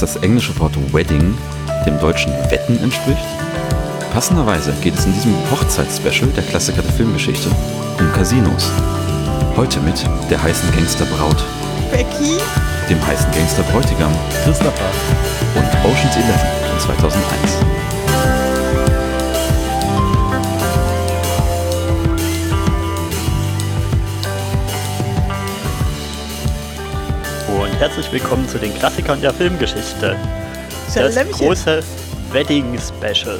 [0.00, 1.36] Dass das englische Wort Wedding
[1.84, 3.18] dem deutschen Wetten entspricht?
[4.12, 7.50] Passenderweise geht es in diesem Hochzeitsspecial der Klassiker der Filmgeschichte
[7.98, 8.70] um Casinos.
[9.56, 11.42] Heute mit der heißen Gangster Braut,
[11.90, 12.38] Becky?
[12.88, 14.12] dem heißen Gangster Bräutigam
[14.44, 14.92] Christopher.
[15.56, 16.26] und Ocean's 11
[16.70, 17.77] von 2001.
[27.78, 30.16] herzlich willkommen zu den Klassikern der Filmgeschichte.
[30.92, 31.80] Das große
[32.32, 33.38] Wedding Special.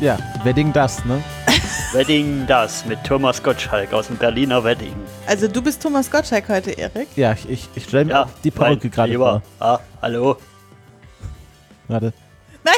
[0.00, 1.22] Ja, Wedding das, ne?
[1.92, 4.94] Wedding das mit Thomas Gottschalk aus dem Berliner Wedding.
[5.28, 7.06] Also du bist Thomas Gottschalk heute, Erik.
[7.14, 9.42] Ja, ich, ich, ich stelle mir Ja, die Perücke gerade vor.
[9.60, 10.36] Ah, hallo.
[11.86, 12.12] Warte.
[12.64, 12.74] Nein,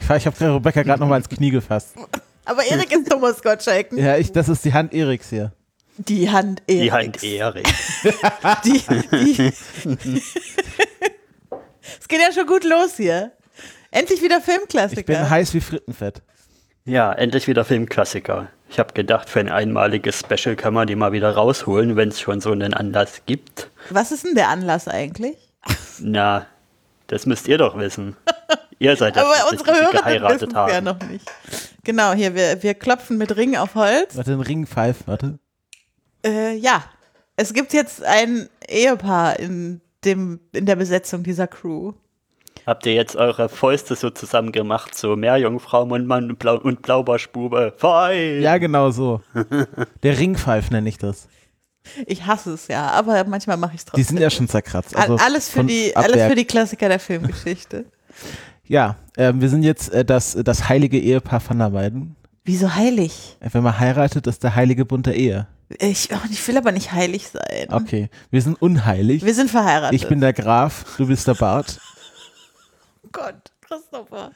[0.00, 1.94] Ich, ich habe Rebecca gerade noch mal ins Knie gefasst.
[2.46, 3.92] aber Erik ist Thomas Gottschalk.
[3.92, 5.52] Ja, ich, das ist die Hand Eriks hier.
[5.98, 6.82] Die Hand Eriks.
[6.82, 7.68] Die Hand Erik.
[8.64, 9.52] Die, die.
[12.00, 13.32] es geht ja schon gut los hier.
[13.90, 15.30] Endlich wieder Ich bin Filmklassiker.
[15.30, 16.22] heiß wie Frittenfett.
[16.84, 18.48] Ja, endlich wieder Filmklassiker.
[18.70, 22.20] Ich habe gedacht, für ein einmaliges Special kann man die mal wieder rausholen, wenn es
[22.20, 23.70] schon so einen Anlass gibt.
[23.90, 25.36] Was ist denn der Anlass eigentlich?
[25.98, 26.46] Na,
[27.06, 28.16] das müsst ihr doch wissen.
[28.78, 30.72] Ihr seid das, aber die unsere Hörer wissen geheiratet es haben.
[30.72, 31.26] ja noch nicht.
[31.84, 34.16] Genau, hier, wir, wir klopfen mit Ring auf Holz.
[34.16, 35.38] Warte, ein Ring pfeift, warte.
[36.24, 36.84] Äh, ja,
[37.36, 41.92] es gibt jetzt ein Ehepaar in, dem, in der Besetzung dieser Crew.
[42.66, 47.72] Habt ihr jetzt eure Fäuste so zusammen gemacht, so Meerjungfrau, Mundmann und, Blau und Blaubarschbube?
[47.78, 48.42] Fein!
[48.42, 49.22] Ja, genau so.
[50.02, 51.28] Der Ringpfeif nenne ich das.
[52.04, 54.04] Ich hasse es ja, aber manchmal mache ich es Die trotzdem.
[54.04, 54.94] sind ja schon zerkratzt.
[54.94, 57.84] Al- Also alles, für die, alles für die Klassiker der Filmgeschichte.
[58.70, 62.16] Ja, äh, wir sind jetzt äh, das, das heilige Ehepaar von der beiden.
[62.44, 63.38] Wieso heilig?
[63.40, 65.46] Wenn man heiratet, ist der heilige Bund der Ehe.
[65.78, 67.68] Ich, oh, ich will aber nicht heilig sein.
[67.70, 69.24] Okay, wir sind unheilig.
[69.24, 69.94] Wir sind verheiratet.
[70.00, 71.78] Ich bin der Graf, du bist der Bart.
[73.04, 74.32] oh Gott, Christopher.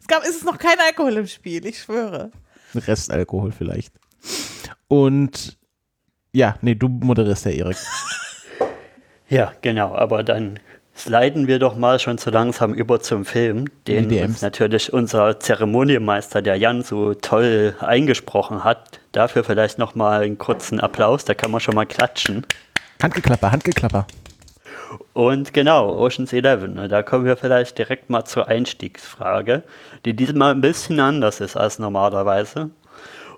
[0.00, 2.32] Es gab, es ist noch kein Alkohol im Spiel, ich schwöre.
[2.74, 3.94] Restalkohol vielleicht.
[4.88, 5.56] Und
[6.32, 7.76] ja, nee, du moderierst der Erik.
[9.28, 10.58] Ja, genau, aber dann
[11.00, 16.42] sliden wir doch mal schon so langsam über zum Film, den uns natürlich unser Zeremonienmeister,
[16.42, 19.00] der Jan, so toll eingesprochen hat.
[19.12, 22.46] Dafür vielleicht nochmal einen kurzen Applaus, da kann man schon mal klatschen.
[23.02, 24.06] Handgeklapper, Handgeklapper.
[25.12, 29.62] Und genau, Ocean's 11, ne, da kommen wir vielleicht direkt mal zur Einstiegsfrage,
[30.04, 32.70] die diesmal ein bisschen anders ist als normalerweise.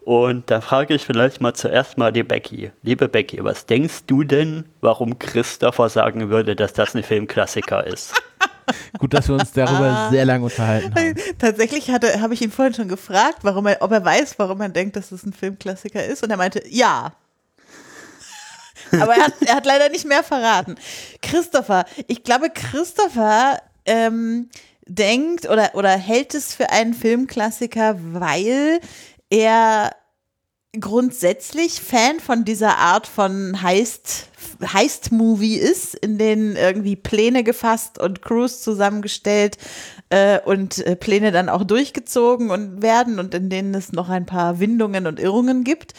[0.05, 2.73] Und da frage ich vielleicht mal zuerst mal die Becky.
[2.83, 8.13] Liebe Becky, was denkst du denn, warum Christopher sagen würde, dass das ein Filmklassiker ist?
[8.99, 11.15] Gut, dass wir uns darüber sehr lange unterhalten haben.
[11.39, 14.71] Tatsächlich hatte, habe ich ihn vorhin schon gefragt, warum er, ob er weiß, warum er
[14.71, 16.25] denkt, dass es ein Filmklassiker ist.
[16.25, 17.13] Und er meinte, ja.
[19.01, 20.75] Aber er hat, er hat leider nicht mehr verraten.
[21.23, 24.49] Christopher, ich glaube, Christopher ähm,
[24.87, 28.81] denkt oder, oder hält es für einen Filmklassiker, weil
[29.33, 29.97] er
[30.79, 34.29] grundsätzlich Fan von dieser Art von Heist,
[34.63, 39.57] Heist-Movie ist, in denen irgendwie Pläne gefasst und Crews zusammengestellt
[40.13, 44.27] äh, und äh, Pläne dann auch durchgezogen und werden und in denen es noch ein
[44.27, 45.95] paar Windungen und Irrungen gibt.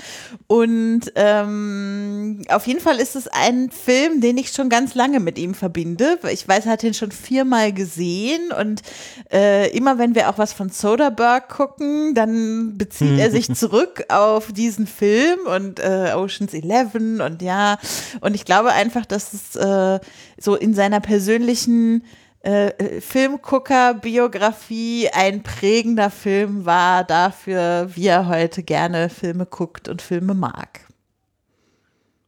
[0.46, 5.40] Und ähm, auf jeden Fall ist es ein Film, den ich schon ganz lange mit
[5.40, 6.19] ihm verbinde.
[6.31, 8.83] Ich weiß, er hat ihn schon viermal gesehen und
[9.31, 14.51] äh, immer wenn wir auch was von Soderbergh gucken, dann bezieht er sich zurück auf
[14.51, 17.80] diesen Film und äh, Ocean's 11 und ja,
[18.21, 20.00] und ich glaube einfach, dass es äh,
[20.38, 22.04] so in seiner persönlichen
[22.44, 30.34] äh, Filmgucker-Biografie ein prägender Film war dafür, wie er heute gerne Filme guckt und Filme
[30.34, 30.81] mag.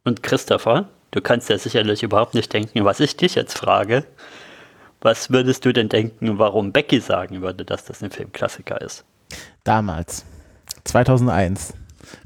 [0.05, 4.05] Und Christopher, du kannst ja sicherlich überhaupt nicht denken, was ich dich jetzt frage.
[5.01, 9.03] Was würdest du denn denken, warum Becky sagen würde, dass das ein Filmklassiker ist?
[9.63, 10.25] Damals,
[10.85, 11.73] 2001.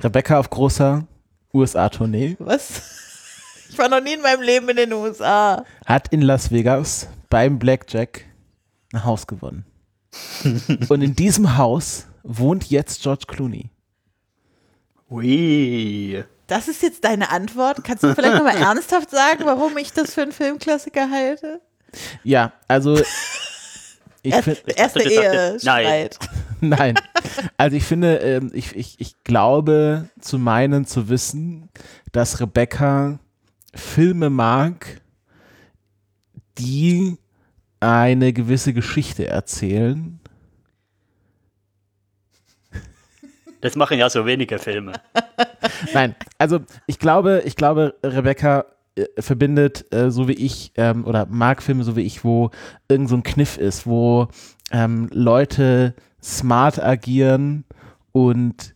[0.02, 1.06] Rebecca auf großer
[1.54, 3.09] USA-Tournee Was?
[3.70, 5.64] Ich war noch nie in meinem Leben in den USA.
[5.86, 8.26] hat in Las Vegas beim Blackjack
[8.94, 9.66] ein Haus gewonnen.
[10.90, 13.70] Und in diesem Haus wohnt jetzt George Clooney.
[15.10, 16.24] Ui.
[16.48, 17.84] Das ist jetzt deine Antwort.
[17.84, 21.62] Kannst du vielleicht nochmal ernsthaft sagen, warum ich das für einen Filmklassiker halte?
[22.24, 22.98] Ja, also
[24.24, 25.86] ich Erst, finde, erste Ehe, nein.
[25.86, 26.20] Streit.
[26.62, 26.96] nein,
[27.58, 31.70] also ich finde, ähm, ich, ich, ich glaube zu meinen zu wissen,
[32.12, 33.20] dass Rebecca
[33.74, 35.02] Filme mag,
[36.58, 37.18] die
[37.80, 40.20] eine gewisse Geschichte erzählen.
[43.62, 44.94] Das machen ja so wenige Filme.
[45.94, 51.26] Nein, also ich glaube, ich glaube, Rebecca äh, verbindet, äh, so wie ich, ähm, oder
[51.26, 52.52] mag Filme so wie ich, wo
[52.88, 54.30] irgend so ein Kniff ist, wo
[54.72, 57.66] ähm, Leute smart agieren
[58.12, 58.76] und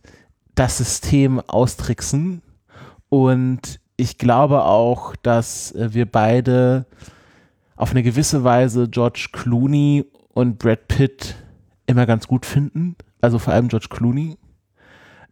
[0.54, 2.42] das System austricksen.
[3.08, 6.86] Und ich glaube auch, dass äh, wir beide
[7.76, 11.36] auf eine gewisse Weise George Clooney und Brad Pitt
[11.86, 12.96] immer ganz gut finden.
[13.20, 14.36] Also vor allem George Clooney.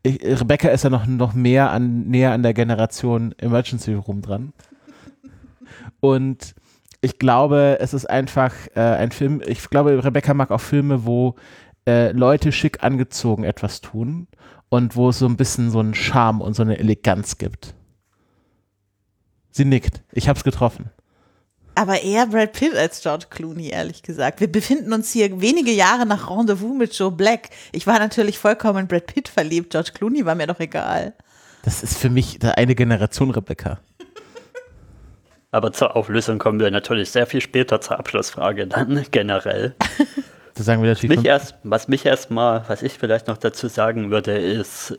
[0.02, 4.52] Ich, Rebecca ist ja noch, noch mehr an, näher an der Generation Emergency Room dran.
[6.00, 6.54] Und
[7.00, 11.36] ich glaube, es ist einfach äh, ein Film, ich glaube, Rebecca mag auch Filme, wo
[11.86, 14.28] äh, Leute schick angezogen etwas tun
[14.68, 17.74] und wo es so ein bisschen so einen Charme und so eine Eleganz gibt.
[19.52, 20.00] Sie nickt.
[20.12, 20.90] Ich hab's getroffen.
[21.74, 24.40] Aber eher Brad Pitt als George Clooney, ehrlich gesagt.
[24.40, 27.48] Wir befinden uns hier wenige Jahre nach Rendezvous mit Joe Black.
[27.72, 29.70] Ich war natürlich vollkommen in Brad Pitt verliebt.
[29.70, 31.14] George Clooney war mir doch egal.
[31.62, 33.78] Das ist für mich eine Generation Rebecca.
[35.50, 39.74] Aber zur Auflösung kommen wir natürlich sehr viel später zur Abschlussfrage dann generell.
[40.54, 41.16] Das sagen wir natürlich.
[41.16, 44.98] Mich erst, was mich erstmal, was ich vielleicht noch dazu sagen würde, ist,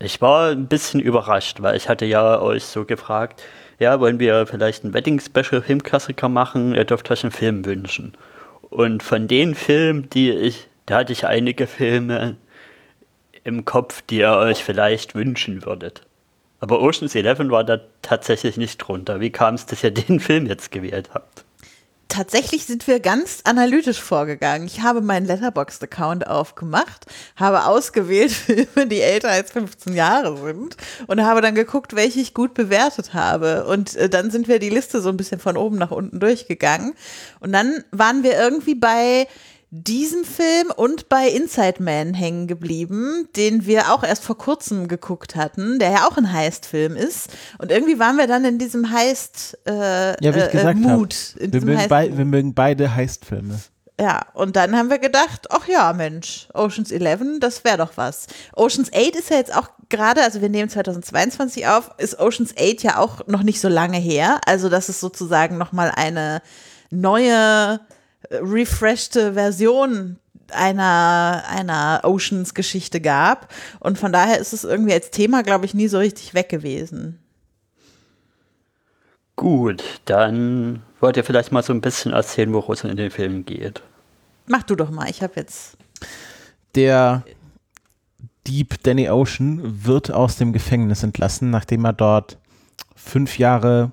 [0.00, 3.40] ich war ein bisschen überrascht, weil ich hatte ja euch so gefragt,
[3.78, 6.74] ja, wollen wir vielleicht ein Wedding-Special-Filmklassiker machen?
[6.74, 8.12] Ihr dürft euch einen Film wünschen.
[8.70, 12.36] Und von den Filmen, die ich, da hatte ich einige Filme
[13.44, 16.02] im Kopf, die ihr euch vielleicht wünschen würdet.
[16.60, 19.20] Aber Ocean's Eleven war da tatsächlich nicht drunter.
[19.20, 21.44] Wie kam es, dass ihr den Film jetzt gewählt habt?
[22.08, 24.66] Tatsächlich sind wir ganz analytisch vorgegangen.
[24.66, 27.06] Ich habe meinen Letterboxd-Account aufgemacht,
[27.36, 32.34] habe ausgewählt Filme, die älter als 15 Jahre sind und habe dann geguckt, welche ich
[32.34, 33.66] gut bewertet habe.
[33.66, 36.94] Und äh, dann sind wir die Liste so ein bisschen von oben nach unten durchgegangen.
[37.40, 39.26] Und dann waren wir irgendwie bei
[39.82, 45.34] diesem Film und bei Inside Man hängen geblieben, den wir auch erst vor kurzem geguckt
[45.34, 47.30] hatten, der ja auch ein Heist-Film ist.
[47.58, 51.34] Und irgendwie waren wir dann in diesem Heist äh, ja, wie ich äh, gesagt Mut.
[51.40, 53.58] Hab, wir, mögen bei, wir mögen beide Heist-Filme.
[54.00, 58.26] Ja, und dann haben wir gedacht, ach ja, Mensch, Oceans 11, das wäre doch was.
[58.54, 62.82] Oceans 8 ist ja jetzt auch gerade, also wir nehmen 2022 auf, ist Oceans 8
[62.82, 64.40] ja auch noch nicht so lange her.
[64.46, 66.42] Also das ist sozusagen nochmal eine
[66.90, 67.80] neue
[68.30, 70.18] refreshte Version
[70.52, 73.52] einer, einer Oceans-Geschichte gab.
[73.80, 77.18] Und von daher ist es irgendwie als Thema, glaube ich, nie so richtig weg gewesen.
[79.36, 83.44] Gut, dann wollt ihr vielleicht mal so ein bisschen erzählen, worum es in den Filmen
[83.44, 83.82] geht.
[84.46, 85.76] Mach du doch mal, ich habe jetzt.
[86.74, 87.24] Der
[88.46, 92.38] Dieb Danny Ocean wird aus dem Gefängnis entlassen, nachdem er dort
[92.94, 93.90] fünf Jahre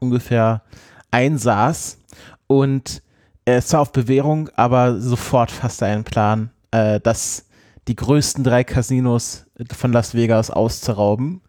[0.00, 0.62] ungefähr
[1.10, 1.98] einsaß
[2.46, 3.02] und
[3.48, 7.46] er ist zwar auf Bewährung, aber sofort fasst er einen Plan, äh, dass
[7.88, 11.40] die größten drei Casinos von Las Vegas auszurauben,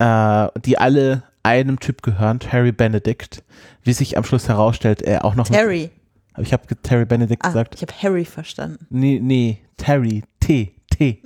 [0.00, 3.44] äh, die alle einem Typ gehören, Terry Benedict.
[3.84, 5.46] Wie sich am Schluss herausstellt, er auch noch.
[5.46, 5.90] Terry.
[6.38, 7.76] Ich habe Terry Benedict ah, gesagt.
[7.76, 8.84] Ich habe Harry verstanden.
[8.90, 11.22] Nee, nee, Terry, T, T.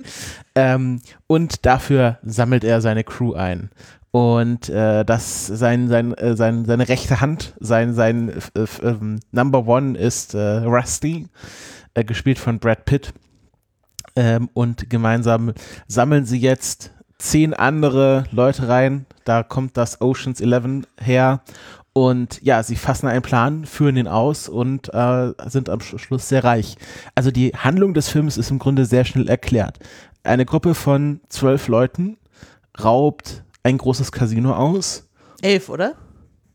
[0.53, 3.71] ähm, und dafür sammelt er seine Crew ein
[4.11, 8.93] und äh, dass sein, sein, äh, sein, seine rechte Hand, sein, sein äh,
[9.31, 11.27] Number One ist äh, Rusty,
[11.93, 13.13] äh, gespielt von Brad Pitt.
[14.17, 15.53] Ähm, und gemeinsam
[15.87, 19.05] sammeln sie jetzt zehn andere Leute rein.
[19.23, 21.41] Da kommt das Oceans 11 her.
[21.93, 26.43] Und ja, sie fassen einen Plan, führen ihn aus und äh, sind am Schluss sehr
[26.43, 26.77] reich.
[27.15, 29.79] Also die Handlung des Films ist im Grunde sehr schnell erklärt.
[30.23, 32.17] Eine Gruppe von zwölf Leuten
[32.81, 35.09] raubt ein großes Casino aus.
[35.41, 35.95] Elf, oder?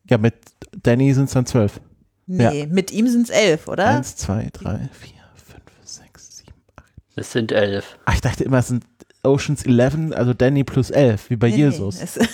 [0.09, 0.35] Ja, mit
[0.83, 1.81] Danny sind es dann zwölf.
[2.27, 2.67] Nee, ja.
[2.67, 3.87] mit ihm sind es elf, oder?
[3.87, 6.93] Eins, zwei, drei, vier, fünf, sechs, sieben, acht.
[7.15, 7.99] Es sind elf.
[8.05, 8.85] Ach, ich dachte immer, es sind
[9.23, 12.01] Oceans 11, also Danny plus elf, wie bei nee, Jesus.
[12.01, 12.27] Nee,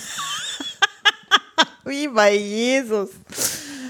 [1.91, 3.09] wie bei Jesus.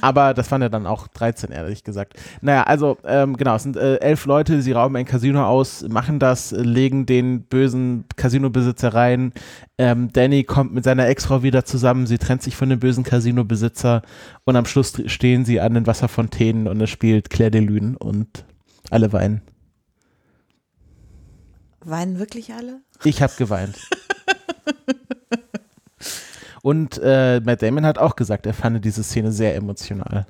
[0.03, 2.19] Aber das waren ja dann auch 13, ehrlich gesagt.
[2.41, 6.19] Naja, also ähm, genau, es sind äh, elf Leute, sie rauben ein Casino aus, machen
[6.19, 9.31] das, legen den bösen Casino-Besitzer rein.
[9.77, 14.01] Ähm, Danny kommt mit seiner Ex-Frau wieder zusammen, sie trennt sich von dem bösen Casino-Besitzer
[14.43, 18.43] und am Schluss stehen sie an den Wasserfontänen und es spielt Claire de Lune und
[18.89, 19.41] alle weinen.
[21.79, 22.81] Weinen wirklich alle?
[23.05, 23.77] Ich habe geweint.
[26.63, 30.25] Und äh, Matt Damon hat auch gesagt, er fand diese Szene sehr emotional.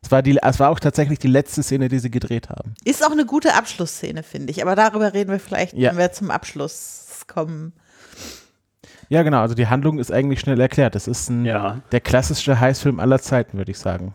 [0.00, 2.76] Es war, die, es war auch tatsächlich die letzte Szene, die sie gedreht haben.
[2.84, 4.62] Ist auch eine gute Abschlussszene, finde ich.
[4.62, 5.90] Aber darüber reden wir vielleicht, ja.
[5.90, 7.72] wenn wir zum Abschluss kommen.
[9.08, 9.40] Ja, genau.
[9.40, 10.94] Also die Handlung ist eigentlich schnell erklärt.
[10.94, 11.80] Es ist ein, ja.
[11.90, 14.14] der klassische Heißfilm aller Zeiten, würde ich sagen.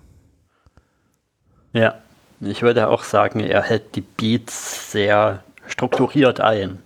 [1.73, 1.95] Ja,
[2.39, 6.79] ich würde auch sagen, er hält die Beats sehr strukturiert ein.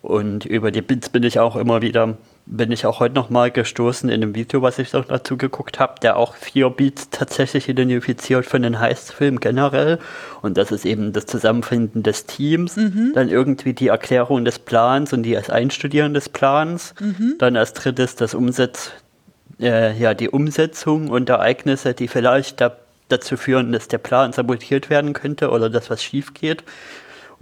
[0.00, 4.10] Und über die Beats bin ich auch immer wieder bin ich auch heute nochmal gestoßen
[4.10, 8.44] in einem Video, was ich noch dazu geguckt habe, der auch vier Beats tatsächlich identifiziert
[8.44, 9.98] für den Heist-Film generell.
[10.42, 13.12] Und das ist eben das Zusammenfinden des Teams, mhm.
[13.14, 17.36] dann irgendwie die Erklärung des Plans und die als Einstudieren des Plans, mhm.
[17.38, 18.90] dann als drittes das Umsetz,
[19.58, 22.76] äh, ja, die Umsetzung und Ereignisse, die vielleicht da,
[23.08, 26.62] dazu führen, dass der Plan sabotiert werden könnte oder dass was schief geht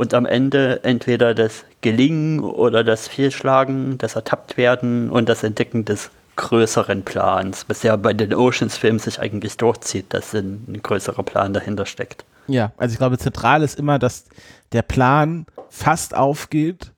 [0.03, 6.11] und am Ende entweder das Gelingen oder das Fehlschlagen, das Ertapptwerden und das Entdecken des
[6.35, 11.87] größeren Plans, was ja bei den Oceans-Filmen sich eigentlich durchzieht, dass ein, größerer Plan dahinter
[11.87, 12.25] steckt.
[12.49, 14.25] Ja, also ich glaube, zentral ist immer, dass
[14.73, 16.91] der Plan fast aufgeht,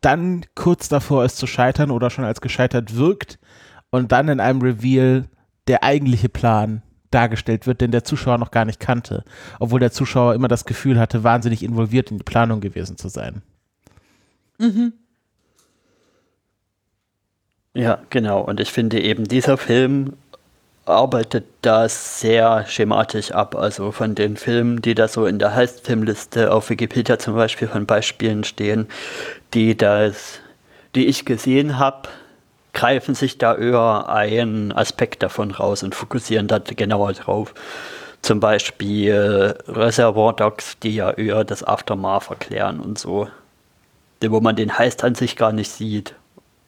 [0.00, 3.38] dann kurz davor ist zu scheitern oder schon als gescheitert wirkt
[3.90, 5.26] und dann in einem Reveal
[5.68, 6.82] der eigentliche Plan
[7.14, 9.24] dargestellt wird, den der Zuschauer noch gar nicht kannte,
[9.60, 13.42] obwohl der Zuschauer immer das Gefühl hatte, wahnsinnig involviert in die Planung gewesen zu sein.
[14.58, 14.92] Mhm.
[17.74, 18.42] Ja, genau.
[18.42, 20.14] Und ich finde eben, dieser Film
[20.84, 23.54] arbeitet da sehr schematisch ab.
[23.54, 27.86] Also von den Filmen, die da so in der Heist-Filmliste auf Wikipedia zum Beispiel von
[27.86, 28.88] Beispielen stehen,
[29.54, 30.40] die das,
[30.94, 32.08] die ich gesehen habe,
[32.72, 37.54] greifen sich da eher einen Aspekt davon raus und fokussieren da genauer drauf.
[38.22, 43.28] Zum Beispiel Reservoir Dogs, die ja eher das Aftermath erklären und so.
[44.24, 46.14] Wo man den Heist an sich gar nicht sieht.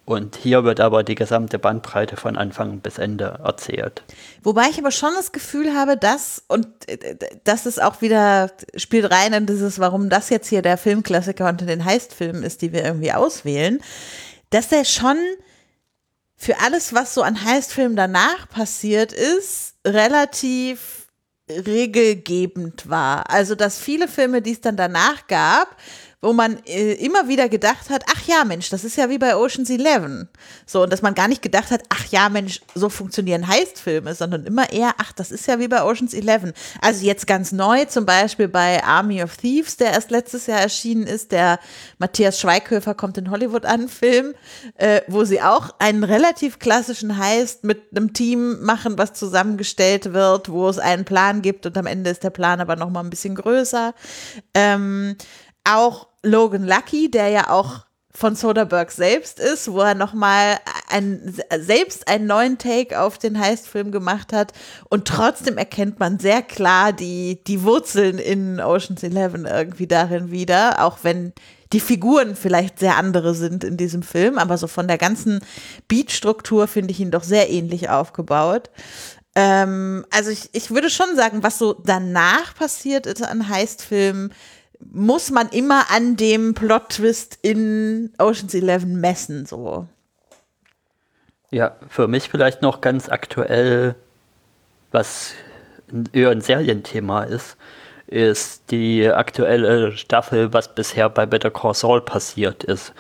[0.07, 4.03] Und hier wird aber die gesamte Bandbreite von Anfang bis Ende erzählt.
[4.43, 9.11] Wobei ich aber schon das Gefühl habe, dass, und äh, das ist auch wieder, spielt
[9.11, 12.85] rein in dieses, warum das jetzt hier der Filmklassiker unter den Heistfilmen ist, die wir
[12.85, 13.81] irgendwie auswählen,
[14.51, 15.17] dass er schon
[16.45, 21.09] für alles, was so an Heistfilmen danach passiert ist, relativ
[21.49, 23.31] regelgebend war.
[23.31, 25.77] Also, dass viele Filme, die es dann danach gab,
[26.21, 29.37] wo man äh, immer wieder gedacht hat, ach ja, Mensch, das ist ja wie bei
[29.37, 30.29] Ocean's Eleven.
[30.67, 34.45] So, und dass man gar nicht gedacht hat, ach ja, Mensch, so funktionieren Heistfilme, sondern
[34.47, 36.53] immer eher, ach, das ist ja wie bei Ocean's Eleven.
[36.81, 41.07] Also jetzt ganz neu, zum Beispiel bei Army of Thieves, der erst letztes Jahr erschienen
[41.07, 41.59] ist, der
[41.99, 44.35] Matthias Schweighöfer kommt in Hollywood an, Film,
[44.77, 50.49] äh, wo sie auch einen relativ klassischen Heist mit einem Team machen, was zusammengestellt wird,
[50.49, 53.11] wo es einen Plan gibt und am Ende ist der Plan aber noch mal ein
[53.11, 53.95] bisschen größer.
[54.55, 55.17] Ähm,
[55.65, 57.85] auch Logan Lucky, der ja auch
[58.17, 63.91] von Soderbergh selbst ist, wo er nochmal ein, selbst einen neuen Take auf den Heist-Film
[63.91, 64.53] gemacht hat.
[64.89, 70.85] Und trotzdem erkennt man sehr klar die, die Wurzeln in Ocean's Eleven irgendwie darin wieder,
[70.85, 71.33] auch wenn
[71.73, 75.41] die Figuren vielleicht sehr andere sind in diesem Film, aber so von der ganzen
[75.89, 78.71] Beatstruktur finde ich ihn doch sehr ähnlich aufgebaut.
[79.35, 84.33] Ähm, also ich, ich würde schon sagen, was so danach passiert ist an Heist-Filmen,
[84.93, 89.87] muss man immer an dem Plot-Twist in Ocean's Eleven messen, so.
[91.51, 93.95] Ja, für mich vielleicht noch ganz aktuell,
[94.91, 95.35] was
[96.13, 97.57] eher ein Serienthema ist,
[98.07, 102.93] ist die aktuelle Staffel, was bisher bei Better Call Saul passiert ist.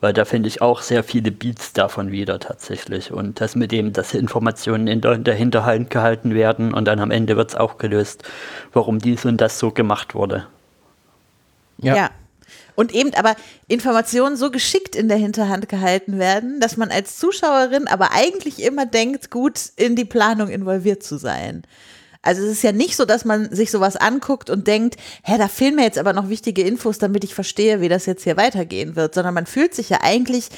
[0.00, 3.10] Weil da finde ich auch sehr viele Beats davon wieder tatsächlich.
[3.10, 7.00] Und das mit dem, dass Informationen in der, in der Hinterhand gehalten werden und dann
[7.00, 8.22] am Ende wird es auch gelöst,
[8.72, 10.46] warum dies und das so gemacht wurde.
[11.80, 11.96] Ja.
[11.96, 12.10] ja.
[12.74, 13.34] Und eben aber
[13.66, 18.86] Informationen so geschickt in der Hinterhand gehalten werden, dass man als Zuschauerin aber eigentlich immer
[18.86, 21.64] denkt, gut in die Planung involviert zu sein.
[22.22, 25.48] Also es ist ja nicht so, dass man sich sowas anguckt und denkt, hä, da
[25.48, 28.96] fehlen mir jetzt aber noch wichtige Infos, damit ich verstehe, wie das jetzt hier weitergehen
[28.96, 30.48] wird, sondern man fühlt sich ja eigentlich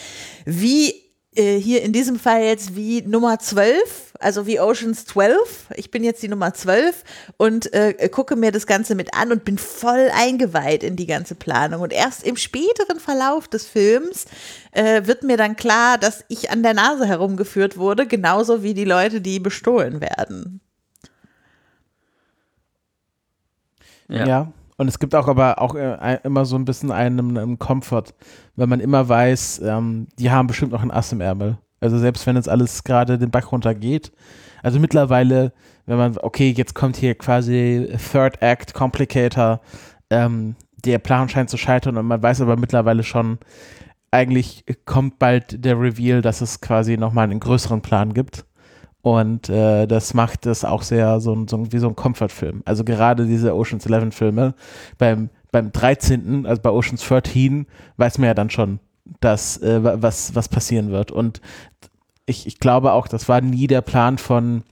[0.45, 5.69] wie hier in diesem Fall jetzt wie Nummer 12, also wie Oceans 12.
[5.77, 7.05] Ich bin jetzt die Nummer 12
[7.37, 11.37] und äh, gucke mir das Ganze mit an und bin voll eingeweiht in die ganze
[11.37, 11.83] Planung.
[11.83, 14.25] Und erst im späteren Verlauf des Films
[14.73, 18.85] äh, wird mir dann klar, dass ich an der Nase herumgeführt wurde, genauso wie die
[18.85, 20.61] Leute, die bestohlen werden.
[24.09, 24.27] Ja.
[24.27, 24.53] ja.
[24.81, 28.15] Und es gibt auch aber auch äh, immer so ein bisschen einen, einen Comfort,
[28.61, 31.59] wenn man immer weiß, ähm, die haben bestimmt noch ein Ass im Ärmel.
[31.81, 34.13] Also selbst wenn jetzt alles gerade den Bach runter geht.
[34.63, 35.53] Also mittlerweile,
[35.87, 39.61] wenn man, okay, jetzt kommt hier quasi Third Act, Complicator,
[40.11, 43.39] ähm, der Plan scheint zu scheitern und man weiß aber mittlerweile schon,
[44.11, 48.45] eigentlich kommt bald der Reveal, dass es quasi nochmal einen größeren Plan gibt.
[49.03, 52.63] Und äh, das macht das auch sehr so, so wie so ein Comfort-Film.
[52.67, 54.55] Also gerade diese Oceans 11 Filme.
[54.99, 57.67] Beim, beim 13., also bei Oceans 13,
[57.97, 58.81] weiß man ja dann schon,
[59.21, 61.11] dass, äh, was, was passieren wird.
[61.11, 61.41] Und
[62.27, 64.63] ich, ich glaube auch, das war nie der Plan von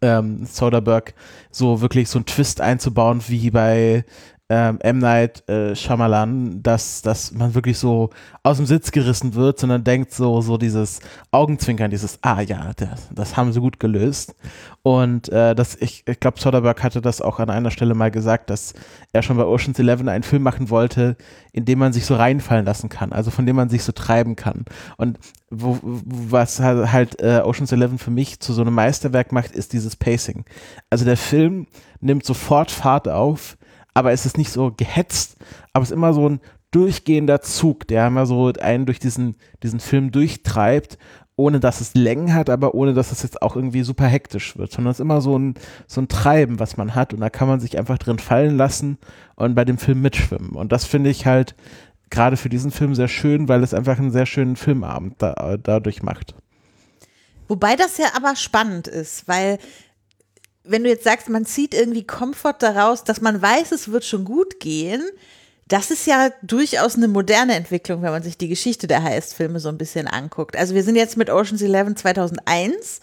[0.00, 1.12] ähm, Soderbergh,
[1.50, 4.04] so wirklich so einen Twist einzubauen wie bei
[4.50, 4.98] ähm, M.
[4.98, 8.10] Night äh, Shyamalan, dass, dass man wirklich so
[8.42, 11.00] aus dem Sitz gerissen wird, sondern denkt so, so dieses
[11.30, 14.34] Augenzwinkern, dieses, ah ja, das, das haben sie gut gelöst.
[14.82, 18.48] Und äh, das, ich, ich glaube, Soderbergh hatte das auch an einer Stelle mal gesagt,
[18.48, 18.72] dass
[19.12, 21.16] er schon bei Ocean's Eleven einen Film machen wollte,
[21.52, 24.34] in dem man sich so reinfallen lassen kann, also von dem man sich so treiben
[24.34, 24.64] kann.
[24.96, 25.18] Und
[25.50, 29.94] wo, was halt äh, Ocean's Eleven für mich zu so einem Meisterwerk macht, ist dieses
[29.94, 30.46] Pacing.
[30.88, 31.66] Also der Film
[32.00, 33.58] nimmt sofort Fahrt auf,
[33.94, 35.36] aber es ist nicht so gehetzt,
[35.72, 36.40] aber es ist immer so ein
[36.70, 40.98] durchgehender Zug, der immer so einen durch diesen, diesen Film durchtreibt,
[41.36, 44.72] ohne dass es Längen hat, aber ohne dass es jetzt auch irgendwie super hektisch wird,
[44.72, 45.54] sondern es ist immer so ein,
[45.86, 48.98] so ein Treiben, was man hat und da kann man sich einfach drin fallen lassen
[49.36, 50.50] und bei dem Film mitschwimmen.
[50.50, 51.54] Und das finde ich halt
[52.10, 56.02] gerade für diesen Film sehr schön, weil es einfach einen sehr schönen Filmabend da, dadurch
[56.02, 56.34] macht.
[57.46, 59.58] Wobei das ja aber spannend ist, weil
[60.68, 64.24] wenn du jetzt sagst, man zieht irgendwie Komfort daraus, dass man weiß, es wird schon
[64.24, 65.02] gut gehen,
[65.66, 69.68] das ist ja durchaus eine moderne Entwicklung, wenn man sich die Geschichte der Heist-Filme so
[69.68, 70.56] ein bisschen anguckt.
[70.56, 73.00] Also wir sind jetzt mit Ocean's Eleven 2001.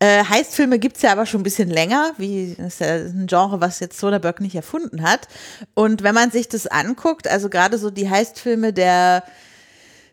[0.00, 3.28] Äh, Heist-Filme gibt es ja aber schon ein bisschen länger, wie das ist ja ein
[3.28, 5.28] Genre, was jetzt Soderbergh nicht erfunden hat.
[5.74, 9.22] Und wenn man sich das anguckt, also gerade so die Heist-Filme der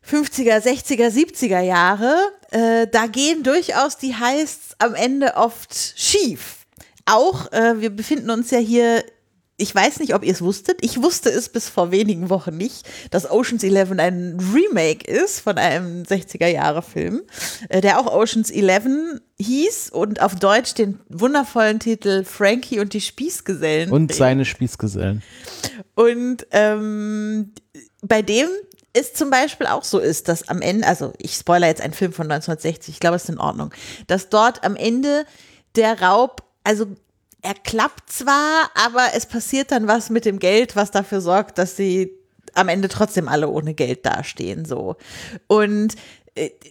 [0.08, 2.16] 50er, 60er, 70er Jahre,
[2.52, 6.59] äh, da gehen durchaus die Heists am Ende oft schief
[7.14, 9.04] auch, äh, wir befinden uns ja hier
[9.60, 10.78] ich weiß nicht, ob ihr es wusstet.
[10.82, 15.58] Ich wusste es bis vor wenigen Wochen nicht, dass Oceans 11 ein Remake ist von
[15.58, 17.22] einem 60er-Jahre-Film,
[17.68, 23.02] äh, der auch Oceans 11 hieß und auf Deutsch den wundervollen Titel Frankie und die
[23.02, 23.92] Spießgesellen.
[23.92, 25.22] Und seine Spießgesellen.
[25.94, 27.52] Und ähm,
[28.02, 28.48] bei dem
[28.94, 32.12] es zum Beispiel auch so ist, dass am Ende, also ich spoiler jetzt einen Film
[32.12, 33.72] von 1960, ich glaube, es ist in Ordnung,
[34.08, 35.26] dass dort am Ende
[35.76, 36.88] der Raub also
[37.42, 41.76] er klappt zwar, aber es passiert dann was mit dem Geld, was dafür sorgt, dass
[41.76, 42.12] sie
[42.54, 44.96] am Ende trotzdem alle ohne Geld dastehen, so.
[45.48, 45.96] Und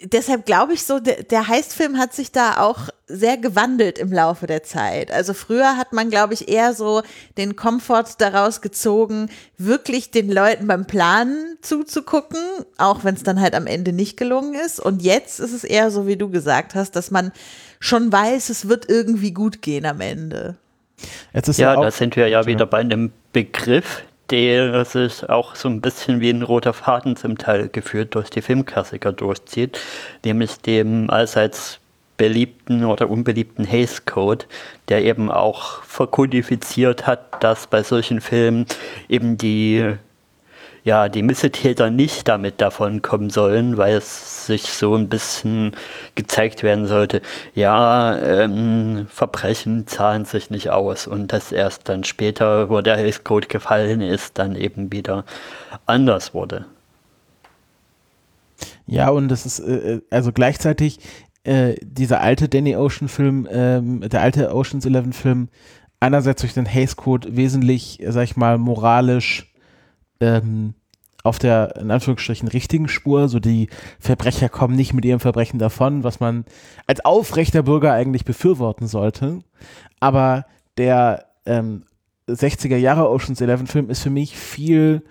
[0.04, 4.46] deshalb glaube ich so, der, der Heistfilm hat sich da auch sehr gewandelt im Laufe
[4.46, 5.10] der Zeit.
[5.10, 7.02] Also früher hat man, glaube ich, eher so
[7.36, 12.40] den Komfort daraus gezogen, wirklich den Leuten beim Planen zuzugucken,
[12.76, 14.78] auch wenn es dann halt am Ende nicht gelungen ist.
[14.80, 17.32] Und jetzt ist es eher so, wie du gesagt hast, dass man
[17.80, 20.56] schon weiß, es wird irgendwie gut gehen am Ende.
[21.58, 25.80] ja, ja da sind wir ja wieder bei einem Begriff, der sich auch so ein
[25.80, 29.80] bisschen wie ein roter Faden zum Teil geführt durch die Filmklassiker durchzieht,
[30.24, 31.80] nämlich dem allseits
[32.16, 34.44] beliebten oder unbeliebten Hays Code,
[34.88, 38.66] der eben auch verkodifiziert hat, dass bei solchen Filmen
[39.08, 39.94] eben die
[40.88, 45.72] ja, die Missetäter nicht damit davon kommen sollen, weil es sich so ein bisschen
[46.14, 47.20] gezeigt werden sollte,
[47.54, 53.50] ja, ähm, Verbrechen zahlen sich nicht aus und das erst dann später, wo der Hilfscode
[53.50, 55.26] gefallen ist, dann eben wieder
[55.84, 56.64] anders wurde.
[58.86, 61.00] Ja, und das ist äh, äh also gleichzeitig
[61.44, 65.48] äh, dieser alte Danny Ocean Film, äh, der alte Oceans 11 Film,
[66.00, 69.48] einerseits durch den Haze Code wesentlich, sag ich mal, moralisch
[70.20, 70.74] ähm,
[71.24, 73.28] auf der, in Anführungsstrichen, richtigen Spur.
[73.28, 76.44] So die Verbrecher kommen nicht mit ihrem Verbrechen davon, was man
[76.86, 79.40] als aufrechter Bürger eigentlich befürworten sollte.
[80.00, 81.84] Aber der ähm,
[82.28, 85.02] 60er Jahre Oceans 11 Film ist für mich viel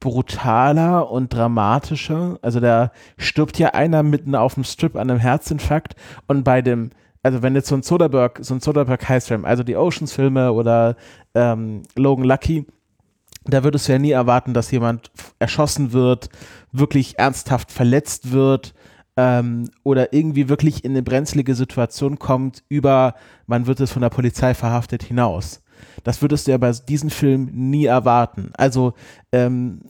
[0.00, 2.38] brutaler und dramatischer.
[2.42, 5.94] Also da stirbt ja einer mitten auf dem Strip an einem Herzinfarkt
[6.26, 6.90] und bei dem
[7.24, 10.96] also wenn jetzt so ein Soderbergh, so ein Soderbergh Heißfilm, also die Oceans-Filme oder
[11.34, 12.66] ähm, Logan Lucky,
[13.44, 16.28] da würdest du ja nie erwarten, dass jemand erschossen wird,
[16.70, 18.74] wirklich ernsthaft verletzt wird
[19.16, 23.14] ähm, oder irgendwie wirklich in eine brenzlige Situation kommt über,
[23.46, 25.61] man wird es von der Polizei verhaftet hinaus.
[26.04, 28.50] Das würdest du ja bei diesem Film nie erwarten.
[28.54, 28.94] Also
[29.34, 29.80] ähm,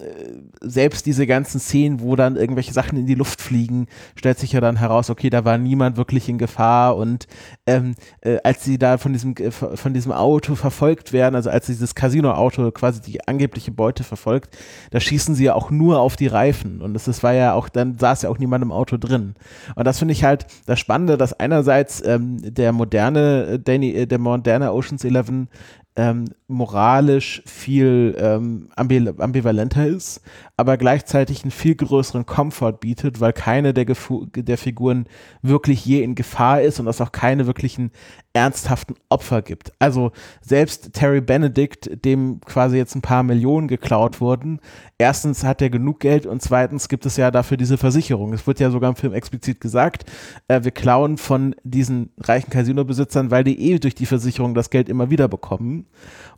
[0.61, 4.61] selbst diese ganzen Szenen, wo dann irgendwelche Sachen in die Luft fliegen, stellt sich ja
[4.61, 7.26] dann heraus, okay, da war niemand wirklich in Gefahr und
[7.66, 11.66] ähm, äh, als sie da von diesem, äh, von diesem Auto verfolgt werden, also als
[11.66, 14.57] dieses Casino-Auto quasi die angebliche Beute verfolgt,
[14.92, 17.98] da schießen sie ja auch nur auf die Reifen und das war ja auch, dann
[17.98, 19.35] saß ja auch niemand im Auto drin.
[19.74, 24.07] Und das finde ich halt das Spannende, dass einerseits ähm, der moderne äh, Danny, äh,
[24.07, 25.48] der moderne Oceans 11
[25.96, 30.22] ähm, moralisch viel ähm, ambivalenter ist,
[30.62, 35.07] aber gleichzeitig einen viel größeren Komfort bietet, weil keine der, Gefu der Figuren
[35.42, 37.90] wirklich je in Gefahr ist und es auch keine wirklichen
[38.33, 39.72] ernsthaften Opfer gibt.
[39.81, 44.61] Also selbst Terry Benedict, dem quasi jetzt ein paar Millionen geklaut wurden,
[44.98, 48.33] erstens hat er genug Geld und zweitens gibt es ja dafür diese Versicherung.
[48.33, 50.05] Es wird ja sogar im Film explizit gesagt,
[50.46, 54.88] äh, wir klauen von diesen reichen Casino-Besitzern, weil die eh durch die Versicherung das Geld
[54.88, 55.87] immer wieder bekommen.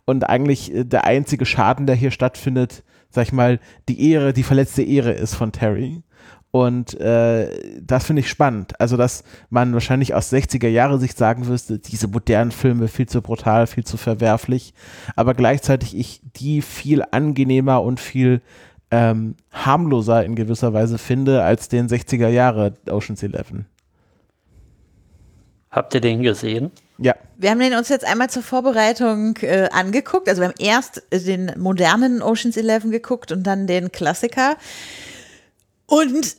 [0.05, 2.83] Und eigentlich äh, der einzige Schaden, der hier stattfindet,
[3.15, 6.03] sag ich mal, die Ehre, die verletzte Ehre ist von Terry.
[6.51, 7.49] Und äh,
[7.81, 8.79] das finde ich spannend.
[8.79, 13.21] Also, dass man wahrscheinlich aus 60er Jahre Sicht sagen müsste, diese modernen Filme viel zu
[13.21, 14.73] brutal, viel zu verwerflich,
[15.17, 18.41] aber gleichzeitig ich die viel angenehmer und viel
[18.91, 23.65] ähm, harmloser in gewisser Weise finde als den 60er Jahre Ocean's Eleven.
[25.71, 26.71] Habt ihr den gesehen?
[26.97, 27.15] Ja.
[27.37, 30.29] Wir haben den uns jetzt einmal zur Vorbereitung äh, angeguckt.
[30.29, 34.55] Also wir haben erst den modernen Ocean's Eleven geguckt und dann den Klassiker.
[35.85, 36.37] Und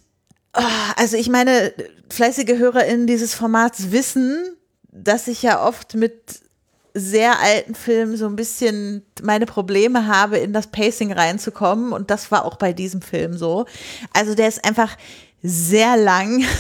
[0.57, 0.63] oh,
[0.97, 1.73] also ich meine,
[2.11, 4.57] fleißige HörerInnen dieses Formats wissen,
[4.91, 6.41] dass ich ja oft mit
[6.95, 11.93] sehr alten Filmen so ein bisschen meine Probleme habe, in das Pacing reinzukommen.
[11.93, 13.67] Und das war auch bei diesem Film so.
[14.15, 14.97] Also der ist einfach
[15.43, 16.45] sehr lang.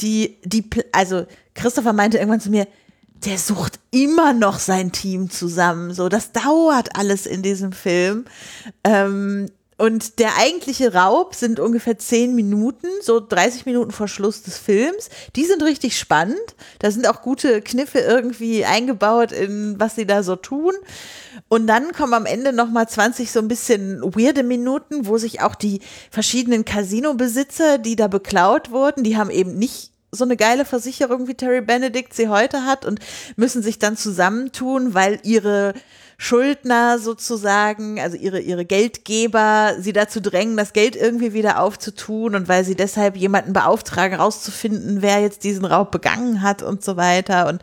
[0.00, 2.66] Die, die, also Christopher meinte irgendwann zu mir,
[3.24, 5.94] der sucht immer noch sein Team zusammen.
[5.94, 8.24] So, das dauert alles in diesem Film.
[8.84, 14.56] Ähm, und der eigentliche Raub sind ungefähr zehn Minuten, so 30 Minuten vor Schluss des
[14.56, 15.08] Films.
[15.34, 16.38] Die sind richtig spannend.
[16.78, 20.72] Da sind auch gute Kniffe irgendwie eingebaut in was sie da so tun.
[21.48, 25.54] Und dann kommen am Ende nochmal 20 so ein bisschen weirde Minuten, wo sich auch
[25.54, 25.80] die
[26.10, 31.34] verschiedenen Casino-Besitzer, die da beklaut wurden, die haben eben nicht so eine geile Versicherung wie
[31.34, 33.00] Terry Benedict sie heute hat und
[33.36, 35.72] müssen sich dann zusammentun, weil ihre
[36.18, 42.46] Schuldner sozusagen, also ihre, ihre Geldgeber, sie dazu drängen, das Geld irgendwie wieder aufzutun und
[42.46, 47.48] weil sie deshalb jemanden beauftragen, rauszufinden, wer jetzt diesen Raub begangen hat und so weiter.
[47.48, 47.62] Und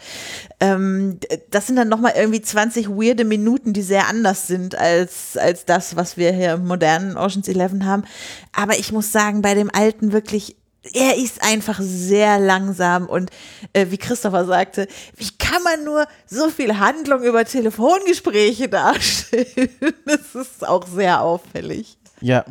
[0.59, 1.19] ähm,
[1.51, 5.95] das sind dann nochmal irgendwie 20 weirde Minuten, die sehr anders sind als, als das,
[5.95, 8.03] was wir hier im modernen Oceans 11 haben.
[8.51, 10.57] Aber ich muss sagen, bei dem alten wirklich
[10.93, 13.29] er ist einfach sehr langsam und
[13.73, 14.87] äh, wie Christopher sagte,
[15.17, 19.69] wie kann man nur so viel Handlung über Telefongespräche darstellen?
[20.05, 21.97] Das ist auch sehr auffällig.
[22.21, 22.45] Ja.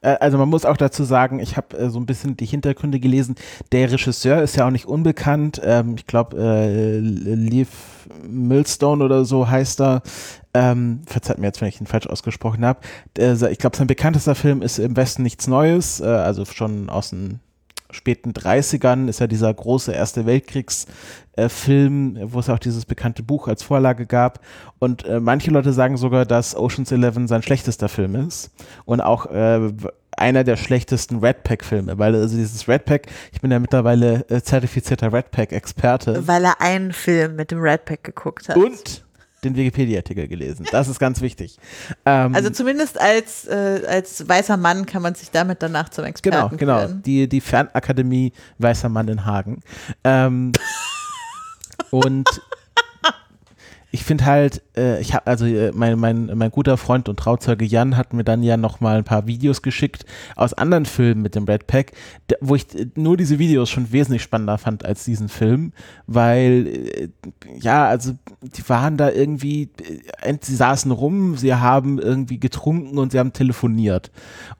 [0.00, 3.00] Äh, also man muss auch dazu sagen, ich habe äh, so ein bisschen die Hintergründe
[3.00, 3.36] gelesen.
[3.72, 5.60] Der Regisseur ist ja auch nicht unbekannt.
[5.64, 7.68] Ähm, ich glaube, äh, Leaf
[8.22, 10.02] Millstone oder so heißt er.
[10.54, 12.80] Ähm, verzeiht mir jetzt, wenn ich ihn falsch ausgesprochen habe.
[13.16, 17.40] ich glaube, sein bekanntester Film ist im Westen nichts Neues, äh, also schon aus den
[17.90, 23.48] späten 30ern ist ja dieser große Erste Weltkriegsfilm, äh, wo es auch dieses bekannte Buch
[23.48, 24.40] als Vorlage gab.
[24.78, 28.50] Und äh, manche Leute sagen sogar, dass Ocean's Eleven sein schlechtester Film ist.
[28.84, 29.72] Und auch äh,
[30.16, 34.42] einer der schlechtesten Red Pack-Filme, weil also dieses Red Pack, ich bin ja mittlerweile äh,
[34.42, 36.26] zertifizierter Red Pack-Experte.
[36.26, 38.56] Weil er einen Film mit dem Red Pack geguckt hat.
[38.56, 39.04] Und
[39.44, 40.66] den Wikipedia-Artikel gelesen.
[40.70, 41.58] Das ist ganz wichtig.
[42.04, 46.56] Ähm, also zumindest als, äh, als weißer Mann kann man sich damit danach zum Experten
[46.56, 46.92] Genau, genau.
[47.04, 49.60] Die, die Fernakademie Weißer Mann in Hagen.
[50.04, 50.52] Ähm,
[51.90, 52.28] und
[53.90, 57.64] ich finde halt, äh, ich habe also äh, mein, mein, mein guter Freund und Trauzeuge
[57.64, 60.04] Jan hat mir dann ja noch mal ein paar Videos geschickt
[60.36, 61.92] aus anderen Filmen mit dem Red Pack,
[62.40, 65.72] wo ich äh, nur diese Videos schon wesentlich spannender fand als diesen Film,
[66.06, 67.08] weil äh,
[67.60, 69.70] ja, also die waren da irgendwie,
[70.22, 74.10] äh, sie saßen rum, sie haben irgendwie getrunken und sie haben telefoniert.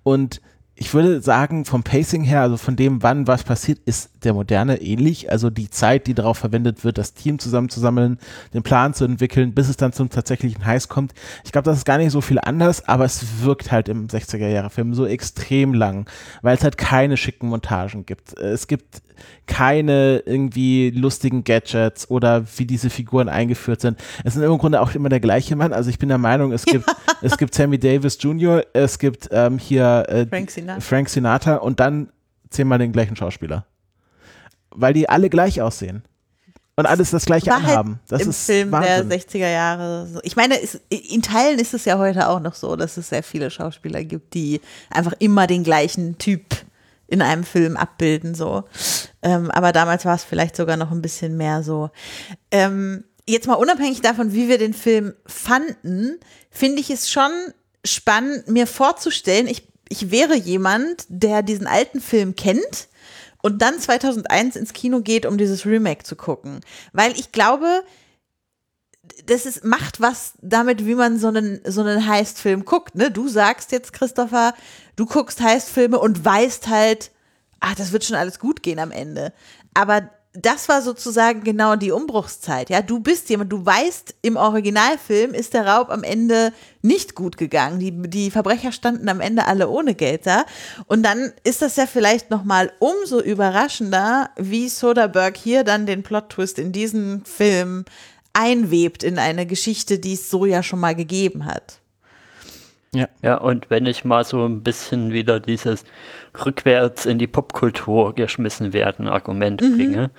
[0.04, 0.40] Und
[0.80, 4.80] ich würde sagen, vom Pacing her, also von dem, wann was passiert, ist der moderne
[4.80, 5.30] ähnlich.
[5.30, 8.18] Also die Zeit, die darauf verwendet wird, das Team zusammenzusammeln,
[8.54, 11.14] den Plan zu entwickeln, bis es dann zum tatsächlichen Heiß kommt.
[11.44, 14.94] Ich glaube, das ist gar nicht so viel anders, aber es wirkt halt im 60er-Jahre-Film
[14.94, 16.08] so extrem lang,
[16.42, 18.38] weil es halt keine schicken Montagen gibt.
[18.38, 19.02] Es gibt
[19.46, 23.98] keine irgendwie lustigen Gadgets oder wie diese Figuren eingeführt sind.
[24.24, 25.72] Es sind im Grunde auch immer der gleiche Mann.
[25.72, 26.84] Also ich bin der Meinung, es gibt,
[27.22, 30.80] es gibt Sammy Davis Jr., es gibt ähm, hier äh, Frank Sinatra.
[30.80, 32.10] Frank Sinatra und dann
[32.50, 33.66] zehnmal den gleichen Schauspieler.
[34.70, 36.02] Weil die alle gleich aussehen.
[36.78, 38.00] Und alles das gleiche War halt anhaben.
[38.06, 39.08] Das Im ist Film Wahnsinn.
[39.08, 40.06] der 60er Jahre.
[40.06, 40.20] so.
[40.22, 43.24] Ich meine, es, in Teilen ist es ja heute auch noch so, dass es sehr
[43.24, 46.44] viele Schauspieler gibt, die einfach immer den gleichen Typ
[47.08, 48.64] in einem Film abbilden, so.
[49.22, 51.90] Ähm, aber damals war es vielleicht sogar noch ein bisschen mehr so.
[52.50, 57.32] Ähm, jetzt mal unabhängig davon, wie wir den Film fanden, finde ich es schon
[57.84, 62.88] spannend, mir vorzustellen, ich, ich wäre jemand, der diesen alten Film kennt
[63.42, 66.60] und dann 2001 ins Kino geht, um dieses Remake zu gucken.
[66.92, 67.82] Weil ich glaube,
[69.26, 72.94] das ist, macht was damit, wie man so einen, so einen Heist-Film guckt.
[72.94, 73.10] Ne?
[73.10, 74.54] Du sagst jetzt, Christopher,
[74.96, 77.10] du guckst Heist-Filme und weißt halt,
[77.60, 79.32] ach, das wird schon alles gut gehen am Ende.
[79.74, 82.70] Aber das war sozusagen genau die Umbruchszeit.
[82.70, 87.36] Ja, du bist jemand, du weißt, im Originalfilm ist der Raub am Ende nicht gut
[87.38, 87.80] gegangen.
[87.80, 90.44] Die, die Verbrecher standen am Ende alle ohne Geld da.
[90.86, 96.58] Und dann ist das ja vielleicht nochmal umso überraschender, wie Soderbergh hier dann den Plot-Twist
[96.58, 97.84] in diesem Film
[98.38, 101.80] einwebt in eine Geschichte, die es so ja schon mal gegeben hat.
[103.22, 105.84] Ja, und wenn ich mal so ein bisschen wieder dieses
[106.46, 110.10] rückwärts in die Popkultur geschmissen werden Argument bringe.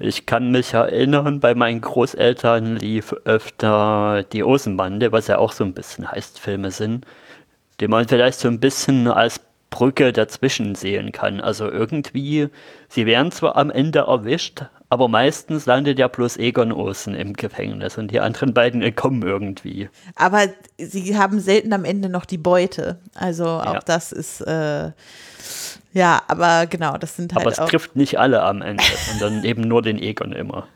[0.00, 5.62] Ich kann mich erinnern, bei meinen Großeltern lief öfter die Osenbande, was ja auch so
[5.62, 7.06] ein bisschen Heistfilme sind,
[7.78, 11.40] die man vielleicht so ein bisschen als Brücke dazwischen sehen kann.
[11.40, 12.48] Also irgendwie,
[12.88, 17.96] sie werden zwar am Ende erwischt, aber meistens landet ja bloß Egon Olsen im Gefängnis
[17.96, 19.88] und die anderen beiden entkommen irgendwie.
[20.16, 20.42] Aber
[20.78, 22.98] sie haben selten am Ende noch die Beute.
[23.14, 23.80] Also auch Ja.
[23.86, 24.90] das ist, äh,
[25.92, 28.82] ja, aber genau, das sind halt Aber es auch, trifft nicht alle am Ende,
[29.18, 30.66] sondern eben nur den Egon immer.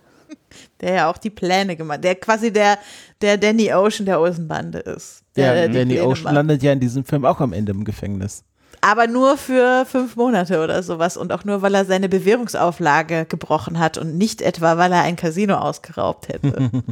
[0.81, 2.79] der ja auch die Pläne gemacht, der quasi der,
[3.20, 5.22] der Danny Ocean der Olsenbande ist.
[5.37, 6.35] Der, Der, die Danny Pläne Ocean macht.
[6.35, 8.44] landet ja in diesem Film auch am Ende im Gefängnis.
[8.85, 13.79] Aber nur für fünf Monate oder sowas und auch nur, weil er seine Bewährungsauflage gebrochen
[13.79, 16.70] hat und nicht etwa, weil er ein Casino ausgeraubt hätte.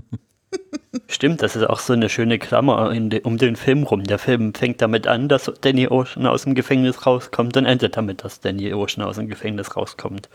[1.06, 4.04] Stimmt, das ist auch so eine schöne Klammer de, um den Film rum.
[4.04, 8.24] Der Film fängt damit an, dass Danny Ocean aus dem Gefängnis rauskommt und endet damit,
[8.24, 10.30] dass Danny Ocean aus dem Gefängnis rauskommt.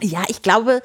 [0.00, 0.82] Ja, ich glaube,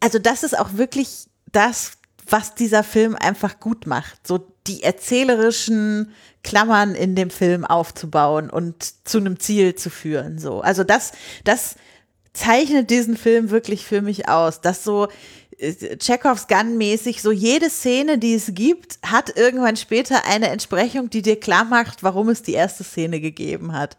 [0.00, 1.92] also das ist auch wirklich das,
[2.28, 4.26] was dieser Film einfach gut macht.
[4.26, 10.38] So die erzählerischen Klammern in dem Film aufzubauen und zu einem Ziel zu führen.
[10.38, 11.12] So, also das,
[11.44, 11.76] das
[12.32, 15.08] zeichnet diesen Film wirklich für mich aus, dass so
[15.58, 21.22] äh, Chekhovs Gun-mäßig so jede Szene, die es gibt, hat irgendwann später eine Entsprechung, die
[21.22, 23.96] dir klar macht, warum es die erste Szene gegeben hat.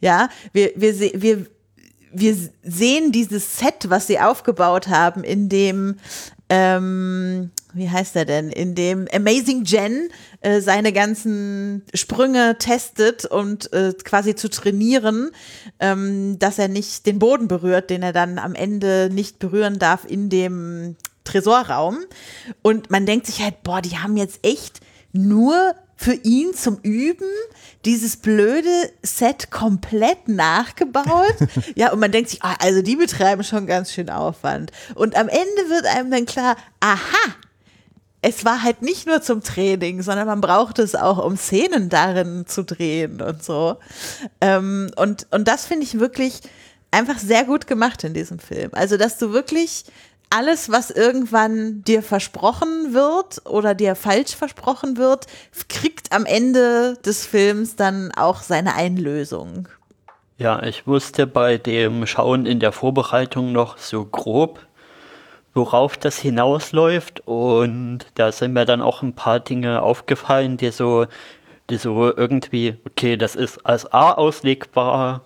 [0.00, 1.46] Ja, wir, wir, wir,
[2.12, 5.96] wir sehen dieses Set, was sie aufgebaut haben, in dem,
[6.48, 13.72] ähm, wie heißt er denn, in dem Amazing Jen äh, seine ganzen Sprünge testet und
[13.72, 15.30] äh, quasi zu trainieren,
[15.78, 20.04] ähm, dass er nicht den Boden berührt, den er dann am Ende nicht berühren darf
[20.06, 21.98] in dem Tresorraum.
[22.62, 24.80] Und man denkt sich halt, boah, die haben jetzt echt
[25.12, 27.28] nur für ihn zum Üben
[27.84, 31.34] dieses blöde Set komplett nachgebaut.
[31.74, 34.70] ja, und man denkt sich, ah, also die betreiben schon ganz schön Aufwand.
[34.94, 37.34] Und am Ende wird einem dann klar, aha,
[38.20, 42.46] es war halt nicht nur zum Training, sondern man brauchte es auch, um Szenen darin
[42.46, 43.76] zu drehen und so.
[44.40, 46.40] Ähm, und, und das finde ich wirklich
[46.90, 48.70] einfach sehr gut gemacht in diesem Film.
[48.72, 49.84] Also, dass du wirklich
[50.30, 55.26] alles, was irgendwann dir versprochen wird oder dir falsch versprochen wird,
[55.68, 59.68] kriegt am Ende des Films dann auch seine Einlösung.
[60.36, 64.60] Ja, ich wusste bei dem Schauen in der Vorbereitung noch so grob,
[65.58, 71.06] worauf das hinausläuft und da sind mir dann auch ein paar Dinge aufgefallen, die so,
[71.68, 75.22] die so irgendwie, okay, das ist als A auslegbar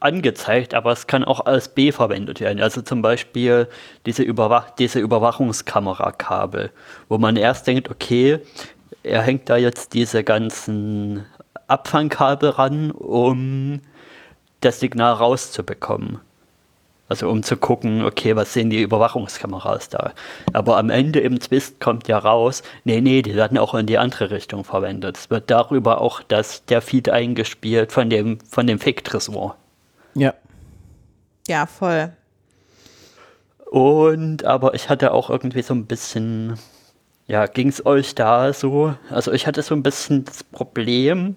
[0.00, 2.62] angezeigt, aber es kann auch als B verwendet werden.
[2.62, 3.68] Also zum Beispiel
[4.06, 6.70] diese, Überwach diese Überwachungskamerakabel,
[7.10, 8.38] wo man erst denkt, okay,
[9.02, 11.26] er hängt da jetzt diese ganzen
[11.66, 13.82] Abfangkabel ran, um
[14.62, 16.20] das Signal rauszubekommen.
[17.12, 20.14] Also um zu gucken, okay, was sehen die Überwachungskameras da?
[20.54, 23.98] Aber am Ende im Twist kommt ja raus, nee, nee, die werden auch in die
[23.98, 25.18] andere Richtung verwendet.
[25.18, 29.56] Es wird darüber auch das, der Feed eingespielt von dem, von dem Fake-Tresor.
[30.14, 30.32] Ja.
[31.46, 32.12] Ja, voll.
[33.66, 36.54] Und aber ich hatte auch irgendwie so ein bisschen,
[37.26, 38.94] ja, ging es euch da so?
[39.10, 41.36] Also ich hatte so ein bisschen das Problem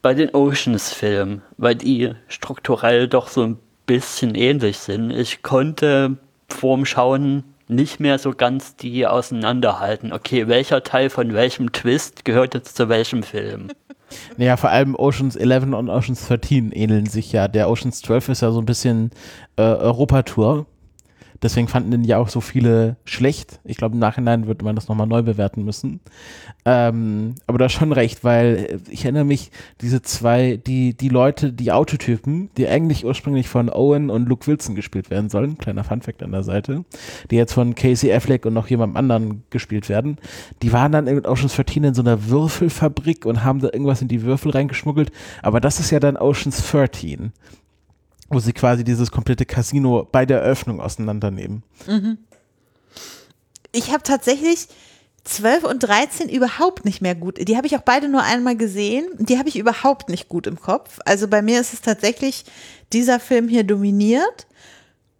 [0.00, 5.10] bei den Oceans-Filmen, weil die strukturell doch so ein bisschen ähnlich sind.
[5.10, 6.16] Ich konnte
[6.48, 10.12] vorm Schauen nicht mehr so ganz die auseinanderhalten.
[10.12, 13.68] Okay, welcher Teil von welchem Twist gehört jetzt zu welchem Film?
[14.36, 17.48] Naja, vor allem Oceans 11 und Oceans 13 ähneln sich ja.
[17.48, 19.10] Der Oceans 12 ist ja so ein bisschen
[19.56, 20.66] äh, Europatour.
[21.42, 23.60] Deswegen fanden den ja auch so viele schlecht.
[23.64, 26.00] Ich glaube, im Nachhinein würde man das nochmal neu bewerten müssen.
[26.64, 29.50] Ähm, aber hast schon recht, weil äh, ich erinnere mich,
[29.80, 34.74] diese zwei, die, die Leute, die Autotypen, die eigentlich ursprünglich von Owen und Luke Wilson
[34.74, 36.84] gespielt werden sollen, kleiner Funfact an der Seite,
[37.30, 40.18] die jetzt von Casey Affleck und noch jemandem anderen gespielt werden,
[40.62, 44.08] die waren dann in Oceans 13 in so einer Würfelfabrik und haben da irgendwas in
[44.08, 45.10] die Würfel reingeschmuggelt.
[45.42, 47.32] Aber das ist ja dann Oceans 13
[48.32, 51.62] wo sie quasi dieses komplette Casino bei der Eröffnung auseinandernehmen.
[53.72, 54.68] Ich habe tatsächlich
[55.24, 57.46] 12 und 13 überhaupt nicht mehr gut.
[57.46, 59.06] Die habe ich auch beide nur einmal gesehen.
[59.18, 60.98] Die habe ich überhaupt nicht gut im Kopf.
[61.04, 62.44] Also bei mir ist es tatsächlich
[62.92, 64.46] dieser Film hier dominiert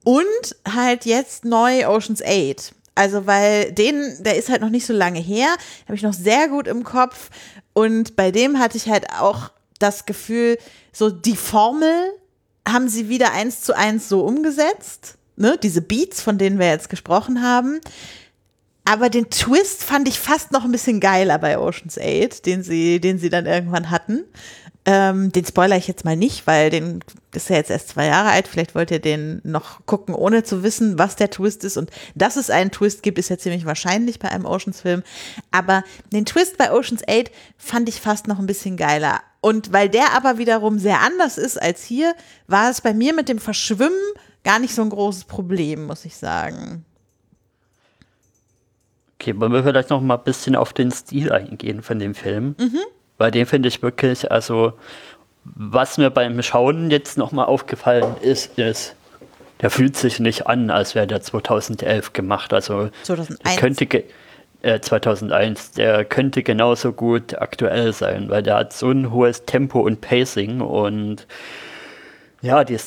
[0.04, 0.24] und
[0.68, 2.74] halt jetzt neu Oceans 8.
[2.94, 5.48] Also weil den, der ist halt noch nicht so lange her,
[5.84, 7.30] habe ich noch sehr gut im Kopf
[7.72, 10.58] und bei dem hatte ich halt auch das Gefühl,
[10.92, 12.12] so die Formel
[12.66, 15.58] haben sie wieder eins zu eins so umgesetzt, ne?
[15.62, 17.80] Diese Beats, von denen wir jetzt gesprochen haben
[18.84, 23.00] Aber den Twist fand ich fast noch ein bisschen geiler bei Ocean's 8, den sie,
[23.00, 24.24] den sie dann irgendwann hatten.
[24.84, 28.30] Ähm, den spoiler ich jetzt mal nicht, weil den ist ja jetzt erst zwei Jahre
[28.30, 28.48] alt.
[28.48, 31.76] Vielleicht wollt ihr den noch gucken, ohne zu wissen, was der Twist ist.
[31.76, 35.04] Und dass es einen Twist gibt, ist ja ziemlich wahrscheinlich bei einem Oceans-Film.
[35.52, 39.20] Aber den Twist bei Oceans 8 fand ich fast noch ein bisschen geiler.
[39.42, 42.14] Und weil der aber wiederum sehr anders ist als hier,
[42.46, 43.92] war es bei mir mit dem Verschwimmen
[44.44, 46.84] gar nicht so ein großes Problem, muss ich sagen.
[49.18, 52.54] Okay, wollen wir vielleicht noch mal ein bisschen auf den Stil eingehen von dem Film?
[52.58, 52.78] Mhm.
[53.18, 54.74] Weil den finde ich wirklich, also
[55.44, 58.94] was mir beim Schauen jetzt noch mal aufgefallen ist, ist,
[59.60, 62.52] der fühlt sich nicht an, als wäre der 2011 gemacht.
[62.52, 63.56] Also 2001.
[63.56, 63.86] könnte
[64.62, 69.80] äh, 2001, der könnte genauso gut aktuell sein, weil der hat so ein hohes Tempo
[69.80, 71.26] und Pacing und
[72.42, 72.78] ja, die,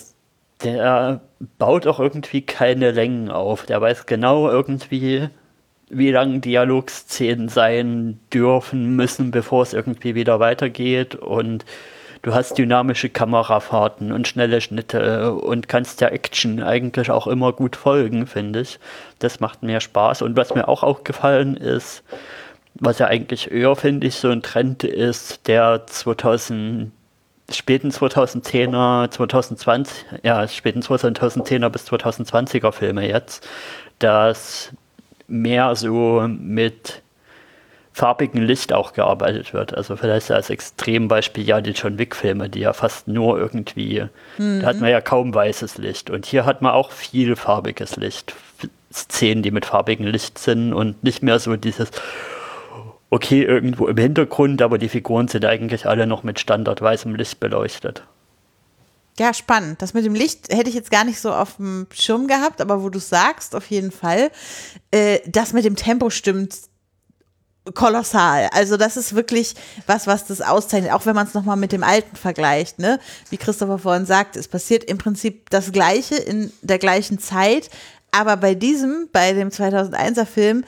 [0.63, 1.21] der
[1.57, 3.65] baut auch irgendwie keine Längen auf.
[3.65, 5.29] Der weiß genau irgendwie,
[5.89, 11.15] wie lang Dialogszenen sein dürfen, müssen, bevor es irgendwie wieder weitergeht.
[11.15, 11.65] Und
[12.25, 17.75] du hast dynamische Kamerafahrten und schnelle Schnitte und kannst der Action eigentlich auch immer gut
[17.75, 18.79] folgen, finde ich.
[19.19, 20.23] Das macht mir Spaß.
[20.23, 22.01] Und was mir auch aufgefallen ist,
[22.73, 26.91] was ja eigentlich eher, finde ich, so ein Trend ist, der 2000
[27.51, 33.47] späten 2010er, 2020, ja, späten 2010er bis 2020er Filme jetzt,
[33.99, 34.71] dass
[35.27, 37.03] mehr so mit
[37.95, 39.73] farbigem Licht auch gearbeitet wird.
[39.73, 44.03] Also vielleicht als Extrembeispiel ja die John Wick-Filme, die ja fast nur irgendwie,
[44.37, 44.59] mhm.
[44.59, 46.09] da hat man ja kaum weißes Licht.
[46.09, 48.35] Und hier hat man auch viel farbiges Licht.
[48.93, 51.89] Szenen, die mit farbigem Licht sind und nicht mehr so dieses,
[53.11, 58.03] okay, irgendwo im Hintergrund, aber die Figuren sind eigentlich alle noch mit standardweißem Licht beleuchtet.
[59.17, 59.81] Ja, spannend.
[59.81, 62.83] Das mit dem Licht hätte ich jetzt gar nicht so auf dem Schirm gehabt, aber
[62.83, 64.31] wo du sagst, auf jeden Fall.
[64.91, 66.55] Äh, das mit dem Tempo stimmt
[67.73, 68.49] kolossal.
[68.51, 69.55] Also das ist wirklich
[69.87, 72.99] was, was das auszeichnet, auch wenn man es nochmal mit dem Alten vergleicht, ne?
[73.29, 77.69] Wie Christopher vorhin sagt, es passiert im Prinzip das Gleiche in der gleichen Zeit,
[78.11, 80.63] aber bei diesem, bei dem 2001er Film,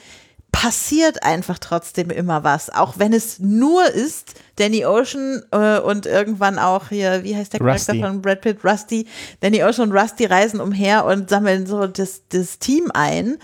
[0.52, 6.58] passiert einfach trotzdem immer was, auch wenn es nur ist Danny Ocean äh, und irgendwann
[6.58, 9.06] auch hier, wie heißt der Charakter von Brad Pitt, Rusty.
[9.40, 13.38] Danny Ocean und Rusty reisen umher und sammeln so das, das Team ein.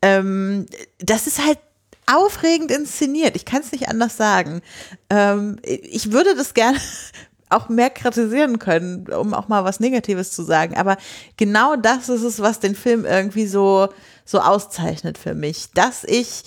[0.00, 0.64] Ähm,
[1.00, 1.58] das ist halt
[2.06, 3.36] aufregend inszeniert.
[3.36, 4.62] Ich kann es nicht anders sagen.
[5.10, 6.78] Ähm, ich würde das gerne
[7.50, 10.76] auch mehr kritisieren können, um auch mal was Negatives zu sagen.
[10.76, 10.96] Aber
[11.36, 13.88] genau das ist es, was den Film irgendwie so,
[14.24, 15.70] so auszeichnet für mich.
[15.72, 16.44] Dass ich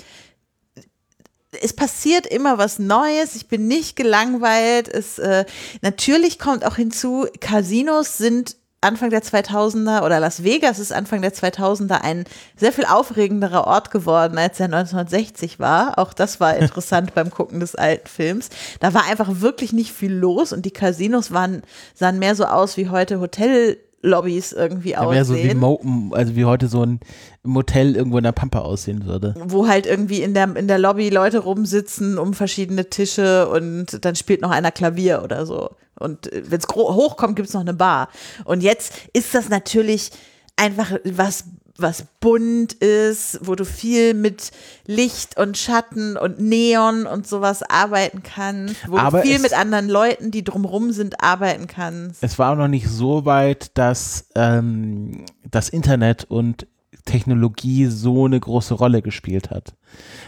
[1.62, 4.88] es passiert immer was Neues, ich bin nicht gelangweilt.
[4.88, 5.46] Es, äh,
[5.82, 8.58] natürlich kommt auch hinzu, Casinos sind
[8.88, 12.24] Anfang der 2000er oder Las Vegas ist Anfang der 2000er ein
[12.56, 16.00] sehr viel aufregenderer Ort geworden, als er 1960 war.
[16.00, 18.50] Auch das war interessant beim Gucken des alten Films.
[18.80, 21.64] Da war einfach wirklich nicht viel los und die Casinos waren,
[21.96, 25.26] sahen mehr so aus wie heute Hotel Lobbys irgendwie ja, aussehen.
[25.26, 27.00] so wie, Mo also wie heute so ein
[27.44, 29.36] Motel irgendwo in der Pampa aussehen würde.
[29.46, 34.16] Wo halt irgendwie in der, in der Lobby Leute rumsitzen um verschiedene Tische und dann
[34.16, 35.72] spielt noch einer Klavier oder so.
[36.00, 38.10] Und wenn es hochkommt, gibt es noch eine Bar.
[38.46, 40.12] Und jetzt ist das natürlich
[40.56, 41.46] einfach was
[41.78, 44.52] was bunt ist, wo du viel mit
[44.86, 49.90] Licht und Schatten und Neon und sowas arbeiten kannst, wo Aber du viel mit anderen
[49.90, 52.24] Leuten, die drumrum sind, arbeiten kannst.
[52.24, 56.68] Es war auch noch nicht so weit, dass ähm, das Internet und
[57.08, 59.74] Technologie so eine große Rolle gespielt hat.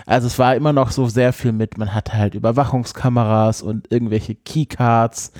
[0.05, 4.33] Also es war immer noch so sehr viel mit, man hatte halt Überwachungskameras und irgendwelche
[4.33, 5.31] Keycards.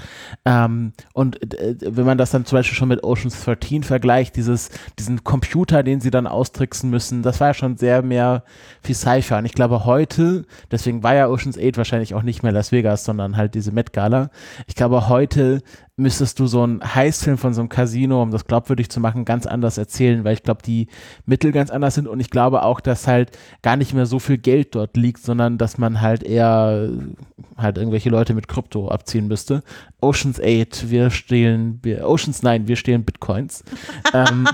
[0.46, 4.70] Ähm, und äh, wenn man das dann zum Beispiel schon mit Oceans 13 vergleicht, dieses,
[5.00, 8.44] diesen Computer, den sie dann austricksen müssen, das war ja schon sehr mehr
[8.84, 9.36] wie Sci-Fi.
[9.36, 13.06] Und ich glaube heute, deswegen war ja Oceans 8 wahrscheinlich auch nicht mehr Las Vegas,
[13.06, 14.30] sondern halt diese Met Gala.
[14.68, 15.64] Ich glaube heute
[16.00, 19.46] müsstest du so einen Heißfilm von so einem Casino, um das glaubwürdig zu machen, ganz
[19.46, 20.88] anders erzählen, weil ich glaube, die
[21.26, 24.38] Mittel ganz anders sind und ich glaube auch, dass halt gar nicht mehr so viel
[24.38, 26.90] Geld dort liegt, sondern dass man halt eher
[27.58, 29.64] halt irgendwelche Leute mit Krypto abziehen müsste.
[30.02, 33.64] Oceans 8, wir stehlen, wir, Oceans 9, wir stehlen Bitcoins.
[34.14, 34.48] ähm,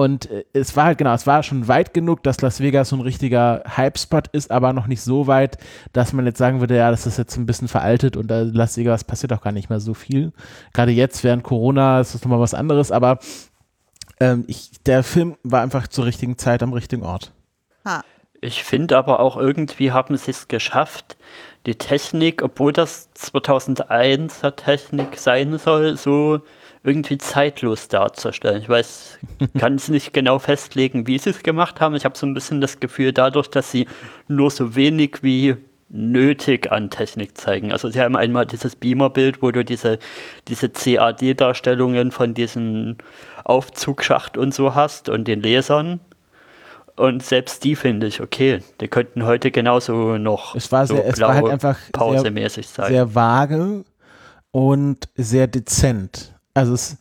[0.00, 2.96] und äh, es war halt genau, es war schon weit genug, dass Las Vegas so
[2.96, 5.58] ein richtiger Hype-Spot ist, aber noch nicht so weit,
[5.92, 8.78] dass man jetzt sagen würde, ja, das ist jetzt ein bisschen veraltet und da Las
[8.78, 10.32] Vegas passiert auch gar nicht mehr so viel.
[10.72, 13.18] Gerade jetzt während Corona ist das nochmal was anderes, aber
[14.20, 17.34] ähm, ich, der Film war einfach zur richtigen Zeit am richtigen Ort.
[17.84, 18.02] Ha.
[18.40, 21.18] Ich finde aber auch irgendwie haben sie es geschafft,
[21.66, 26.40] die Technik, obwohl das 2001er Technik sein soll, so
[26.82, 28.62] irgendwie zeitlos darzustellen.
[28.62, 29.18] Ich weiß,
[29.58, 31.94] kann es nicht genau festlegen, wie sie es gemacht haben.
[31.94, 33.86] Ich habe so ein bisschen das Gefühl, dadurch, dass sie
[34.28, 35.56] nur so wenig wie
[35.90, 37.72] nötig an Technik zeigen.
[37.72, 39.98] Also sie haben einmal dieses Beamer-Bild, wo du diese,
[40.46, 42.96] diese CAD-Darstellungen von diesem
[43.44, 46.00] Aufzugschacht und so hast und den Lasern.
[46.96, 48.60] Und selbst die finde ich okay.
[48.80, 52.84] Die könnten heute genauso noch Es war, so sehr, es war halt einfach pausemäßig sehr,
[52.84, 52.92] sein.
[52.92, 53.84] sehr vage
[54.52, 56.34] und sehr dezent.
[56.54, 56.96] Also es,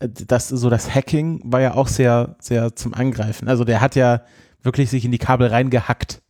[0.00, 3.48] das, so das Hacking war ja auch sehr, sehr zum Angreifen.
[3.48, 4.22] Also der hat ja
[4.62, 6.22] wirklich sich in die Kabel reingehackt.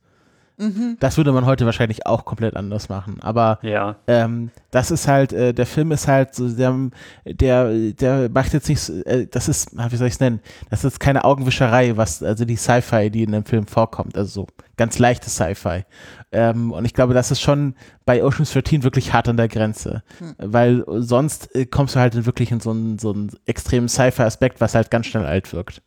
[0.98, 3.18] Das würde man heute wahrscheinlich auch komplett anders machen.
[3.20, 3.96] Aber ja.
[4.08, 6.90] ähm, das ist halt, äh, der Film ist halt so, der,
[7.24, 10.40] der, der macht jetzt nicht, so, äh, das ist, ah, wie soll ich es nennen,
[10.68, 14.46] das ist keine Augenwischerei, was, also die Sci-Fi, die in dem Film vorkommt, also so
[14.76, 15.84] ganz leichte Sci-Fi.
[16.32, 20.02] Ähm, und ich glaube, das ist schon bei Ocean's 13 wirklich hart an der Grenze,
[20.38, 24.60] weil sonst äh, kommst du halt in wirklich in so einen, so einen extremen Sci-Fi-Aspekt,
[24.60, 25.82] was halt ganz schnell alt wirkt.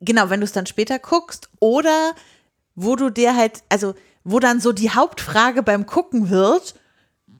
[0.00, 2.14] genau, wenn du es dann später guckst oder
[2.74, 3.94] wo du dir halt, also
[4.24, 6.74] wo dann so die Hauptfrage beim Gucken wird,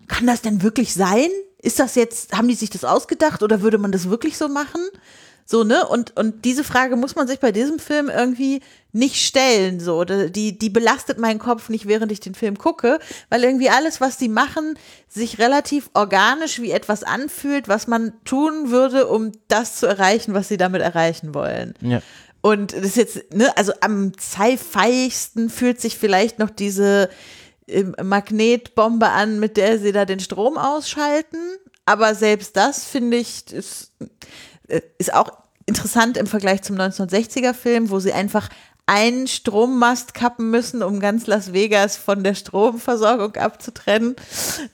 [0.08, 1.28] kann das denn wirklich sein?
[1.62, 4.80] Ist das jetzt, haben die sich das ausgedacht oder würde man das wirklich so machen?
[5.50, 5.84] So, ne?
[5.84, 8.60] Und, und diese Frage muss man sich bei diesem Film irgendwie
[8.92, 9.80] nicht stellen.
[9.80, 13.00] So, die, die belastet meinen Kopf nicht, während ich den Film gucke,
[13.30, 14.78] weil irgendwie alles, was die machen,
[15.08, 20.46] sich relativ organisch wie etwas anfühlt, was man tun würde, um das zu erreichen, was
[20.46, 21.74] sie damit erreichen wollen.
[21.80, 22.00] Ja.
[22.42, 27.10] Und das ist jetzt, ne, also am sci-fiigsten fühlt sich vielleicht noch diese
[27.68, 31.38] ähm, Magnetbombe an, mit der sie da den Strom ausschalten.
[31.84, 33.92] Aber selbst das, finde ich, ist,
[34.68, 35.30] äh, ist auch
[35.66, 38.48] interessant im Vergleich zum 1960er-Film, wo sie einfach
[38.86, 44.16] einen Strommast kappen müssen, um ganz Las Vegas von der Stromversorgung abzutrennen.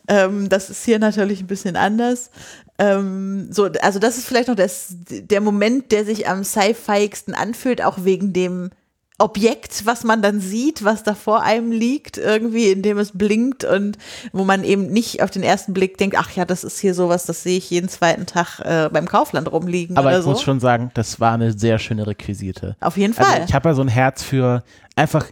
[0.08, 2.30] Ähm, das ist hier natürlich ein bisschen anders.
[2.78, 7.82] Ähm, so, also das ist vielleicht noch das, der Moment, der sich am sci-fiigsten anfühlt,
[7.82, 8.70] auch wegen dem
[9.18, 13.64] Objekt, was man dann sieht, was da vor einem liegt, irgendwie, in dem es blinkt
[13.64, 13.96] und
[14.32, 17.24] wo man eben nicht auf den ersten Blick denkt, ach ja, das ist hier sowas,
[17.24, 20.30] das sehe ich jeden zweiten Tag äh, beim Kaufland rumliegen Aber ich so.
[20.30, 22.76] muss schon sagen, das war eine sehr schöne Requisite.
[22.80, 23.24] Auf jeden Fall.
[23.24, 24.62] Also ich habe ja so ein Herz für
[24.96, 25.24] einfach,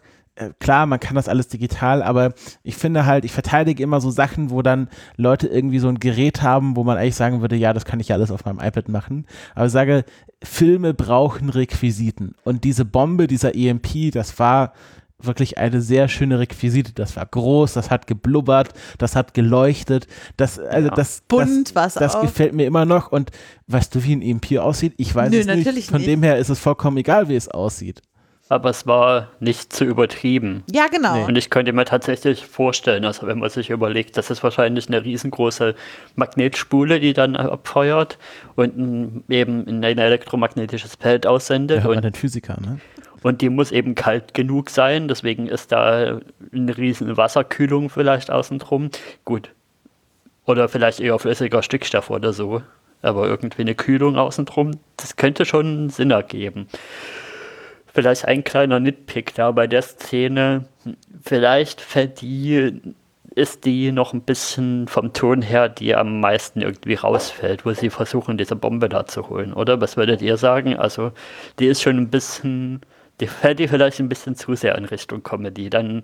[0.59, 2.33] klar, man kann das alles digital, aber
[2.63, 6.43] ich finde halt, ich verteidige immer so Sachen, wo dann Leute irgendwie so ein Gerät
[6.43, 8.89] haben, wo man eigentlich sagen würde, ja, das kann ich ja alles auf meinem iPad
[8.89, 9.27] machen.
[9.55, 10.05] Aber ich sage,
[10.43, 12.35] Filme brauchen Requisiten.
[12.45, 14.73] Und diese Bombe, dieser EMP, das war
[15.23, 16.93] wirklich eine sehr schöne Requisite.
[16.93, 20.07] Das war groß, das hat geblubbert, das hat geleuchtet.
[20.37, 20.95] Das, also Ja.
[20.95, 22.23] das, Bunt das, das auch.
[22.23, 23.11] gefällt mir immer noch.
[23.13, 23.31] Und
[23.69, 24.95] weißt du, wie ein EMP aussieht?
[24.97, 25.91] Ich weiß Nö, es nicht.
[25.91, 26.09] Von nicht.
[26.09, 28.03] dem her ist es vollkommen egal, wie es aussieht.
[28.51, 30.65] Aber es war nicht zu übertrieben.
[30.71, 31.25] ja, genau.
[31.27, 35.03] Und ich könnte mir tatsächlich vorstellen, also wenn man sich überlegt, das ist wahrscheinlich eine
[35.03, 35.75] riesengroße
[36.17, 38.19] Magnetspule, die dann abfeuert
[38.55, 41.79] und ein- eben ein elektromagnetisches Feld aussendet.
[41.79, 42.81] hört man Und, den Physiker, ne?
[43.23, 46.21] und die muss eben kalt genug sein, deswegen ist da
[46.53, 48.91] eine riesen Wasserkühlung vielleicht außen drum.
[49.25, 49.51] Gut.
[50.45, 52.61] Oder vielleicht eher flüssiger Stickstoff oder so.
[53.01, 56.69] Aber irgendwie eine Kühlung außen drum, das könnte schon Sinn ergeben.
[57.95, 60.65] Vielleicht ein kleiner Nitpick da bei der Szene.
[61.23, 62.81] Vielleicht fällt die,
[63.37, 67.91] ist die noch ein bisschen vom Ton her, die am meisten irgendwie rausfällt, wo sie
[67.91, 69.81] versuchen, diese Bombe da zu holen, oder?
[69.81, 70.77] Was würdet ihr sagen?
[70.77, 71.13] Also,
[71.61, 72.81] die ist schon ein bisschen,
[73.21, 75.71] die fällt die vielleicht ein bisschen zu sehr in Richtung Comedy.
[75.71, 76.03] Dann,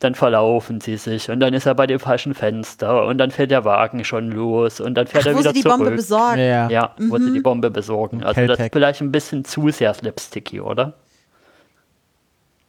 [0.00, 3.50] dann verlaufen sie sich und dann ist er bei dem falschen Fenster und dann fährt
[3.50, 5.78] der Wagen schon los und dann fährt Ach, er wo wieder sie die zurück.
[5.78, 6.38] Bombe besorgen.
[6.40, 6.70] Ja, ja.
[6.70, 8.22] Ja, wo sie die Bombe besorgen.
[8.22, 10.92] Also das ist vielleicht ein bisschen zu sehr slapsticky, oder?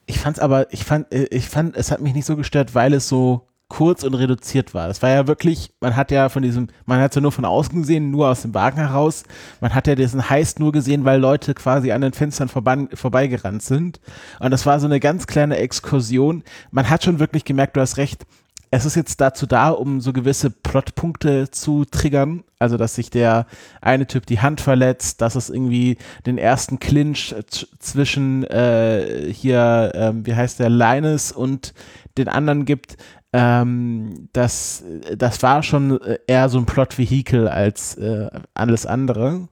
[0.06, 2.94] Ich fand's aber, ich fand, äh, ich fand, es hat mich nicht so gestört, weil
[2.94, 4.88] es so kurz und reduziert war.
[4.90, 7.46] Es war ja wirklich, man hat ja von diesem, man hat es ja nur von
[7.46, 9.24] außen gesehen, nur aus dem Wagen heraus.
[9.62, 13.64] Man hat ja diesen Heist nur gesehen, weil Leute quasi an den Fenstern vorbei, vorbeigerannt
[13.64, 14.00] sind.
[14.40, 16.44] Und das war so eine ganz kleine Exkursion.
[16.70, 18.28] Man hat schon wirklich gemerkt, du hast recht,
[18.76, 22.44] es ist jetzt dazu da, um so gewisse Plotpunkte zu triggern.
[22.58, 23.46] Also, dass sich der
[23.82, 27.44] eine Typ die Hand verletzt, dass es irgendwie den ersten Clinch äh,
[27.78, 31.76] zwischen äh, hier, ähm, wie heißt der, Linus und
[32.18, 32.98] den anderen gibt.
[33.32, 34.84] Ähm, das,
[35.18, 39.50] das war schon äh, eher so ein Plotvehikel als äh, alles andere.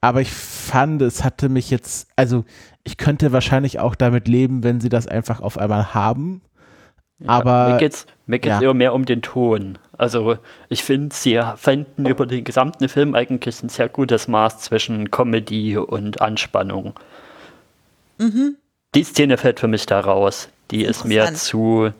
[0.00, 2.44] Aber ich fand, es hatte mich jetzt, also
[2.82, 6.42] ich könnte wahrscheinlich auch damit leben, wenn sie das einfach auf einmal haben.
[7.26, 8.62] Aber mir geht's, mir geht's ja.
[8.62, 9.78] eher mehr um den Ton.
[9.96, 15.10] Also ich finde, sie fänden über den gesamten Film eigentlich ein sehr gutes Maß zwischen
[15.10, 16.94] Comedy und Anspannung.
[18.94, 20.48] Die Szene fällt für mich da raus.
[20.70, 21.92] Die ist mir zu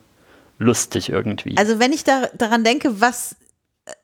[0.59, 1.57] lustig irgendwie.
[1.57, 3.37] Also wenn ich da, daran denke, was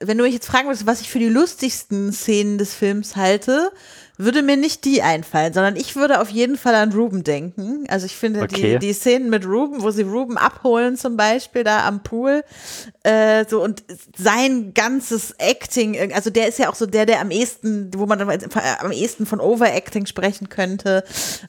[0.01, 3.71] wenn du mich jetzt fragen würdest, was ich für die lustigsten Szenen des Films halte,
[4.19, 7.85] würde mir nicht die einfallen, sondern ich würde auf jeden Fall an Ruben denken.
[7.89, 8.79] Also ich finde Okay.
[8.79, 12.43] die, die Szenen mit Ruben, wo sie Ruben abholen zum Beispiel da am Pool,
[13.03, 13.83] äh, so und
[14.17, 18.19] sein ganzes Acting, also der ist ja auch so der, der am ehesten, wo man
[18.19, 18.31] dann
[18.81, 21.05] am ehesten von Overacting sprechen könnte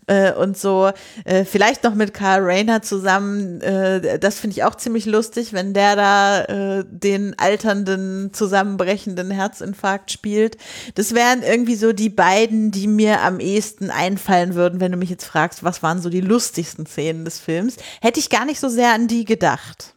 [0.08, 0.92] äh, und so.
[1.26, 5.74] Äh, vielleicht noch mit Carl Rayner zusammen, äh, das finde ich auch ziemlich lustig, wenn
[5.74, 6.44] der da
[6.80, 10.58] äh, den alternden, zusammenbrechenden Herzinfarkt spielt.
[10.96, 15.10] Das wären irgendwie so die beiden, die mir am ehesten einfallen würden, wenn du mich
[15.10, 17.78] jetzt fragst, was waren so die lustigsten Szenen des Films.
[18.02, 19.94] Hätte ich gar nicht so sehr an die gedacht.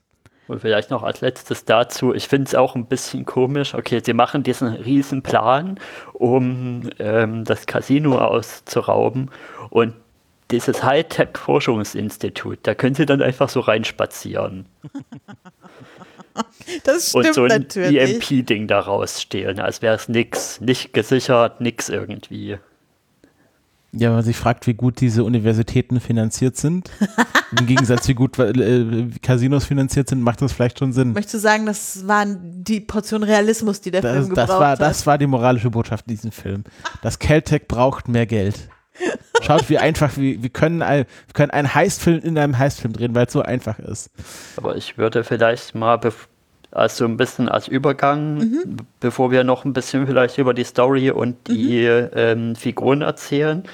[0.48, 4.14] Und vielleicht noch als letztes dazu, ich finde es auch ein bisschen komisch, okay, sie
[4.14, 5.78] machen diesen riesen Plan,
[6.12, 9.30] um ähm, das Casino auszurauben
[9.70, 9.94] und
[10.50, 14.66] dieses Hightech-Forschungsinstitut, da können sie dann einfach so reinspazieren
[16.84, 18.32] Das und stimmt so ein natürlich.
[18.32, 22.58] EMP-Ding daraus stehlen, als wäre es nix, nicht gesichert, nix irgendwie.
[23.92, 26.90] Ja, wenn man sich fragt, wie gut diese Universitäten finanziert sind,
[27.58, 31.12] im Gegensatz wie gut äh, Casinos finanziert sind, macht das vielleicht schon Sinn.
[31.12, 34.68] Möchtest du sagen, das waren die Portion Realismus, die der Das, Film gebraucht das, war,
[34.70, 34.80] hat?
[34.80, 36.62] das war die moralische Botschaft in diesem Film.
[37.02, 38.68] Das Caltech braucht mehr Geld.
[39.58, 43.14] Schaut, wie einfach, wie, wir können, ein, wir können einen Heistfilm in einem Heistfilm drehen,
[43.14, 44.10] weil es so einfach ist.
[44.56, 46.26] Aber ich würde vielleicht mal, bef-
[46.72, 48.76] also ein bisschen als Übergang, Mhm.
[49.00, 52.08] bevor wir noch ein bisschen vielleicht über die Story und die Mhm.
[52.14, 53.64] ähm, Figuren erzählen,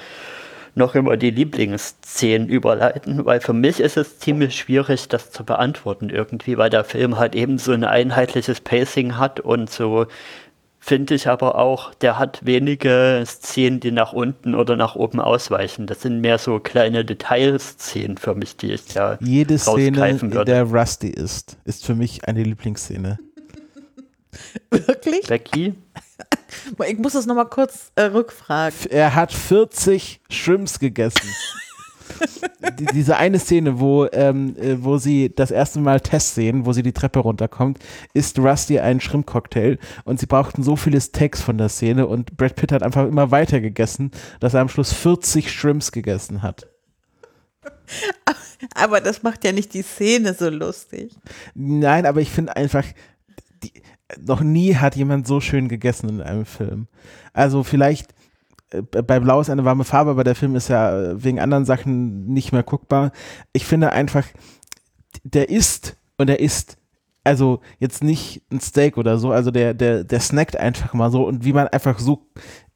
[0.73, 6.09] noch über die Lieblingsszenen überleiten, weil für mich ist es ziemlich schwierig, das zu beantworten
[6.09, 10.05] irgendwie, weil der Film halt eben so ein einheitliches Pacing hat und so
[10.87, 15.85] finde ich aber auch, der hat wenige Szenen, die nach unten oder nach oben ausweichen.
[15.85, 20.35] Das sind mehr so kleine Detailszenen für mich, die ich da Jede Szene, rausgreifen in
[20.35, 20.51] würde.
[20.51, 23.19] der Rusty ist, ist für mich eine Lieblingsszene.
[24.71, 25.27] Wirklich?
[25.27, 25.75] Becky?
[26.87, 28.89] Ich muss das nochmal kurz äh, rückfragen.
[28.89, 31.29] Er hat 40 Shrimps gegessen.
[32.79, 36.73] Die, diese eine Szene, wo, ähm, äh, wo sie das erste Mal Tess sehen, wo
[36.73, 37.79] sie die Treppe runterkommt,
[38.13, 42.55] ist Rusty ein Shrimp-Cocktail und sie brauchten so viele Takes von der Szene und Brad
[42.55, 46.67] Pitt hat einfach immer weiter gegessen, dass er am Schluss 40 Shrimps gegessen hat.
[48.75, 51.11] Aber das macht ja nicht die Szene so lustig.
[51.53, 52.85] Nein, aber ich finde einfach,
[53.63, 53.71] die,
[54.19, 56.87] noch nie hat jemand so schön gegessen in einem Film.
[57.33, 58.13] Also vielleicht
[58.69, 62.25] bei Blau ist eine warme Farbe, aber der Film ist ja äh, wegen anderen Sachen
[62.25, 63.11] nicht mehr guckbar.
[63.53, 64.25] Ich finde einfach,
[65.23, 66.77] der isst und er isst
[67.23, 71.25] also jetzt nicht ein Steak oder so, also der, der, der snackt einfach mal so
[71.25, 72.25] und wie man einfach so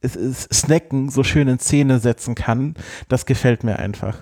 [0.01, 2.75] es, es, Snacken so schön in Szene setzen kann,
[3.07, 4.17] das gefällt mir einfach.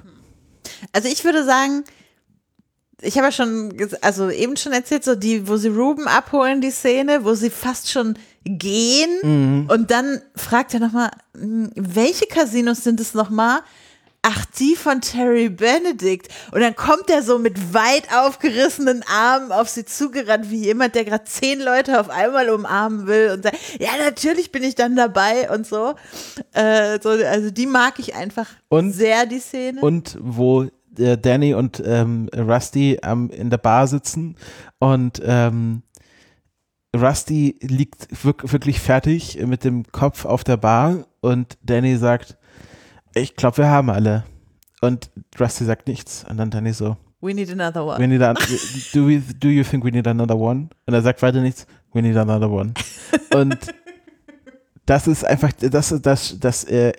[0.92, 1.84] Also ich würde sagen,
[3.02, 6.72] ich habe ja schon, also eben schon erzählt, so die, wo sie Ruben abholen, die
[6.72, 13.14] Szene, wo sie fast schon gehen und dann fragt er nochmal, welche Casinos sind es
[13.14, 13.60] nochmal?
[14.22, 16.28] Ach, die von Terry Benedict.
[16.52, 21.06] Und dann kommt er so mit weit aufgerissenen Armen auf sie zugerannt, wie jemand, der
[21.06, 25.50] gerade zehn Leute auf einmal umarmen will und sagt, ja, natürlich bin ich dann dabei
[25.50, 25.96] und so.
[26.52, 29.80] Äh, so also die mag ich einfach Und- sehr, die Szene.
[29.80, 30.64] Und wo
[30.98, 34.36] äh, Danny und ähm, Rusty ähm, in der Bar sitzen
[34.80, 35.84] und ähm,
[36.96, 42.38] Rusty liegt wirk wirklich fertig mit dem Kopf auf der Bar und Danny sagt,
[43.14, 44.24] ich glaube, wir haben alle.
[44.82, 46.26] Und Rusty sagt nichts.
[46.30, 48.00] Und dann Danny so, We need another one.
[48.00, 48.38] we need an,
[48.94, 50.70] do, we, do you think we need another one?
[50.86, 52.74] Und er sagt weiter nichts, we need another one.
[53.34, 53.58] Und
[54.86, 56.94] das ist einfach, das ist das, das äh,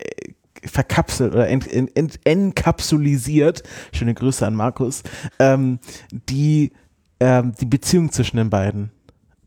[0.63, 3.63] verkapselt oder ent, ent, ent, enkapsulisiert,
[3.93, 5.03] schöne Grüße an Markus,
[5.39, 5.79] ähm,
[6.29, 6.73] die,
[7.19, 8.91] ähm, die Beziehung zwischen den beiden.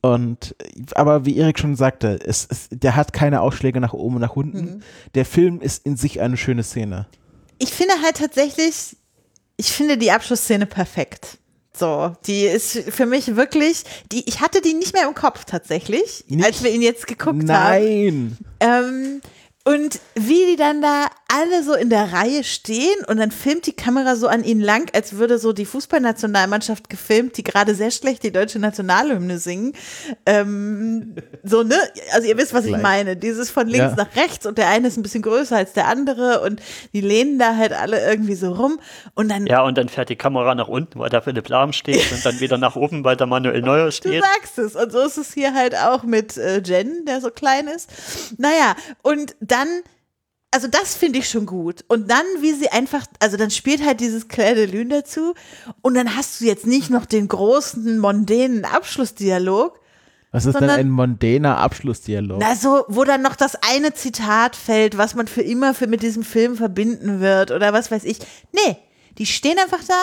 [0.06, 0.54] Und
[0.96, 4.36] aber wie Erik schon sagte, es, es, der hat keine Ausschläge nach oben und nach
[4.36, 4.84] unten.
[5.16, 7.08] Der Film ist in sich eine schöne Szene.
[7.58, 8.98] Ich finde halt tatsächlich,
[9.56, 11.38] ich finde die Abschlussszene perfekt.
[11.76, 16.26] So, die ist für mich wirklich, die, ich hatte die nicht mehr im Kopf tatsächlich,
[16.28, 16.46] Nicht?
[16.46, 17.46] als wir ihn jetzt geguckt haben.
[17.46, 18.38] Nein!
[18.60, 19.22] Ähm,
[19.66, 21.06] und wie die dann da
[21.36, 24.92] alle so in der Reihe stehen und dann filmt die Kamera so an ihnen lang,
[24.94, 29.74] als würde so die Fußballnationalmannschaft gefilmt, die gerade sehr schlecht die deutsche Nationalhymne singen.
[30.26, 31.76] Ähm, so, ne?
[32.14, 33.16] Also ihr wisst, was ich meine.
[33.16, 34.04] Dieses von links Ja.
[34.06, 36.62] nach rechts und der eine ist ein bisschen größer als der andere und
[36.94, 38.80] die lehnen da halt alle irgendwie so rum
[39.16, 42.04] und dann Ja, und dann fährt die Kamera nach unten, weil da Philipp Lahm steht
[42.12, 44.24] und dann wieder nach oben, weil da Manuel Neuer Du steht.
[44.24, 44.76] sagst es.
[44.76, 47.90] Und so ist es hier halt auch mit äh, Jen, der so klein ist.
[48.38, 49.68] Naja, und dann,
[50.52, 51.86] also das finde ich schon gut.
[51.88, 55.34] Und dann, wie sie einfach, also dann spielt halt dieses Claire de Lune dazu.
[55.82, 59.80] Und dann hast du jetzt nicht noch den großen, mondänen Abschlussdialog,
[60.32, 62.40] Was ist sondern- denn ein mondäner Abschlussdialog?
[62.42, 66.02] Na, so, wo dann noch das eine Zitat fällt, was man für immer für mit
[66.02, 68.20] diesem Film verbinden wird oder was weiß ich.
[68.52, 68.78] Nee,
[69.18, 70.02] die stehen einfach da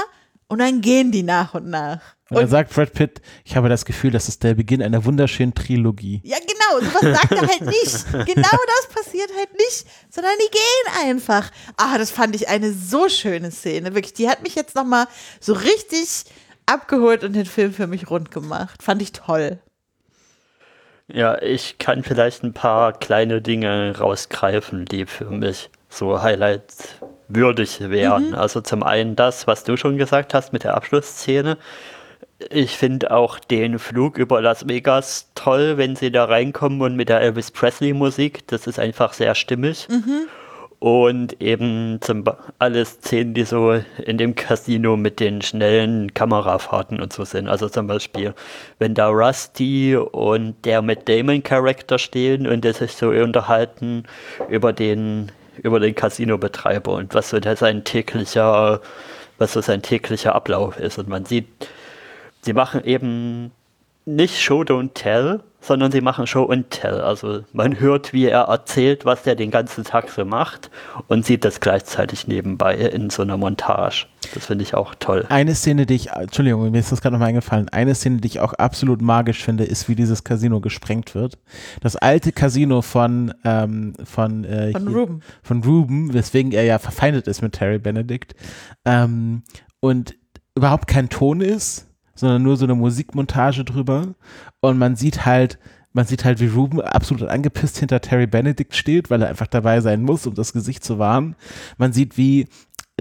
[0.48, 2.00] und dann gehen die nach und nach.
[2.30, 5.52] Und dann sagt Brad Pitt, ich habe das Gefühl, das ist der Beginn einer wunderschönen
[5.52, 6.20] Trilogie.
[6.22, 8.06] Ja, genau, sowas sagt er halt nicht.
[8.12, 8.48] Genau
[8.86, 11.50] das passiert halt nicht, sondern die gehen einfach.
[11.76, 13.96] Ah, das fand ich eine so schöne Szene.
[13.96, 15.06] Wirklich, die hat mich jetzt nochmal
[15.40, 16.24] so richtig
[16.66, 18.80] abgeholt und den Film für mich rund gemacht.
[18.80, 19.58] Fand ich toll.
[21.08, 26.90] Ja, ich kann vielleicht ein paar kleine Dinge rausgreifen, die für mich so Highlights
[27.26, 28.34] würdig wären.
[28.34, 31.58] Also zum einen das, was du schon gesagt hast mit der Abschlussszene.
[32.48, 37.10] Ich finde auch den Flug über Las Vegas toll, wenn sie da reinkommen und mit
[37.10, 38.46] der Elvis Presley Musik.
[38.46, 39.86] Das ist einfach sehr stimmig.
[40.78, 42.24] Und eben zum,
[42.58, 47.48] alle Szenen, die so in dem Casino mit den schnellen Kamerafahrten und so sind.
[47.48, 48.32] Also zum Beispiel,
[48.78, 54.04] wenn da Rusty und der Matt Damon Charakter stehen und die sich so unterhalten
[54.48, 55.30] über den,
[55.62, 58.80] über den Casino-Betreiber und was so der sein täglicher,
[59.36, 60.98] was so sein täglicher Ablauf ist.
[60.98, 61.68] Und man sieht,
[62.42, 63.50] sie machen eben
[64.06, 67.02] nicht Show Don't Tell, sondern sie machen Show and Tell.
[67.02, 70.70] Also man hört, wie er erzählt, was er den ganzen Tag so macht
[71.08, 74.06] und sieht das gleichzeitig nebenbei in so einer Montage.
[74.34, 75.26] Das finde ich auch toll.
[75.28, 78.40] Eine Szene, die ich, Entschuldigung, mir ist das gerade nochmal eingefallen, eine Szene, die ich
[78.40, 81.38] auch absolut magisch finde, ist, wie dieses Casino gesprengt wird.
[81.82, 85.20] Das alte Casino von, ähm, von, äh, Von hier- Ruben.
[85.42, 88.34] Von Ruben, weswegen er ja verfeindet ist mit Terry Benedict.
[88.86, 89.42] Ähm,
[89.80, 90.14] und
[90.56, 91.86] überhaupt kein Ton ist,
[92.20, 94.14] sondern nur so eine Musikmontage drüber.
[94.60, 95.58] Und man sieht halt,
[95.92, 99.80] man sieht halt, wie Ruben absolut angepisst hinter Terry Benedict steht, weil er einfach dabei
[99.80, 101.34] sein muss, um das Gesicht zu wahren.
[101.78, 102.46] Man sieht, wie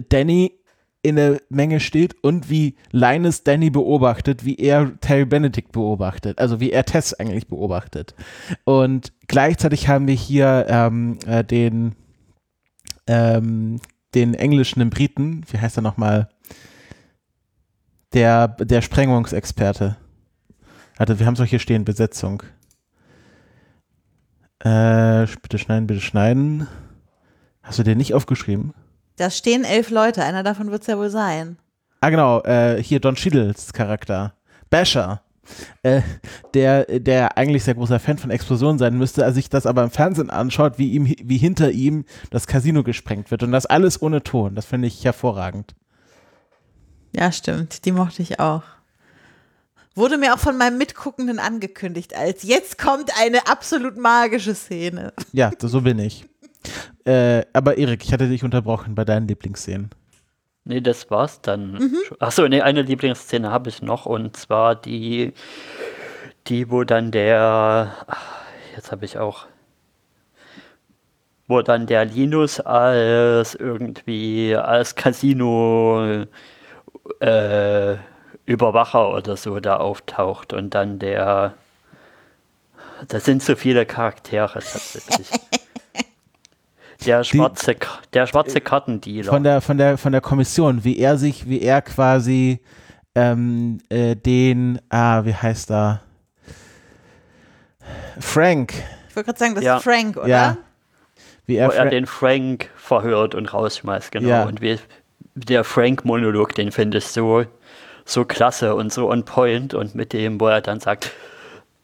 [0.10, 0.54] Danny
[1.02, 6.60] in der Menge steht und wie Linus Danny beobachtet, wie er Terry Benedict beobachtet, also
[6.60, 8.16] wie er Tess eigentlich beobachtet.
[8.66, 11.96] Und gleichzeitig haben wir hier ähm, äh, den,
[13.08, 13.80] ähm,
[14.14, 16.30] den englischen den Briten, wie heißt er nochmal?
[18.14, 19.98] Der, der Sprengungsexperte.
[20.98, 22.44] Warte, wir haben es doch hier stehen, Besetzung.
[24.60, 26.68] Äh, bitte schneiden, bitte schneiden.
[27.62, 28.74] Hast du den nicht aufgeschrieben?
[29.16, 31.58] Da stehen elf Leute, einer davon wird es ja wohl sein.
[32.02, 34.34] Ah, genau, äh, hier Don Cheadles Charakter.
[34.70, 35.22] Basher.
[35.84, 36.02] Äh,
[36.54, 39.90] der, der eigentlich sehr großer Fan von Explosionen sein müsste, als sich das aber im
[39.92, 43.44] Fernsehen anschaut, wie ihm, wie hinter ihm das Casino gesprengt wird.
[43.44, 44.56] Und das alles ohne Ton.
[44.56, 45.76] Das finde ich hervorragend.
[47.12, 47.86] Ja, stimmt.
[47.86, 48.64] Die mochte ich auch.
[49.96, 55.14] Wurde mir auch von meinem Mitguckenden angekündigt, als jetzt kommt eine absolut magische Szene.
[55.34, 56.26] Ja, so bin ich.
[57.06, 59.90] Äh, aber Erik, ich hatte dich unterbrochen bei deinen Lieblingsszenen.
[60.66, 61.94] Nee, das war's dann.
[62.20, 65.34] Achso, nee, eine Lieblingsszene habe ich noch und zwar die,
[66.48, 68.44] die, wo dann der, ach,
[68.76, 69.48] jetzt habe ich auch,
[71.48, 76.26] wo dann der Linus als irgendwie als Casino
[77.20, 77.96] äh,
[78.46, 81.54] Überwacher oder so da auftaucht und dann der,
[83.08, 85.30] das sind so viele Charaktere tatsächlich.
[87.06, 89.32] Der schwarze, Ka- der schwarze Kartendealer.
[89.32, 92.60] Von der, von der, von der Kommission, wie er sich, wie er quasi
[93.16, 96.02] ähm, äh, den, ah, wie heißt er?
[98.20, 98.74] Frank,
[99.10, 99.78] Ich wollte gerade sagen, das Ja.
[99.78, 100.28] ist Frank, oder?
[100.28, 100.58] Ja.
[101.46, 104.28] wie er, wo er den Frank verhört und rausschmeißt, genau.
[104.28, 104.44] Ja.
[104.44, 104.78] Und wie,
[105.48, 107.46] der Frank-Monolog, den finde ich so,
[108.06, 111.12] so klasse und so on point und mit dem, wo er dann sagt,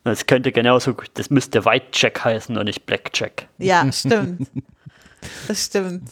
[0.03, 3.47] das könnte genauso, das müsste White Jack heißen und nicht Black Jack.
[3.57, 4.47] Ja, stimmt.
[5.47, 6.03] Das stimmt.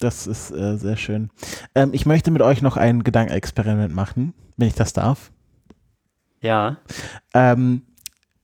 [0.00, 1.30] das ist äh, sehr schön.
[1.76, 5.30] Ähm, ich möchte mit euch noch ein Gedankenexperiment machen, wenn ich das darf.
[6.40, 6.78] Ja,
[7.34, 7.82] Ähm,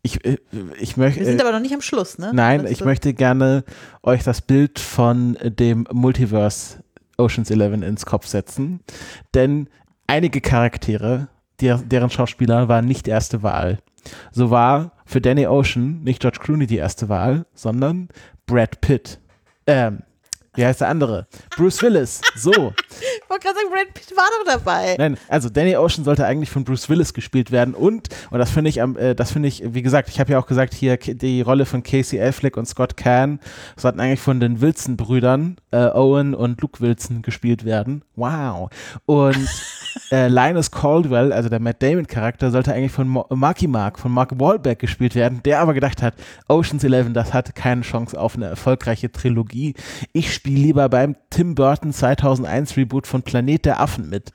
[0.03, 0.37] ich, äh,
[0.79, 1.21] ich möchte.
[1.21, 2.31] Wir sind aber noch nicht am Schluss, ne?
[2.35, 3.65] Nein, ich du- möchte gerne
[4.03, 6.84] euch das Bild von dem Multiverse
[7.17, 8.81] Oceans 11 ins Kopf setzen.
[9.35, 9.69] Denn
[10.07, 11.29] einige Charaktere,
[11.61, 13.79] der, deren Schauspieler waren nicht erste Wahl.
[14.33, 18.09] So war für Danny Ocean nicht George Clooney die erste Wahl, sondern
[18.47, 19.19] Brad Pitt.
[19.67, 20.03] Ähm,
[20.55, 21.27] wie heißt der andere?
[21.57, 22.21] Bruce Willis.
[22.37, 22.53] So.
[23.25, 24.97] Ich wollte gerade sagen, Brad Pitt war doch dabei.
[24.99, 28.69] Nein, also Danny Ocean sollte eigentlich von Bruce Willis gespielt werden und und das finde
[28.71, 31.65] ich äh, das finde ich wie gesagt, ich habe ja auch gesagt hier die Rolle
[31.65, 33.41] von Casey Affleck und Scott Caan
[33.77, 38.03] sollten eigentlich von den Wilson Brüdern äh, Owen und Luke Wilson gespielt werden.
[38.15, 38.71] Wow.
[39.07, 39.49] Und
[40.13, 44.13] äh, Linus Caldwell, also der Matt Damon Charakter sollte eigentlich von Mo Marky Mark von
[44.13, 46.15] Mark Wahlberg gespielt werden, der aber gedacht hat,
[46.49, 49.75] Ocean's 11, das hat keine Chance auf eine erfolgreiche Trilogie.
[50.13, 54.33] Ich spiele lieber beim Tim Burton 2001 Reboot von Planet der Affen mit.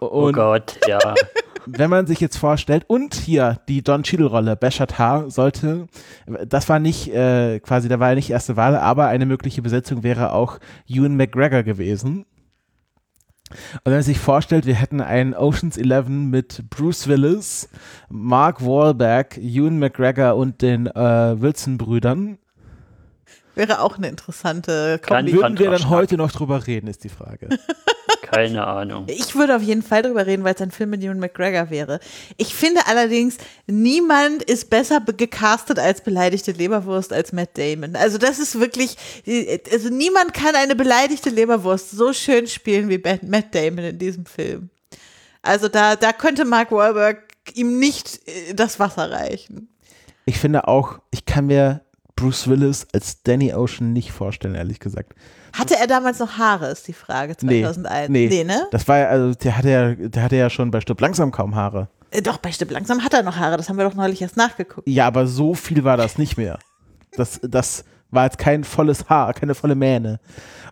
[0.00, 0.98] oh Und Gott, ja.
[1.66, 5.86] wenn man sich jetzt vorstellt, und hier die Don Cheadle-Rolle, Beshatar, sollte,
[6.46, 10.02] das war nicht äh, quasi, da war ja nicht erste Wahl, aber eine mögliche Besetzung
[10.02, 12.26] wäre auch Ewan McGregor gewesen.
[13.50, 17.68] Und wenn man sich vorstellt, wir hätten einen Oceans 11 mit Bruce Willis,
[18.08, 22.38] Mark Wahlberg, Ewan McGregor und den äh, Wilson-Brüdern,
[23.54, 25.32] Wäre auch eine interessante Kombi.
[25.32, 27.48] würden wir dann heute noch drüber reden, ist die Frage.
[28.34, 29.04] Keine Ahnung.
[29.08, 32.00] Ich würde auf jeden Fall drüber reden, weil es ein Film mit Ewan McGregor wäre.
[32.36, 37.96] Ich finde allerdings, niemand ist besser be- gecastet als beleidigte Leberwurst als Matt Damon.
[37.96, 38.96] Also das ist wirklich,
[39.72, 44.26] also niemand kann eine beleidigte Leberwurst so schön spielen wie Matt Matt Damon in diesem
[44.26, 44.70] Film.
[45.42, 47.22] Also da, da könnte Mark Wahlberg
[47.52, 49.68] ihm nicht äh, das Wasser reichen.
[50.24, 51.82] Ich finde auch, ich kann mir
[52.16, 55.12] Bruce Willis als Danny Ocean nicht vorstellen, ehrlich gesagt.
[55.58, 58.10] Hatte er damals noch Haare, ist die Frage, Nee, 2001.
[58.10, 58.44] nee.
[58.44, 58.66] ne?
[58.70, 61.54] Das war ja, also der hatte ja, der hatte ja schon bei Stück langsam kaum
[61.54, 61.88] Haare.
[62.10, 64.36] Äh, Doch, bei Stipp langsam hat er noch Haare, das haben wir doch neulich erst
[64.36, 64.88] nachgeguckt.
[64.88, 66.58] Ja, aber so viel war das nicht mehr.
[67.16, 70.20] Das, das war jetzt kein volles Haar, keine volle Mähne.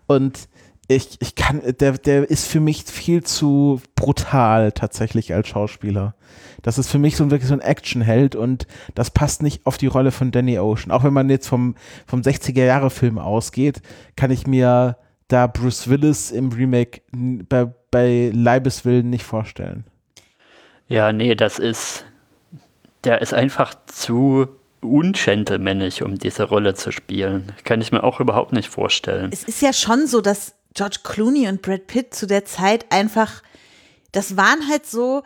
[0.06, 0.48] Und
[0.94, 6.14] ich, ich kann, der, der ist für mich viel zu brutal tatsächlich als Schauspieler.
[6.62, 9.78] Das ist für mich so ein, wirklich so ein Actionheld und das passt nicht auf
[9.78, 10.92] die Rolle von Danny Ocean.
[10.92, 11.74] Auch wenn man jetzt vom,
[12.06, 13.82] vom 60er-Jahre-Film ausgeht,
[14.16, 14.96] kann ich mir
[15.28, 19.84] da Bruce Willis im Remake bei, bei Leibeswillen nicht vorstellen.
[20.88, 22.04] Ja, nee, das ist.
[23.04, 24.46] Der ist einfach zu
[24.80, 27.52] ungentlemännig, um diese Rolle zu spielen.
[27.64, 29.30] Kann ich mir auch überhaupt nicht vorstellen.
[29.32, 33.42] es ist ja schon so, dass George Clooney und Brad Pitt zu der Zeit einfach,
[34.12, 35.22] das waren halt so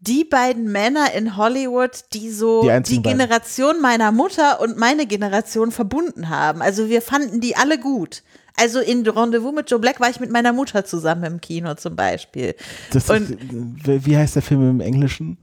[0.00, 3.02] die beiden Männer in Hollywood, die so Die die, beiden.
[3.18, 6.60] Generation meiner Mutter und meine Generation verbunden haben.
[6.62, 8.22] Also wir fanden die alle gut.
[8.56, 11.96] Also in Rendezvous mit Joe Black war ich mit meiner Mutter zusammen im Kino zum
[11.96, 12.54] Beispiel.
[12.92, 13.38] Das Und- ist,
[13.86, 15.38] wie wie heißt der Film im Englischen?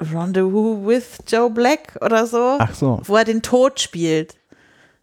[0.00, 4.36] Rendezvous with Joe Black oder so, Ach so, wo er den Tod spielt.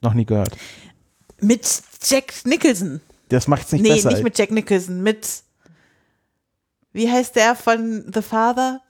[0.02, 0.56] noch nie gehört.
[1.42, 1.66] Mit
[2.04, 3.02] Jack Nicholson.
[3.30, 4.10] Das macht's nicht nee, besser.
[4.10, 5.28] nicht mit Jack Nicholson, mit
[6.92, 8.82] wie heißt der von The Father?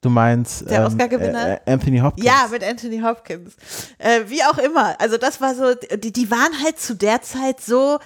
[0.00, 1.48] du meinst der ähm, Oscar-Gewinner?
[1.48, 2.26] äh, äh, Anthony Hopkins.
[2.26, 3.56] Ja, mit Anthony Hopkins.
[3.98, 5.00] Äh, wie auch immer.
[5.00, 7.98] Also das war so, die, die waren halt zu der Zeit so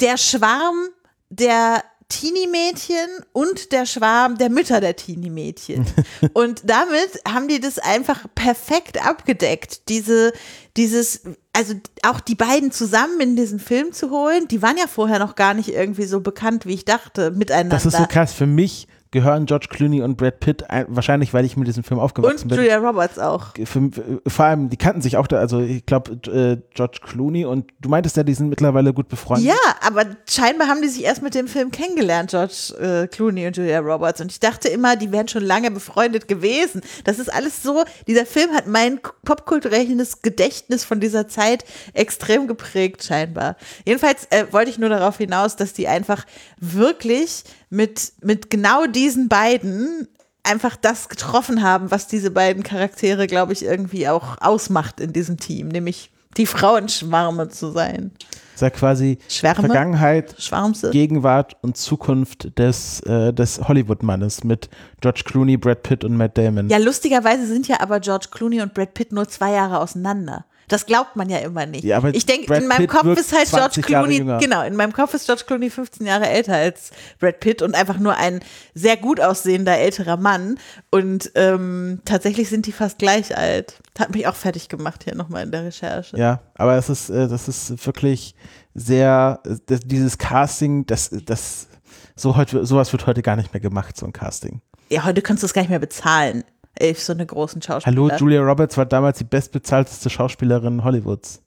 [0.00, 0.88] der Schwarm
[1.28, 1.82] der
[2.14, 5.84] Teenie-Mädchen und der Schwarm der Mütter der Teenie-Mädchen.
[6.32, 9.88] und damit haben die das einfach perfekt abgedeckt.
[9.88, 10.32] Diese,
[10.76, 15.18] dieses, also auch die beiden zusammen in diesen Film zu holen, die waren ja vorher
[15.18, 17.76] noch gar nicht irgendwie so bekannt, wie ich dachte, miteinander.
[17.76, 18.32] Das ist so krass.
[18.32, 22.00] Für mich gehören George Clooney und Brad Pitt, ein, wahrscheinlich weil ich mit diesem Film
[22.00, 22.58] aufgewachsen und bin.
[22.58, 23.54] Julia Roberts auch.
[23.64, 23.90] Für,
[24.26, 27.88] vor allem, die kannten sich auch da, also ich glaube, äh, George Clooney und du
[27.88, 29.46] meintest ja, die sind mittlerweile gut befreundet.
[29.46, 29.54] Ja,
[29.86, 33.78] aber scheinbar haben die sich erst mit dem Film kennengelernt, George äh, Clooney und Julia
[33.78, 34.20] Roberts.
[34.20, 36.82] Und ich dachte immer, die wären schon lange befreundet gewesen.
[37.04, 43.04] Das ist alles so, dieser Film hat mein popkulturelles Gedächtnis von dieser Zeit extrem geprägt,
[43.04, 43.56] scheinbar.
[43.86, 46.26] Jedenfalls äh, wollte ich nur darauf hinaus, dass die einfach
[46.58, 47.44] wirklich
[47.74, 50.08] mit, mit genau diesen beiden
[50.42, 55.38] einfach das getroffen haben, was diese beiden Charaktere, glaube ich, irgendwie auch ausmacht in diesem
[55.38, 58.12] Team, nämlich die Frauenschwarme zu sein.
[58.18, 59.66] Das ist ja quasi Schwärme?
[59.66, 60.90] Vergangenheit, Schwarmse?
[60.90, 64.68] Gegenwart und Zukunft des, äh, des Hollywood-Mannes mit
[65.00, 66.68] George Clooney, Brad Pitt und Matt Damon.
[66.68, 70.44] Ja, lustigerweise sind ja aber George Clooney und Brad Pitt nur zwei Jahre auseinander.
[70.68, 71.84] Das glaubt man ja immer nicht.
[71.84, 74.76] Ja, ich denke, in meinem Pitt Kopf ist halt George 20 Jahre Clooney, genau, in
[74.76, 78.40] meinem Kopf ist George Clooney 15 Jahre älter als Brad Pitt und einfach nur ein
[78.74, 80.58] sehr gut aussehender älterer Mann.
[80.90, 83.80] Und ähm, tatsächlich sind die fast gleich alt.
[83.98, 86.16] Hat mich auch fertig gemacht hier nochmal in der Recherche.
[86.16, 88.34] Ja, aber es ist, äh, das ist wirklich
[88.74, 91.68] sehr, das, dieses Casting, das, das,
[92.16, 94.60] so heute, sowas wird heute gar nicht mehr gemacht, so ein Casting.
[94.90, 96.44] Ja, heute kannst du es gar nicht mehr bezahlen.
[96.76, 97.96] Ey, so eine großen Schauspieler.
[97.96, 101.42] Hallo, Julia Roberts war damals die bestbezahlteste Schauspielerin Hollywoods.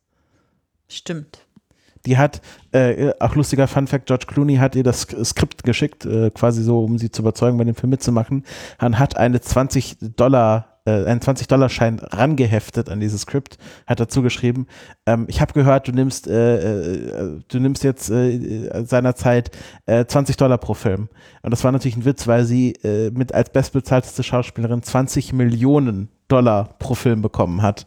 [0.87, 1.45] Stimmt.
[2.05, 6.05] Die hat, äh, auch lustiger Fun Fact, George Clooney hat ihr das Sk- Skript geschickt,
[6.05, 8.45] äh, quasi so, um sie zu überzeugen, bei dem Film mitzumachen,
[8.79, 14.67] und hat eine 20 Dollar, äh, einen 20-Dollar-Schein rangeheftet an dieses Skript, hat dazu geschrieben,
[15.05, 19.51] ähm, ich habe gehört, du nimmst, äh, äh, du nimmst jetzt äh, seinerzeit
[19.85, 21.09] äh, 20 Dollar pro Film.
[21.41, 26.09] Und das war natürlich ein Witz, weil sie äh, mit als bestbezahlteste Schauspielerin 20 Millionen
[26.29, 27.85] Dollar pro Film bekommen hat.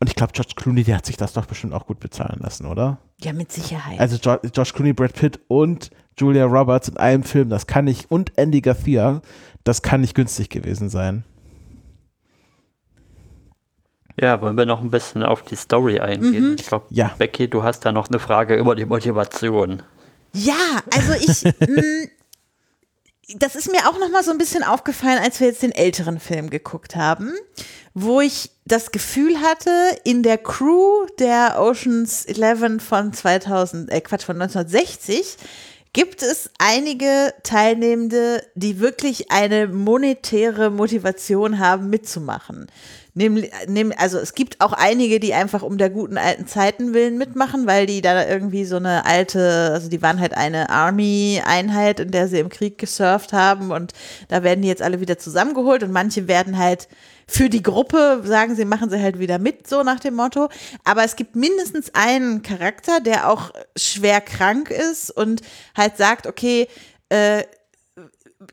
[0.00, 2.66] Und ich glaube, George Clooney, der hat sich das doch bestimmt auch gut bezahlen lassen,
[2.66, 2.98] oder?
[3.22, 3.98] Ja, mit Sicherheit.
[3.98, 8.10] Also jo Josh Clooney, Brad Pitt und Julia Roberts in einem Film, das kann nicht,
[8.10, 9.20] und Andy Garcia,
[9.64, 11.24] das kann nicht günstig gewesen sein.
[14.20, 16.56] Ja, wollen wir noch ein bisschen auf die Story eingehen?
[16.58, 17.14] Ich glaube, Ja.
[17.18, 19.82] Becky, du hast da noch eine Frage über die Motivation.
[20.32, 20.54] Ja,
[20.92, 22.08] also ich, mh,
[23.36, 26.20] das ist mir auch noch mal so ein bisschen aufgefallen, als wir jetzt den älteren
[26.20, 27.32] Film geguckt haben,
[27.92, 29.70] wo ich das Gefühl hatte,
[30.04, 35.36] in der Crew der Oceans 11 von 2000, äh Quatsch, von 1960
[35.92, 42.66] gibt es einige Teilnehmende, die wirklich eine monetäre Motivation haben, mitzumachen.
[43.16, 43.50] Nämlich,
[43.98, 47.86] also es gibt auch einige, die einfach um der guten alten Zeiten willen mitmachen, weil
[47.86, 52.40] die da irgendwie so eine alte, also die waren halt eine Army-Einheit, in der sie
[52.40, 53.94] im Krieg gesurft haben und
[54.28, 56.88] da werden die jetzt alle wieder zusammengeholt und manche werden halt
[57.26, 60.50] für die Gruppe, sagen sie, machen sie halt wieder mit, so nach dem Motto.
[60.84, 65.40] Aber es gibt mindestens einen Charakter, der auch schwer krank ist und
[65.74, 66.68] halt sagt, okay,
[67.08, 67.44] äh,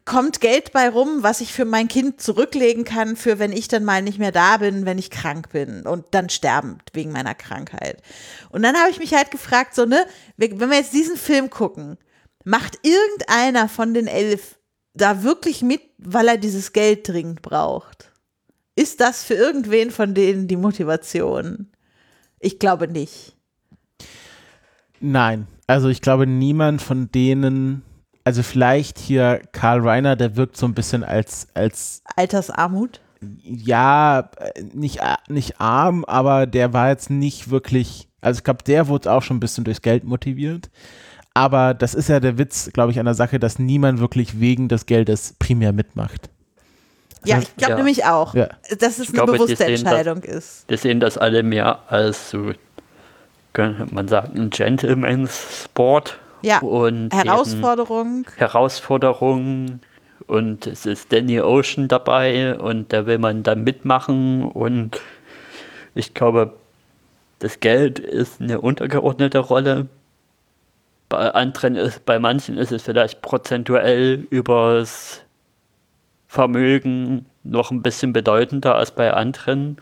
[0.06, 3.84] kommt Geld bei rum, was ich für mein Kind zurücklegen kann, für wenn ich dann
[3.84, 8.02] mal nicht mehr da bin, wenn ich krank bin und dann sterben wegen meiner Krankheit.
[8.50, 10.06] Und dann habe ich mich halt gefragt, so, ne,
[10.38, 11.98] wenn wir jetzt diesen Film gucken,
[12.46, 14.58] macht irgendeiner von den elf
[14.94, 18.12] da wirklich mit, weil er dieses Geld dringend braucht?
[18.76, 21.72] Ist das für irgendwen von denen die Motivation?
[22.40, 23.36] Ich glaube nicht.
[25.00, 27.84] Nein, also ich glaube niemand von denen
[28.24, 33.02] also vielleicht hier Karl Reiner, der wirkt so ein bisschen als, als Altersarmut?
[33.44, 34.30] Ja,
[34.74, 35.00] nicht,
[35.30, 39.38] nicht arm, aber der war jetzt nicht wirklich, also ich glaube, der wurde auch schon
[39.38, 40.70] ein bisschen durchs Geld motiviert.
[41.34, 44.68] Aber das ist ja der Witz, glaube ich, an der Sache, dass niemand wirklich wegen
[44.68, 46.30] des Geldes primär mitmacht.
[47.26, 47.78] Ja, ich glaube ja.
[47.78, 48.50] nämlich auch, ja.
[48.80, 50.70] dass es ich eine glaube, bewusste Entscheidung das, ist.
[50.70, 52.52] Wir sehen das alle mehr als so,
[53.54, 58.28] könnte man sagen, ein Gentleman's Sport ja, und Herausforderung.
[58.36, 59.80] Herausforderung.
[60.28, 64.44] Und es ist Danny Ocean dabei und da will man dann mitmachen.
[64.44, 65.02] Und
[65.96, 66.54] ich glaube,
[67.40, 69.88] das Geld ist eine untergeordnete Rolle.
[71.10, 75.22] Bei anderen ist, bei manchen ist es vielleicht prozentuell übers
[76.28, 79.78] Vermögen noch ein bisschen bedeutender als bei anderen.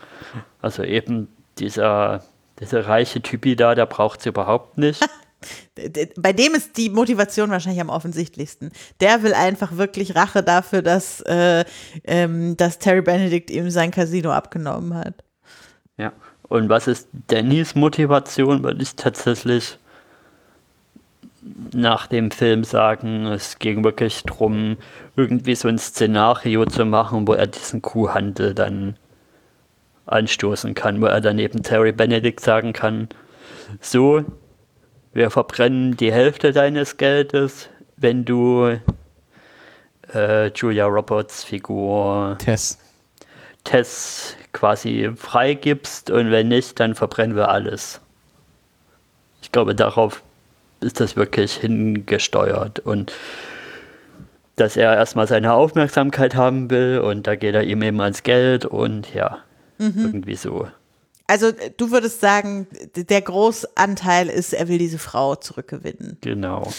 [0.60, 2.22] Also eben dieser,
[2.58, 5.04] dieser reiche Typi da, der braucht es überhaupt nicht.
[6.16, 8.70] Bei dem ist die Motivation wahrscheinlich am offensichtlichsten.
[9.00, 11.64] Der will einfach wirklich Rache dafür, dass, äh,
[12.04, 15.24] ähm, dass Terry Benedict ihm sein Casino abgenommen hat.
[15.96, 16.12] Ja,
[16.48, 18.62] und was ist Dannys Motivation?
[18.62, 19.78] Weil ich tatsächlich
[21.74, 24.76] nach dem Film sagen, es ging wirklich darum,
[25.16, 28.96] irgendwie so ein Szenario zu machen, wo er diesen Kuhhandel dann
[30.06, 33.08] anstoßen kann, wo er dann eben Terry Benedict sagen kann,
[33.80, 34.24] so,
[35.12, 38.78] wir verbrennen die Hälfte deines Geldes, wenn du
[40.14, 42.78] äh, Julia Roberts Figur Tess.
[43.64, 48.00] Tess quasi freigibst und wenn nicht, dann verbrennen wir alles.
[49.40, 50.22] Ich glaube, darauf
[50.80, 53.12] ist das wirklich hingesteuert und
[54.56, 58.66] dass er erstmal seine Aufmerksamkeit haben will und da geht er ihm eben ans Geld
[58.66, 59.38] und ja,
[59.78, 59.92] mhm.
[59.96, 60.68] irgendwie so.
[61.32, 66.18] Also du würdest sagen, der Großanteil ist, er will diese Frau zurückgewinnen.
[66.20, 66.70] Genau.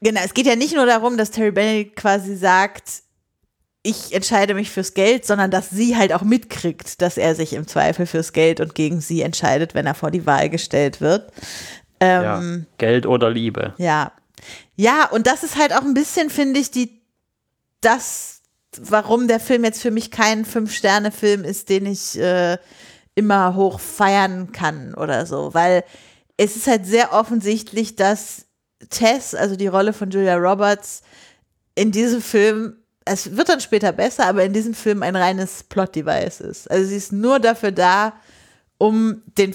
[0.00, 3.02] Genau, es geht ja nicht nur darum, dass Terry Benedict quasi sagt,
[3.82, 7.66] ich entscheide mich fürs Geld, sondern dass sie halt auch mitkriegt, dass er sich im
[7.66, 11.32] Zweifel fürs Geld und gegen sie entscheidet, wenn er vor die Wahl gestellt wird.
[11.98, 12.42] Ähm, ja,
[12.78, 13.74] Geld oder Liebe.
[13.78, 14.12] Ja.
[14.76, 17.02] Ja, und das ist halt auch ein bisschen, finde ich, die,
[17.80, 18.42] das,
[18.78, 22.56] warum der Film jetzt für mich kein Fünf-Sterne-Film ist, den ich äh,
[23.14, 25.84] immer hoch feiern kann oder so, weil
[26.36, 28.46] es ist halt sehr offensichtlich, dass
[28.90, 31.02] Tess, also die Rolle von Julia Roberts,
[31.74, 36.40] in diesem Film, es wird dann später besser, aber in diesem Film ein reines Plot-Device
[36.40, 36.70] ist.
[36.70, 38.14] Also sie ist nur dafür da,
[38.78, 39.54] um den,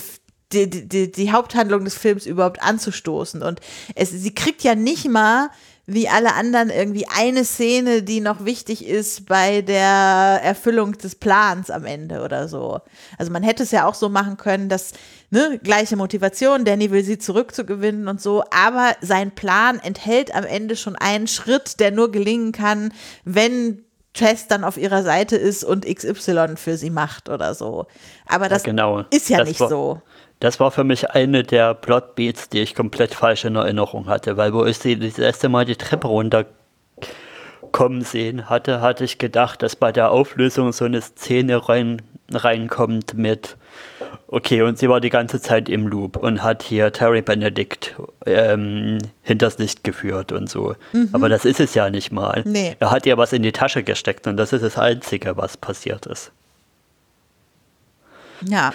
[0.51, 3.43] die, die, die Haupthandlung des Films überhaupt anzustoßen.
[3.43, 3.59] Und
[3.95, 5.49] es, sie kriegt ja nicht mal
[5.89, 11.71] wie alle anderen irgendwie eine Szene, die noch wichtig ist bei der Erfüllung des Plans
[11.71, 12.81] am Ende oder so.
[13.17, 14.91] Also man hätte es ja auch so machen können, dass,
[15.29, 20.75] ne, gleiche Motivation, Danny will sie zurückzugewinnen und so, aber sein Plan enthält am Ende
[20.75, 25.85] schon einen Schritt, der nur gelingen kann, wenn Chess dann auf ihrer Seite ist und
[25.85, 27.85] XY für sie macht oder so.
[28.25, 29.05] Aber das ja, genau.
[29.09, 30.01] ist ja das nicht so
[30.39, 34.53] das war für mich eine der Plotbeats, die ich komplett falsch in Erinnerung hatte, weil
[34.53, 36.53] wo ich sie das erste Mal die Treppe runterkommen
[38.01, 43.57] sehen hatte, hatte ich gedacht, dass bei der Auflösung so eine Szene rein, reinkommt mit,
[44.27, 47.95] okay, und sie war die ganze Zeit im Loop und hat hier Terry Benedict
[48.27, 50.75] ähm, hinters Licht geführt und so.
[50.93, 51.09] Mhm.
[51.13, 52.43] Aber das ist es ja nicht mal.
[52.45, 52.75] Nee.
[52.79, 56.05] Er hat ihr was in die Tasche gesteckt und das ist das Einzige, was passiert
[56.05, 56.31] ist.
[58.45, 58.71] Ja.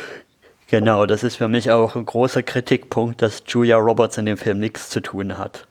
[0.73, 4.59] Genau, das ist für mich auch ein großer Kritikpunkt, dass Julia Roberts in dem Film
[4.59, 5.69] nichts zu tun hat.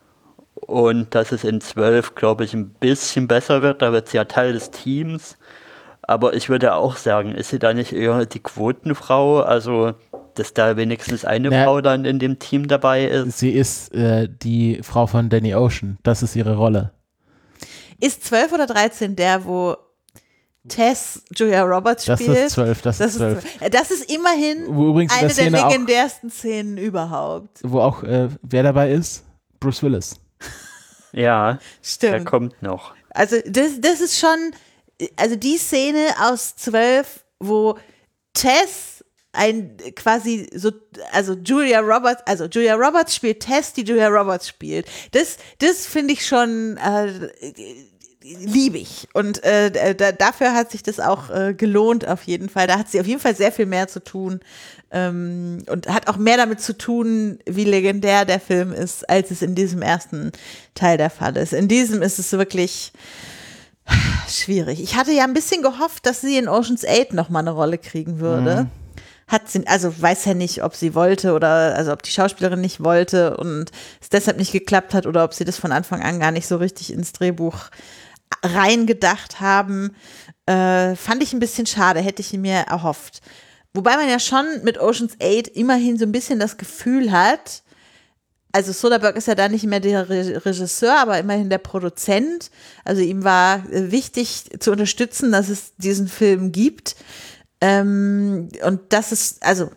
[0.67, 3.81] und dass es in 12, glaube ich, ein bisschen besser wird.
[3.81, 5.37] Da wird sie ja Teil des Teams.
[6.03, 9.39] Aber ich würde auch sagen, ist sie da nicht eher die Quotenfrau?
[9.41, 9.93] Also,
[10.35, 11.63] dass da wenigstens eine Ja.
[11.63, 13.39] Frau dann in dem Team dabei ist.
[13.39, 15.97] Sie ist äh, die Frau von Danny Ocean.
[16.03, 16.91] Das ist ihre Rolle.
[17.99, 19.75] Ist 12 oder 13 der, wo
[20.67, 22.37] Tess Julia Roberts Das spielt?
[22.37, 23.61] ist zwölf, das, Das ist zwölf.
[23.61, 27.59] äh, das ist immerhin Wo übrigens in eine der der Szene auch, legendärsten Szenen überhaupt.
[27.63, 29.23] wo auch, äh, wer dabei ist?
[29.59, 30.15] Bruce Willis.
[31.13, 32.25] Ja, der Stimmt.
[32.25, 32.93] kommt noch.
[33.09, 34.37] Also das, das ist schon,
[35.17, 37.77] also die Szene aus 12, wo
[38.33, 39.03] Tess
[39.33, 40.71] ein quasi so,
[41.11, 44.87] also Julia Roberts, also Julia Roberts spielt Tess, die Julia Roberts spielt.
[45.11, 47.29] Das, das finde ich schon äh,
[48.23, 49.07] liebe ich.
[49.13, 52.67] Und äh, da, dafür hat sich das auch äh, gelohnt auf jeden Fall.
[52.67, 54.39] Da hat sie auf jeden Fall sehr viel mehr zu tun.
[54.91, 59.41] Ähm, und hat auch mehr damit zu tun, wie legendär der Film ist, als es
[59.41, 60.31] in diesem ersten
[60.75, 61.53] Teil der Fall ist.
[61.53, 62.91] In diesem ist es wirklich
[64.29, 64.81] schwierig.
[64.81, 67.77] Ich hatte ja ein bisschen gehofft, dass sie in Ocean's 8 noch mal eine Rolle
[67.77, 68.67] kriegen würde.
[69.27, 72.83] Hat sie, also weiß ja nicht, ob sie wollte oder also ob die Schauspielerin nicht
[72.83, 76.31] wollte und es deshalb nicht geklappt hat oder ob sie das von Anfang an gar
[76.31, 77.69] nicht so richtig ins Drehbuch
[78.43, 79.95] reingedacht haben.
[80.45, 83.21] Äh, fand ich ein bisschen schade, hätte ich mir erhofft.
[83.73, 87.63] Wobei man ja schon mit Ocean's 8 immerhin so ein bisschen das Gefühl hat,
[88.51, 92.51] also Soderbergh ist ja da nicht mehr der Re Regisseur, aber immerhin der Produzent.
[92.83, 96.95] Also ihm war äh, wichtig zu unterstützen, dass es diesen Film gibt.
[97.61, 99.71] Ähm, und das ist, also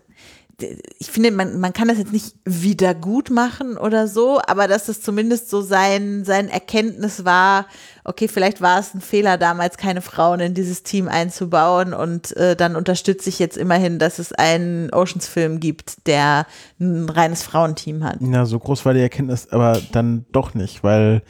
[0.99, 4.87] ich finde, man, man kann das jetzt nicht wieder gut machen oder so, aber dass
[4.87, 7.67] das zumindest so sein, sein Erkenntnis war,
[8.05, 12.55] okay, vielleicht war es ein Fehler damals, keine Frauen in dieses Team einzubauen und äh,
[12.57, 16.47] dann unterstütze ich jetzt immerhin, dass es einen Oceans-Film gibt, der
[16.79, 18.17] ein reines Frauenteam hat.
[18.21, 21.23] Na, so groß war die Erkenntnis aber dann doch nicht, weil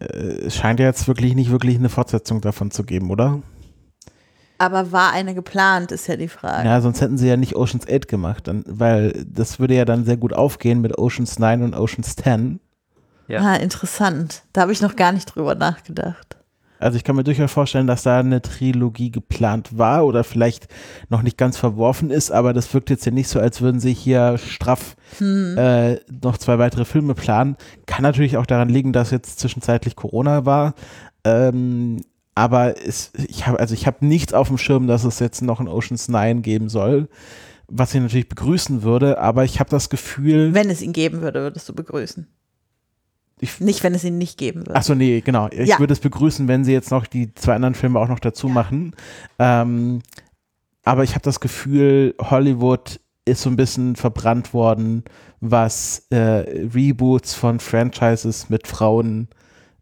[0.00, 3.42] äh, es scheint ja jetzt wirklich nicht wirklich eine Fortsetzung davon zu geben, oder?
[4.62, 6.68] Aber war eine geplant, ist ja die Frage.
[6.68, 10.04] Ja, sonst hätten sie ja nicht Oceans 8 gemacht, dann, weil das würde ja dann
[10.04, 12.60] sehr gut aufgehen mit Oceans 9 und Oceans 10.
[13.26, 13.40] Ja.
[13.40, 14.44] Ah, interessant.
[14.52, 16.36] Da habe ich noch gar nicht drüber nachgedacht.
[16.78, 20.68] Also ich kann mir durchaus vorstellen, dass da eine Trilogie geplant war oder vielleicht
[21.08, 23.92] noch nicht ganz verworfen ist, aber das wirkt jetzt ja nicht so, als würden sie
[23.92, 27.56] hier straff äh, noch zwei weitere Filme planen.
[27.86, 30.74] Kann natürlich auch daran liegen, dass jetzt zwischenzeitlich Corona war.
[31.24, 32.02] Ähm,
[32.34, 35.60] aber es, ich habe also ich habe nichts auf dem Schirm, dass es jetzt noch
[35.60, 37.08] ein Ocean's 9 geben soll,
[37.68, 41.40] was ich natürlich begrüßen würde, aber ich habe das Gefühl, Wenn es ihn geben würde,
[41.40, 42.26] würdest du begrüßen.
[43.40, 44.76] Ich- nicht, wenn es ihn nicht geben würde.
[44.76, 45.48] Achso, nee, genau.
[45.50, 45.78] Ich Ja.
[45.80, 48.94] würde es begrüßen, wenn sie jetzt noch die zwei anderen Filme auch noch dazu machen.
[49.38, 50.00] Ähm,
[50.84, 55.04] aber ich habe das Gefühl, Hollywood ist so ein bisschen verbrannt worden,
[55.40, 59.28] was äh, Reboots von Franchises mit Frauen,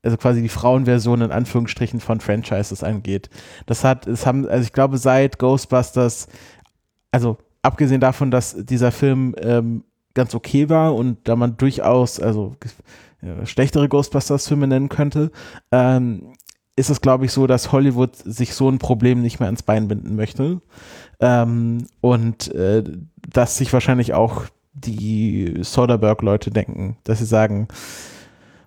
[0.03, 3.30] also quasi die Frauenversion in Anführungsstrichen von Franchises angeht.
[3.66, 6.28] Das hat, es haben, also ich glaube, seit Ghostbusters,
[7.11, 9.84] also abgesehen davon, dass dieser Film ähm,
[10.14, 12.57] ganz okay war und da man durchaus, also
[13.22, 15.30] äh, schlechtere Ghostbusters-Filme nennen könnte,
[15.70, 16.34] ähm,
[16.76, 19.88] ist es, glaube ich, so, dass Hollywood sich so ein Problem nicht mehr ans Bein
[19.88, 20.62] binden möchte.
[21.20, 22.82] Ähm, und äh,
[23.28, 27.68] dass sich wahrscheinlich auch die Soderbergh-Leute denken, dass sie sagen,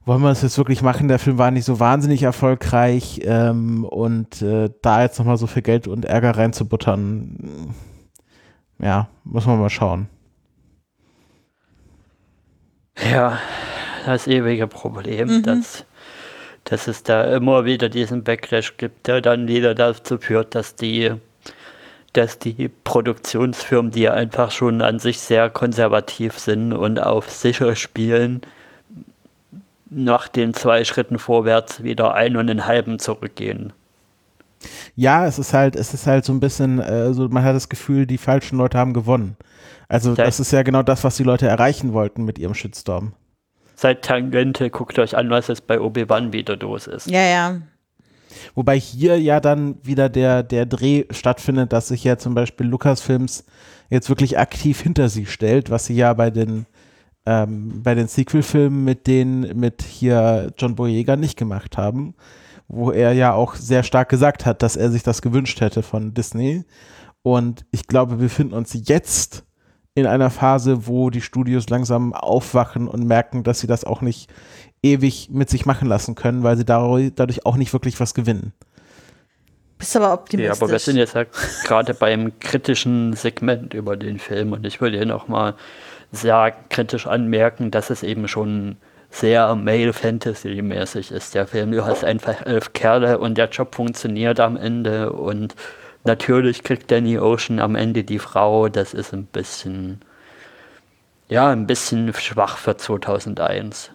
[0.06, 1.08] wollen wir das jetzt wirklich machen?
[1.08, 5.62] Der Film war nicht so wahnsinnig erfolgreich ähm, und äh, da jetzt nochmal so viel
[5.62, 7.74] Geld und Ärger reinzubuttern,
[8.80, 10.08] ja, muss man mal schauen.
[13.12, 13.40] Ja,
[14.06, 15.44] das ewige Problem, Mhm.
[15.44, 15.86] dass,
[16.66, 21.12] dass es da immer wieder diesen Backlash gibt, der dann wieder dazu führt, dass die,
[22.14, 28.42] dass die Produktionsfirmen, die einfach schon an sich sehr konservativ sind und auf sicher spielen,
[29.94, 33.74] nach den zwei Schritten vorwärts wieder ein und einen halben zurückgehen.
[34.96, 37.70] Ja, es ist halt, es ist halt so ein bisschen, äh, so, man hat das
[37.70, 39.36] Gefühl, die falschen Leute haben gewonnen.
[39.90, 40.24] Also Ja.
[40.26, 43.14] das ist ja genau das, was die Leute erreichen wollten mit ihrem Shitstorm.
[43.76, 47.10] Seid Tangente, guckt euch an, was jetzt bei Obi-Wan wieder los ist.
[47.10, 47.62] Ja, ja.
[48.56, 53.46] Wobei hier ja dann wieder der, der Dreh stattfindet, dass sich ja zum Beispiel Lucasfilms
[53.90, 56.66] jetzt wirklich aktiv hinter sie stellt, was sie ja bei den
[57.26, 62.16] ähm, bei den Sequel-Filmen mit den mit hier John Boyega nicht gemacht haben,
[62.68, 66.14] wo er ja auch sehr stark gesagt hat, dass er sich das gewünscht hätte von
[66.14, 66.64] Disney.
[67.22, 69.46] Und ich glaube, wir befinden uns jetzt
[69.96, 74.30] in einer Phase, wo die Studios langsam aufwachen und merken, dass sie das auch nicht
[74.82, 78.54] ewig mit sich machen lassen können, weil sie dadurch, auch nicht wirklich was gewinnen.
[79.78, 80.62] Bist aber Ja, optimistisch.
[80.62, 81.26] aber wir sind jetzt ja
[81.64, 85.56] gerade beim kritischen Segment über den Film und ich würde hier nochmal
[86.14, 88.78] sehr kritisch anmerken, dass es eben schon
[89.10, 91.72] sehr Male-Fantasy-mäßig ist der Film.
[91.72, 95.56] Du hast einfach elf Kerle und der Job funktioniert am Ende und
[96.04, 98.70] natürlich kriegt Danny Ocean am Ende die Frau.
[98.70, 100.02] Das ist ein bisschen,
[101.30, 103.92] ja, ein bisschen schwach für 2001.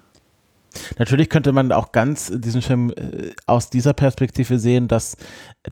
[0.98, 5.16] Natürlich könnte man auch ganz diesen Film äh, aus dieser Perspektive sehen, dass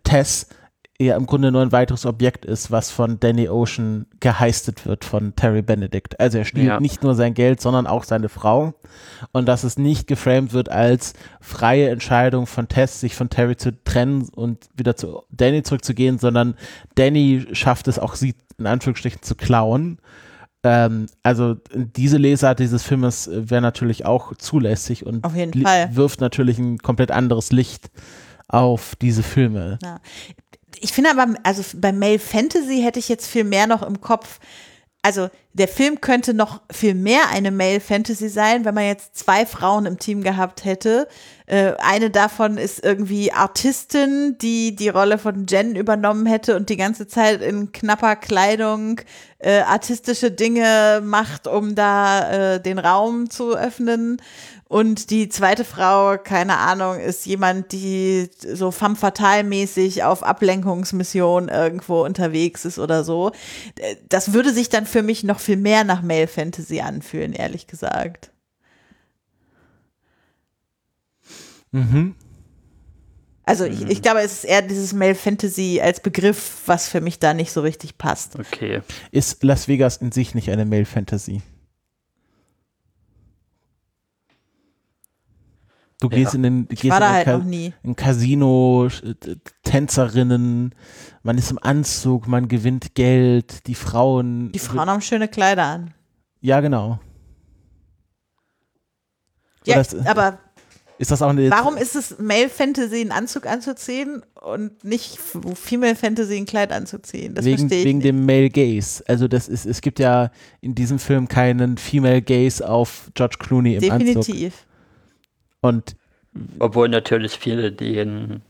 [0.04, 0.48] Tess
[0.98, 5.34] ja im Grunde nur ein weiteres Objekt ist, was von Danny Ocean geheistet wird von
[5.36, 6.18] Terry Benedict.
[6.18, 6.80] Also er stiehlt Ja.
[6.80, 8.74] nicht nur sein Geld, sondern auch seine Frau.
[9.32, 13.72] Und dass es nicht geframed wird als freie Entscheidung von Tess, sich von Terry zu
[13.84, 16.54] trennen und wieder zu Danny zurückzugehen, sondern
[16.94, 19.98] Danny schafft es auch, sie in Anführungsstrichen zu klauen.
[20.62, 25.26] Ähm, also diese Lesart dieses Filmes wäre natürlich auch zulässig und
[25.94, 27.90] wirft natürlich ein komplett anderes Licht
[28.48, 29.78] auf diese Filme.
[29.82, 30.00] Ja.
[30.80, 34.38] Ich finde aber, also bei Male Fantasy hätte ich jetzt viel mehr noch im Kopf.
[35.02, 39.46] Also der Film könnte noch viel mehr eine Male Fantasy sein, wenn man jetzt zwei
[39.46, 41.06] Frauen im Team gehabt hätte.
[41.46, 46.76] Äh, eine davon ist irgendwie Artistin, die die Rolle von Jen übernommen hätte und die
[46.76, 49.00] ganze Zeit in knapper Kleidung
[49.38, 54.20] äh, artistische Dinge macht, um da äh, den Raum zu öffnen.
[54.68, 61.48] Und die zweite Frau, keine Ahnung, ist jemand, die so femme fatale mäßig auf Ablenkungsmission
[61.48, 63.30] irgendwo unterwegs ist oder so.
[63.78, 67.68] Äh, Das würde sich dann für mich noch viel mehr nach Male Fantasy anfühlen, ehrlich
[67.68, 68.32] gesagt.
[71.70, 72.16] Mhm.
[73.44, 77.20] Also ich, ich glaube, es ist eher dieses Male Fantasy als Begriff, was für mich
[77.20, 78.36] da nicht so richtig passt.
[78.36, 78.82] Okay.
[79.12, 81.42] Ist Las Vegas in sich nicht eine Male Fantasy?
[86.00, 86.16] Du Ja.
[86.18, 87.36] gehst in den gehst in halt Ka-
[87.84, 89.14] ein Casino, äh,
[89.62, 90.74] Tänzerinnen,
[91.22, 94.52] man ist im Anzug, man gewinnt Geld, die Frauen.
[94.52, 95.94] Die Frauen haben schöne Kleider an.
[96.42, 96.98] Ja, genau.
[99.64, 100.38] Ja, Oder ist, aber
[100.98, 101.50] ist das auch eine.
[101.50, 107.34] warum ist es Male Fantasy, einen Anzug anzuziehen und nicht Female Fantasy, ein Kleid anzuziehen?
[107.34, 108.06] Das wegen, verstehe ich wegen nicht.
[108.08, 109.02] dem Male Gaze.
[109.08, 110.30] Also das ist, es gibt ja
[110.60, 114.06] in diesem Film keinen Female Gaze auf George Clooney im Anzug.
[114.24, 114.66] Definitiv.
[115.60, 115.96] Und
[116.58, 118.42] Obwohl natürlich viele den,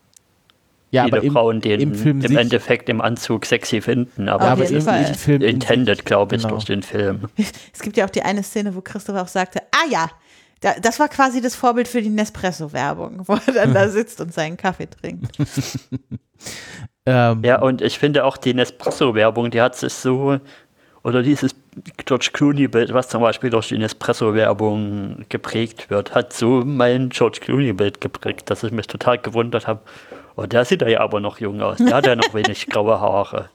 [0.91, 4.47] ja, viele aber im, Frauen den im Film im Endeffekt im Anzug sexy finden, aber
[4.47, 5.05] ja, aber im, Fall.
[5.07, 6.55] im Film in intended, glaube ich, Genau.
[6.55, 7.29] durch den Film.
[7.73, 10.11] Es gibt ja auch die eine Szene, wo Christopher auch sagte, ah ja,
[10.61, 14.33] da, das war quasi das Vorbild für die Nespresso-Werbung, wo er dann da sitzt und
[14.35, 15.37] seinen Kaffee trinkt.
[17.07, 20.39] ähm, Ja, und ich finde auch die Nespresso-Werbung, die hat sich so,
[21.03, 21.55] oder dieses
[22.05, 28.01] George Clooney-Bild, was zum Beispiel durch die Nespresso-Werbung geprägt wird, hat so mein George Clooney-Bild
[28.01, 29.81] geprägt, dass ich mich total gewundert habe.
[30.37, 31.79] Oh, der sieht ja aber noch jung aus.
[31.79, 33.51] Der hat ja noch wenig graue Haare.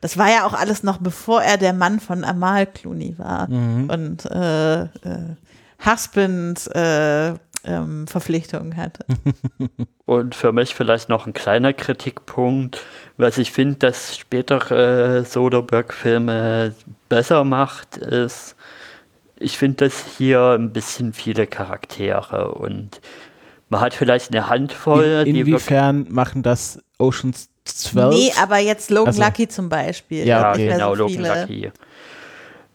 [0.00, 4.26] Das war ja auch alles noch bevor er der Mann von Amal Clooney war und
[4.26, 4.88] äh, äh,
[5.84, 7.34] Husband äh,
[7.66, 9.04] ähm, Verpflichtungen hatte.
[10.06, 12.80] Und für mich vielleicht noch ein kleiner Kritikpunkt,
[13.16, 16.74] was ich finde, dass spätere Soderbergh-Filme
[17.08, 18.54] besser macht, ist,
[19.38, 23.00] ich finde das hier ein bisschen viele Charaktere und
[23.68, 28.14] man hat vielleicht eine Handvoll, in, inwiefern machen das Oceans 12?
[28.14, 30.24] Nee, aber jetzt Logan Also- Lucky zum Beispiel.
[30.26, 30.68] Ja, Hat okay.
[30.68, 31.40] genau, so Logan.
[31.40, 31.72] Lucky.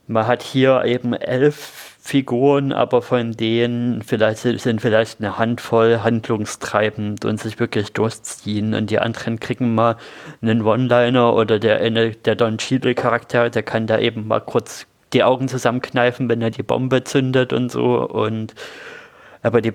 [0.07, 7.25] Man hat hier eben elf Figuren, aber von denen vielleicht sind vielleicht eine Handvoll handlungstreibend
[7.25, 9.97] und sich wirklich durchziehen und die anderen kriegen mal
[10.41, 15.23] einen One-Liner oder der der Don Cheadle Charakter, der kann da eben mal kurz die
[15.23, 18.55] Augen zusammenkneifen, wenn er die Bombe zündet und so und
[19.43, 19.73] aber die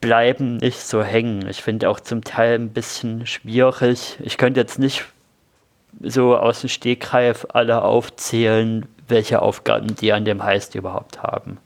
[0.00, 1.48] bleiben nicht so hängen.
[1.48, 4.16] Ich finde auch zum Teil ein bisschen schwierig.
[4.22, 5.04] Ich könnte jetzt nicht
[6.02, 11.58] so aus dem Stegreif alle aufzählen, welche Aufgaben die an dem Heist überhaupt haben.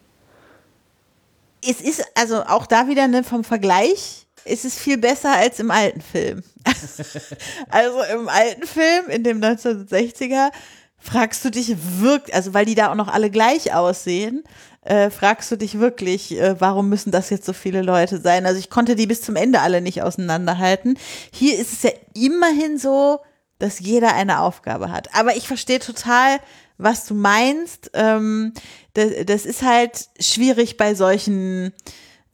[1.68, 5.70] Es ist also auch da wieder ne, vom Vergleich, ist es viel besser als im
[5.70, 6.42] alten Film.
[7.68, 10.50] also im alten Film, in dem 1960er,
[10.98, 14.44] fragst du dich wirklich, also weil die da auch noch alle gleich aussehen,
[14.82, 18.46] äh, fragst du dich wirklich, äh, warum müssen das jetzt so viele Leute sein?
[18.46, 20.98] Also ich konnte die bis zum Ende alle nicht auseinanderhalten.
[21.32, 23.20] Hier ist es ja immerhin so,
[23.58, 25.08] dass jeder eine Aufgabe hat.
[25.14, 26.38] Aber ich verstehe total,
[26.78, 27.90] was du meinst.
[27.94, 28.52] Ähm,
[28.94, 31.72] das, das ist halt schwierig bei solchen,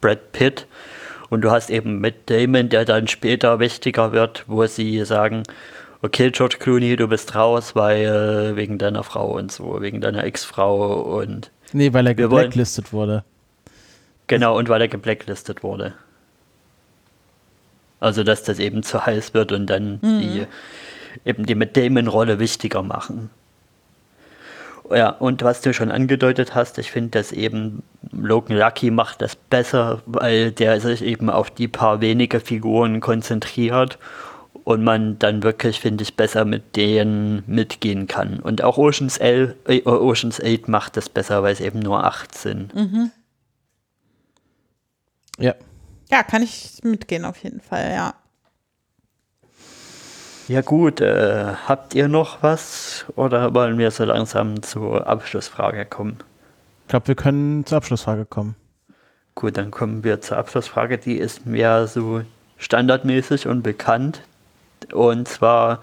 [0.00, 0.66] Brad Pitt
[1.30, 5.42] und du hast eben Matt Damon, der dann später wichtiger wird, wo sie sagen,
[6.02, 11.18] okay, George Clooney, du bist raus, weil wegen deiner Frau und so, wegen deiner Ex-Frau
[11.20, 13.24] und Nee, weil er geblacklistet wurde.
[14.26, 15.94] genau, und weil er geblacklistet wurde.
[18.00, 20.46] Also, dass das eben zu heiß wird und dann die
[21.24, 23.30] eben die mit Damon-Rolle wichtiger machen.
[24.90, 29.36] Ja, und was du schon angedeutet hast, ich finde, dass eben Logan Lucky macht das
[29.36, 33.98] besser, weil der sich eben auf die paar wenige Figuren konzentriert
[34.64, 38.40] und man dann wirklich, finde ich, besser mit denen mitgehen kann.
[38.40, 42.36] Und auch Oceans, L, äh, Oceans 8 macht das besser, weil es eben nur acht
[42.36, 42.72] sind.
[45.38, 45.54] Ja.
[46.10, 48.14] Ja, kann ich mitgehen auf jeden Fall, ja.
[50.48, 56.18] Ja gut, äh, habt ihr noch was oder wollen wir so langsam zur Abschlussfrage kommen?
[56.82, 58.56] Ich glaube, wir können zur Abschlussfrage kommen.
[59.34, 60.98] Gut, dann kommen wir zur Abschlussfrage.
[60.98, 62.22] Die ist mir so
[62.58, 64.22] standardmäßig und bekannt.
[64.92, 65.80] Und zwar,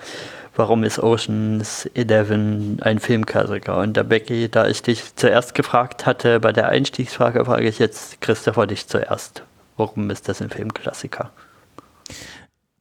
[0.55, 3.77] warum ist Oceans 11 ein Filmklassiker?
[3.77, 8.21] Und da Becky, da ich dich zuerst gefragt hatte, bei der Einstiegsfrage frage ich jetzt
[8.21, 9.43] Christopher dich zuerst.
[9.77, 11.31] Warum ist das ein Filmklassiker?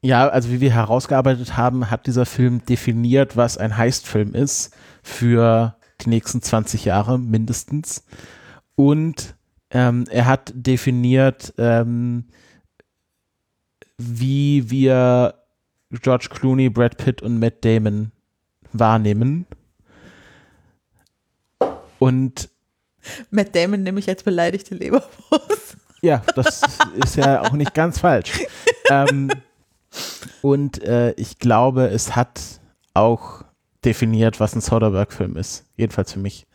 [0.00, 5.76] Ja, also wie wir herausgearbeitet haben, hat dieser Film definiert, was ein Heistfilm ist für
[6.00, 8.04] die nächsten 20 Jahre mindestens.
[8.76, 9.34] Und
[9.70, 12.26] ähm, er hat definiert, ähm,
[13.98, 15.34] wie wir
[15.90, 18.12] George Clooney, Brad Pitt und Matt Damon
[18.72, 19.46] wahrnehmen.
[21.98, 22.48] Und
[23.30, 25.76] Matt Damon nehme ich als beleidigte Leberwurst.
[26.00, 26.62] Ja, das
[27.04, 28.46] ist ja auch nicht ganz falsch.
[28.90, 29.30] Ähm,
[30.40, 32.40] und äh, ich glaube, es hat
[32.94, 33.44] auch
[33.84, 35.66] definiert, was ein Soderbergh-Film ist.
[35.76, 36.46] Jedenfalls für mich.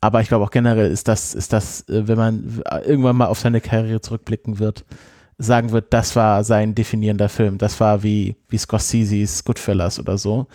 [0.00, 3.40] Aber ich glaube auch generell ist das, ist das, äh, wenn man irgendwann mal auf
[3.40, 4.84] seine Karriere zurückblicken wird,
[5.38, 7.58] sagen wird, das war sein definierender Film.
[7.58, 10.46] Das war wie, wie Scorsese's Goodfellas oder so.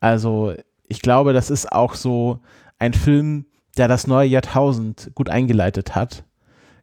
[0.00, 0.54] Also
[0.86, 2.40] ich glaube, das ist auch so
[2.78, 3.46] ein Film,
[3.76, 6.24] der das neue Jahrtausend gut eingeleitet hat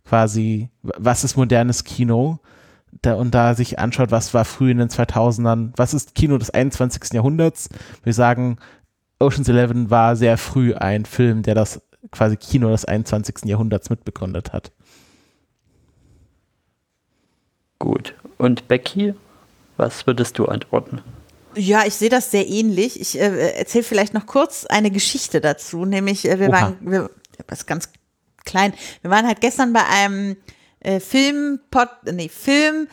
[0.06, 2.40] quasi, was ist modernes Kino?
[3.02, 6.52] Da, und da sich anschaut, was war früh in den 2000ern, was ist Kino des
[6.52, 7.14] 21.
[7.14, 7.70] Jahrhunderts?
[8.04, 8.58] Wir sagen,
[9.20, 13.46] Ocean's Eleven war sehr früh ein Film, der das quasi Kino des 21.
[13.46, 14.72] Jahrhunderts mitbegründet hat.
[17.80, 18.14] Gut.
[18.38, 19.14] Und Becky,
[19.78, 21.02] was würdest du antworten?
[21.56, 23.00] Ja, ich sehe das sehr ähnlich.
[23.00, 26.62] Ich äh, erzähle vielleicht noch kurz eine Geschichte dazu, nämlich äh, wir Oha.
[26.62, 27.10] waren, wir,
[27.48, 27.90] das ist ganz
[28.44, 30.38] klein, wir waren halt gestern bei einem
[30.82, 31.60] äh, Film,
[32.12, 32.88] nee, Film,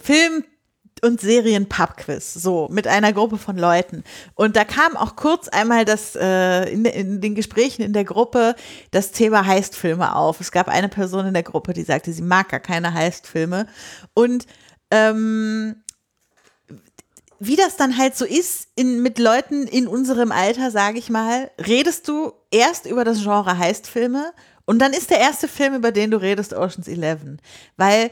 [0.00, 0.44] Film
[1.02, 4.04] und Serien-Pub-Quiz, so, mit einer Gruppe von Leuten.
[4.34, 8.54] Und da kam auch kurz einmal das, äh, in, in den Gesprächen in der Gruppe
[8.90, 10.40] das Thema Heistfilme auf.
[10.40, 13.66] Es gab eine Person in der Gruppe, die sagte, sie mag gar keine Heistfilme.
[14.14, 14.46] Und
[14.90, 15.82] ähm,
[17.40, 21.50] wie das dann halt so ist, in, mit Leuten in unserem Alter, sage ich mal,
[21.58, 24.32] redest du erst über das Genre Heistfilme
[24.68, 27.40] und dann ist der erste Film, über den du redest, Ocean's Eleven.
[27.78, 28.10] Weil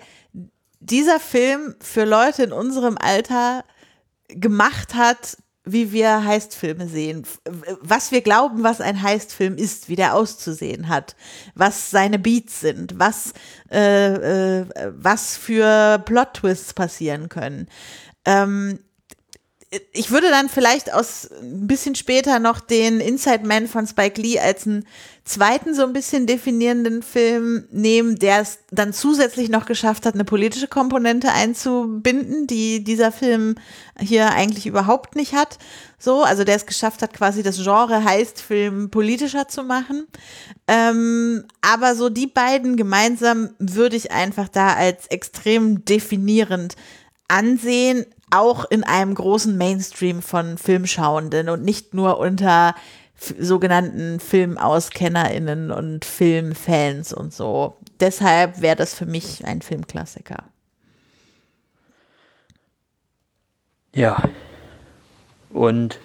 [0.81, 3.65] dieser Film für Leute in unserem Alter
[4.29, 7.27] gemacht hat, wie wir Heistfilme sehen,
[7.81, 11.17] was wir glauben, was ein Heistfilm ist, wie der auszusehen hat,
[11.57, 13.33] was seine Beats sind, was,
[13.71, 14.67] äh, äh,
[14.97, 17.69] was für Plot-Twists passieren können.
[18.25, 18.79] Ähm,
[19.93, 24.39] ich würde dann vielleicht aus ein bisschen später noch den Inside Man von Spike Lee
[24.39, 24.87] als einen
[25.25, 30.25] zweiten so ein bisschen definierenden Film nehmen, der es dann zusätzlich noch geschafft hat, eine
[30.25, 33.57] politische Komponente einzubinden, die dieser Film
[33.99, 35.59] hier eigentlich überhaupt nicht hat.
[35.99, 40.07] So, also der es geschafft hat, quasi das Genre heißt Film politischer zu machen.
[40.69, 46.77] Ähm, aber so die beiden gemeinsam würde ich einfach da als extrem definierend
[47.29, 52.75] ansehen, auch in einem großen Mainstream von Filmschauenden und nicht nur unter
[53.19, 57.77] sogenannten FilmauskennerInnen und Filmfans und so.
[58.01, 60.45] Deshalb wäre das für mich ein Filmklassiker.
[63.95, 64.23] Ja.
[65.51, 65.99] Und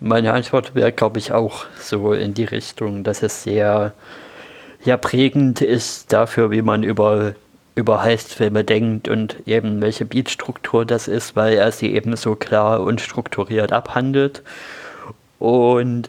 [0.00, 3.92] meine Antwort wäre, glaube ich, auch so in die Richtung, dass es sehr
[4.84, 7.34] ja, prägend ist dafür, wie man über,
[7.74, 12.80] über Heistfilme denkt und eben welche Beatstruktur das ist, weil er sie eben so klar
[12.80, 14.42] und strukturiert abhandelt.
[15.40, 16.08] Und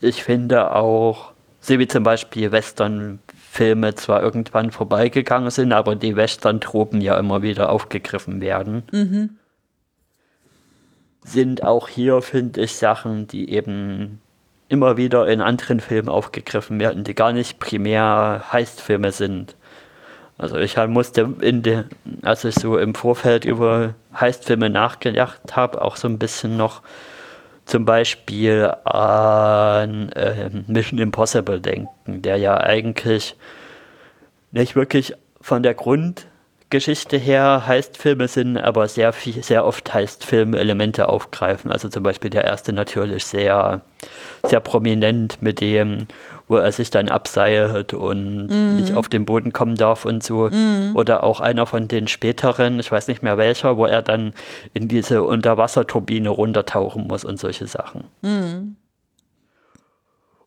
[0.00, 7.00] ich finde auch, so wie zum Beispiel Western-Filme zwar irgendwann vorbeigegangen sind, aber die Western-Tropen
[7.00, 8.82] ja immer wieder aufgegriffen werden,
[11.22, 14.20] sind auch hier, finde ich, Sachen, die eben
[14.70, 19.56] immer wieder in anderen Filmen aufgegriffen werden, die gar nicht primär Heistfilme sind.
[20.38, 21.84] Also ich musste, in de,
[22.22, 26.82] als ich so im Vorfeld über Heistfilme nachgedacht habe, auch so ein bisschen noch
[27.64, 33.36] zum Beispiel an ähm, Mission Impossible denken, der ja eigentlich
[34.52, 35.74] nicht wirklich von der
[36.70, 41.72] Grundgeschichte her Heistfilme sind, aber sehr viel, sehr oft Heistfilm-Elemente aufgreifen.
[41.72, 43.80] Also zum Beispiel der erste natürlich sehr,
[44.44, 46.08] sehr prominent mit dem,
[46.46, 50.50] wo er sich dann abseilt und nicht auf den Boden kommen darf und so.
[50.92, 54.34] Oder auch einer von den späteren, ich weiß nicht mehr welcher, wo er dann
[54.74, 58.04] in diese Unterwasserturbine runtertauchen muss und solche Sachen.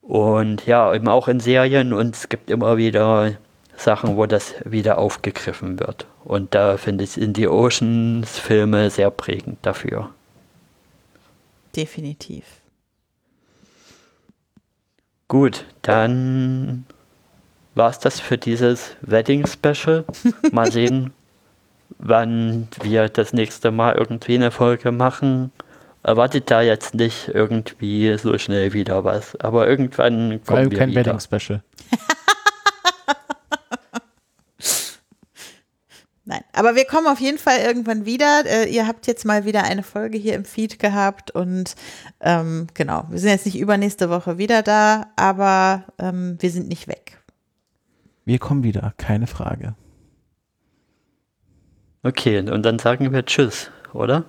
[0.01, 3.31] Und ja, eben auch in Serien und es gibt immer wieder
[3.77, 6.05] Sachen, wo das wieder aufgegriffen wird.
[6.23, 10.09] Und da finde ich in die Oceans-Filme sehr prägend dafür.
[11.75, 12.43] Definitiv.
[15.27, 16.85] Gut, dann
[17.73, 20.03] war es das für dieses Wedding-Special.
[20.51, 21.13] Mal sehen,
[21.97, 25.51] wann wir das nächste Mal irgendwie eine Folge machen.
[26.03, 29.35] Erwartet da jetzt nicht irgendwie so schnell wieder was.
[29.37, 31.05] Aber irgendwann Vor allem kommen wir kein wieder.
[31.05, 31.61] Wedding-Special.
[31.91, 31.99] Nein,
[36.61, 38.43] aber wir kommen auf jeden Fall irgendwann wieder.
[38.45, 41.73] Äh, ihr habt jetzt mal wieder eine Folge hier im Feed gehabt und
[42.19, 46.87] ähm, genau, wir sind jetzt nicht übernächste Woche wieder da, aber ähm, wir sind nicht
[46.87, 47.17] weg.
[48.25, 49.73] Wir kommen wieder, keine Frage.
[52.03, 54.23] Okay, und dann sagen wir Tschüss, oder?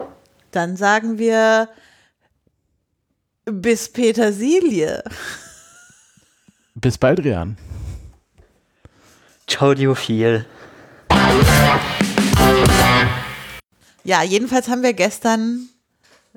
[0.52, 1.68] Dann sagen wir
[3.44, 5.04] bis Petersilie.
[6.76, 7.58] Bis bald, Rian.
[9.46, 10.46] Ciao, Diophil.
[14.04, 15.68] Ja, jedenfalls haben wir gestern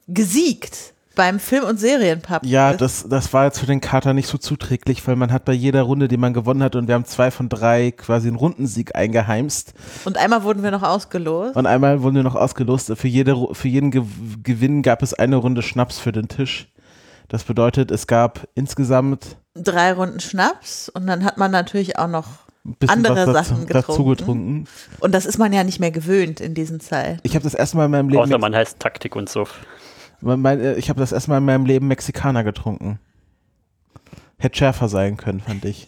[0.08, 2.46] gesiegt beim Film- und Serienpub.
[2.46, 5.54] Ja, das, das war jetzt für den Kater nicht so zuträglich, weil man hat bei
[5.54, 8.96] jeder Runde, die man gewonnen hat, und wir haben zwei von drei quasi einen Rundensieg
[8.96, 9.74] eingeheimst.
[10.04, 11.56] Und einmal wurden wir noch ausgelost.
[11.56, 12.92] Und einmal wurden wir noch ausgelost.
[12.96, 14.04] Für, jede, für jeden Ge
[14.44, 16.68] Gewinn gab es eine Runde Schnaps für den Tisch.
[17.30, 22.28] Das bedeutet, es gab insgesamt Drei Runden Schnaps und dann hat man natürlich auch noch
[22.88, 24.10] Andere Sachen dazu getrunken.
[24.66, 24.68] getrunken.
[25.00, 27.20] Und das ist man ja nicht mehr gewöhnt in diesen Zeiten.
[27.24, 29.60] Ich habe das erste Mal in meinem Leben, Außer man heißt Taktik und Suff.
[30.22, 33.00] mein, äh, ich habe das erste Mal in meinem Leben Mexikaner getrunken.
[34.38, 35.88] Hätte schärfer sein können, fand ich.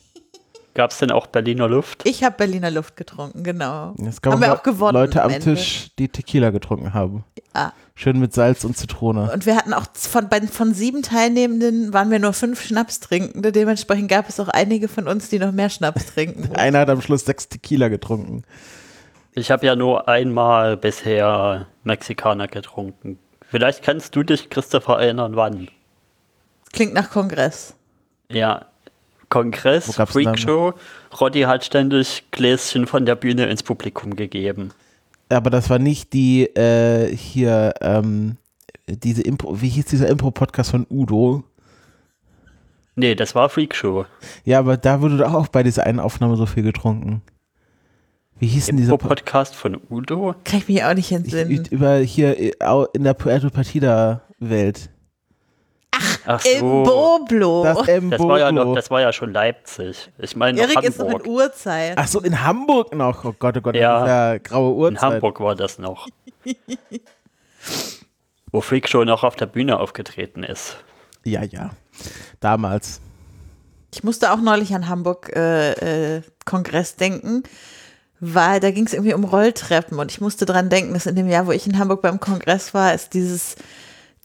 [0.74, 2.04] Gab es denn auch Berliner Luft?
[2.08, 3.96] Ich habe Berliner Luft getrunken, genau.
[4.06, 5.56] Es gab Haben wir auch gewonnen Leute am am Ende.
[5.56, 7.24] Tisch, die Tequila getrunken haben.
[7.56, 7.74] Ja.
[8.00, 9.32] Schön mit Salz und Zitrone.
[9.34, 13.52] Und wir hatten auch von, bei, von sieben Teilnehmenden waren wir nur fünf Schnapstrinkende.
[13.52, 16.56] Dementsprechend gab es auch einige von uns, die noch mehr Schnaps trinken.
[16.56, 18.44] Einer hat am Schluss sechs Tequila getrunken.
[19.34, 23.18] Ich habe ja nur einmal bisher Mexikaner getrunken.
[23.50, 25.68] Vielleicht kannst du dich, Christopher, erinnern, wann.
[26.74, 27.74] Klingt nach Kongress.
[28.32, 28.68] Ja,
[29.30, 30.76] Kongress, Freakshow.
[31.20, 34.72] Roddy hat ständig Gläschen von der Bühne ins Publikum gegeben.
[35.30, 38.38] Aber das war nicht die äh, hier, ähm,
[38.88, 41.44] diese Impro, wie hieß dieser Impro-Podcast von Udo?
[42.96, 44.06] Nee, das war Freakshow.
[44.46, 47.22] Ja, aber da wurde doch auch bei dieser einen Aufnahme so viel getrunken.
[48.40, 50.36] Wie hieß denn dieser Po- Podcast von Udo?
[50.44, 51.52] Kann ich mich auch nicht ich, entsinnen.
[51.52, 52.52] ich- über hier äh,
[52.94, 54.90] in der Puerto Partida Welt.
[56.30, 56.84] Ach Im so.
[56.84, 57.64] Boblo.
[57.64, 60.10] Das Das war, ja noch, das war ja schon Leipzig.
[60.18, 61.28] Ich meine Erik ist noch in Hamburg.
[61.28, 61.94] Uhrzeit.
[61.98, 63.24] Ach so, in Hamburg noch.
[63.24, 63.94] Oh Gott, oh Gott, Ja.
[64.00, 65.02] das ist ja graue In Uhrzeit.
[65.14, 66.08] Hamburg war das noch.
[68.52, 70.78] Wo Freakshow noch auf der Bühne aufgetreten ist.
[71.24, 71.72] Ja, ja.
[72.40, 73.02] Damals.
[73.94, 77.44] Ich musste auch neulich an Hamburg äh, äh, Kongress denken,
[78.20, 81.28] weil da ging es irgendwie um Rolltreppen und ich musste dran denken, dass in dem
[81.30, 83.56] Jahr, wo ich in Hamburg beim Kongress war, es dieses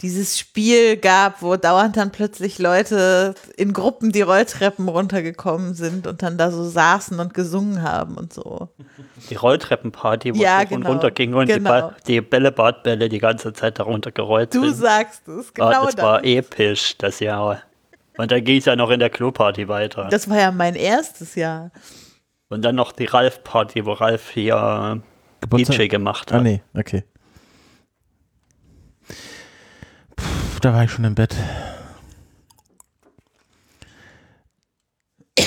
[0.03, 6.23] dieses Spiel gab, wo dauernd dann plötzlich Leute in Gruppen die Rolltreppen runtergekommen sind und
[6.23, 8.69] dann da so saßen und gesungen haben und so.
[9.31, 10.89] Die Rolltreppenparty, wo Ja, es genau.
[10.91, 11.93] runter ging und die, Genau.
[12.07, 14.74] die Bällebadbälle die ganze Zeit darunter gerollt Du sind.
[14.77, 16.05] sagst es, genau ah, das das.
[16.05, 17.62] war episch, das Jahr.
[18.19, 20.09] Und dann ging es ja noch in der Kloparty weiter.
[20.11, 21.70] Das war ja mein erstes Jahr.
[22.49, 25.01] und dann noch die Ralf-Party, wo Ralf hier
[25.41, 26.41] Geburtstag- DJ gemacht hat.
[26.41, 27.05] Ah, nee, okay.
[30.64, 31.34] Da war ich schon im Bett.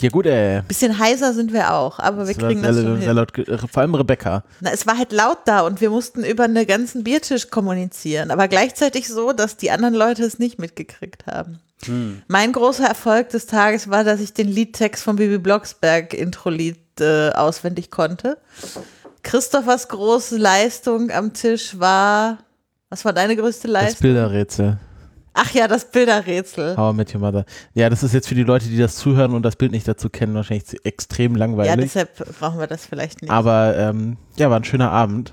[0.00, 0.62] ja, gut, ey.
[0.62, 3.10] Bisschen heiser sind wir auch, aber wir kriegen das schon hin.
[3.10, 4.44] laut, äh, vor allem Rebecca.
[4.60, 8.48] Na, es war halt laut da und wir mussten über einen ganzen Biertisch kommunizieren, aber
[8.48, 11.60] gleichzeitig so, dass die anderen Leute es nicht mitgekriegt haben.
[12.26, 17.30] Mein großer Erfolg des Tages war, dass ich den Liedtext von Bibi Blocksberg Intro-Lied äh,
[17.30, 18.38] auswendig konnte.
[19.22, 22.38] Christophers große Leistung am Tisch war,
[22.90, 24.02] was war deine größte Das Leistung?
[24.02, 24.78] Bilderrätsel.
[25.34, 26.76] Ach ja, das Bilderrätsel.
[26.76, 27.44] How I Met Your Mother.
[27.74, 30.10] Ja, das ist jetzt für die Leute, die das zuhören und das Bild nicht dazu
[30.10, 31.76] kennen, wahrscheinlich extrem Ja, langweilig.
[31.84, 33.30] deshalb brauchen wir das vielleicht nicht.
[33.30, 35.32] Aber ähm, ja, war ein schöner Abend.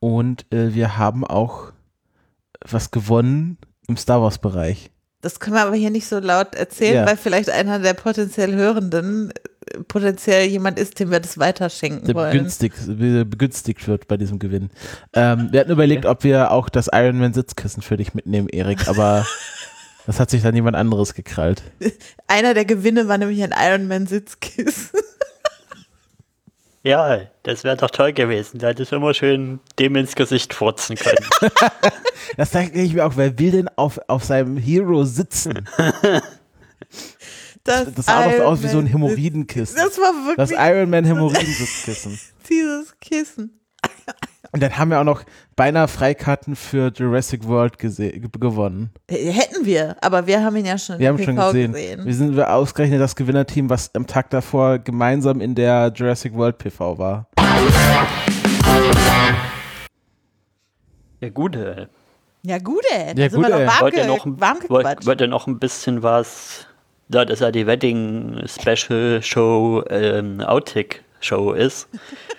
[0.00, 1.72] Und äh, wir haben auch
[2.66, 3.56] was gewonnen
[3.88, 4.90] im Star Wars-Bereich.
[5.22, 7.06] Das können wir aber hier nicht so laut erzählen, Ja.
[7.06, 9.32] weil vielleicht einer der potenziell Hörenden
[9.88, 12.32] potenziell jemand ist, dem wir das weiterschenken der wollen.
[12.32, 14.70] begünstigt, be- begünstigt wird bei diesem Gewinn.
[15.12, 19.26] Ähm, wir hatten überlegt, ob wir auch das Ironman Sitzkissen für dich mitnehmen, Erik, aber
[20.06, 21.62] das hat sich dann jemand anderes gekrallt.
[22.26, 25.00] Einer der Gewinne war nämlich ein Ironman Sitzkissen.
[26.82, 28.58] Ja, das wäre doch toll gewesen.
[28.58, 31.26] Da hätte ich immer schön dem ins Gesicht furzen können.
[32.38, 35.68] Das denke ich mir auch, wer will denn auf, auf seinem Hero sitzen?
[37.70, 39.76] Das, Das sah doch aus wie so ein Hämorrhoidenkissen.
[39.76, 42.18] Das war Das wirklich Ironman Hämorrhoidensitzkissen.
[42.48, 43.56] dieses Kissen.
[44.52, 45.22] Und dann haben wir auch noch
[45.54, 48.90] beinahe Freikarten für Jurassic World gewonnen.
[49.08, 52.04] Hätten wir, aber wir haben ihn ja schon Wir haben schon PV gesehen.
[52.04, 56.58] Wir sind wir ausgerechnet das Gewinnerteam, was am Tag davor gemeinsam in der Jurassic World
[56.58, 57.28] PV war.
[61.20, 61.86] Ja, gut, ey.
[62.42, 63.14] Ja, gut, ey.
[63.14, 63.66] Da Ja, sind gut, wir ey.
[63.66, 66.66] noch warm, Wollt ihr noch, wollt ihr noch ein bisschen was,
[67.10, 71.88] da das ja die Wedding Special Show ähm, Outtake Show ist,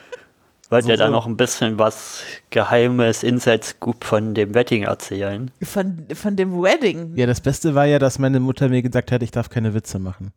[0.69, 1.11] wollt ihr So, da so.
[1.11, 5.51] noch ein bisschen was Geheimes, Inside Scoop von dem Wedding erzählen?
[5.61, 7.13] Von, von dem Wedding.
[7.15, 9.99] Ja, das Beste war ja, dass meine Mutter mir gesagt hat, ich darf keine Witze
[9.99, 10.31] machen.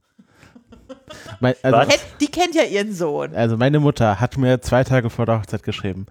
[1.41, 3.35] Mein, also, Die kennt ja ihren Sohn.
[3.35, 6.07] also meine Mutter hat mir zwei Tage vor der Hochzeit geschrieben.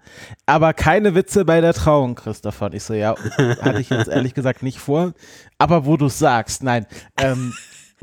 [0.46, 2.66] Aber keine Witze bei der Trauung, Christopher.
[2.66, 3.14] Und ich so, ja,
[3.60, 5.12] hatte ich jetzt ehrlich gesagt nicht vor.
[5.58, 6.86] Aber wo du es sagst, nein.
[7.18, 7.52] Ähm,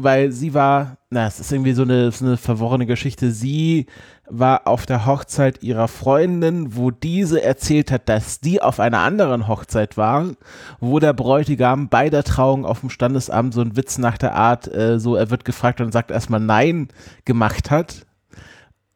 [0.03, 3.31] weil sie war, na, es ist irgendwie so eine, so eine verworrene Geschichte.
[3.31, 3.87] Sie
[4.29, 9.47] war auf der Hochzeit ihrer Freundin, wo diese erzählt hat, dass die auf einer anderen
[9.47, 10.27] Hochzeit war,
[10.79, 14.73] wo der Bräutigam bei der Trauung auf dem Standesamt so einen Witz nach der Art,
[14.73, 16.87] äh, so er wird gefragt und sagt erstmal Nein
[17.25, 18.05] gemacht hat.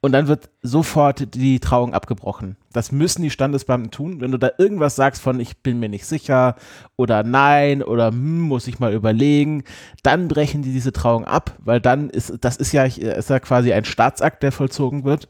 [0.06, 2.57] Und dann wird sofort die Trauung abgebrochen.
[2.72, 4.22] Das müssen die Standesbeamten tun.
[4.22, 6.57] Wenn du da irgendwas sagst von ich bin mir nicht sicher
[6.95, 9.64] oder nein oder hm, muss ich mal überlegen,
[10.03, 13.73] dann brechen die diese Trauung ab, weil dann ist das ist ja ist ja quasi
[13.73, 15.27] ein Staatsakt, der vollzogen wird.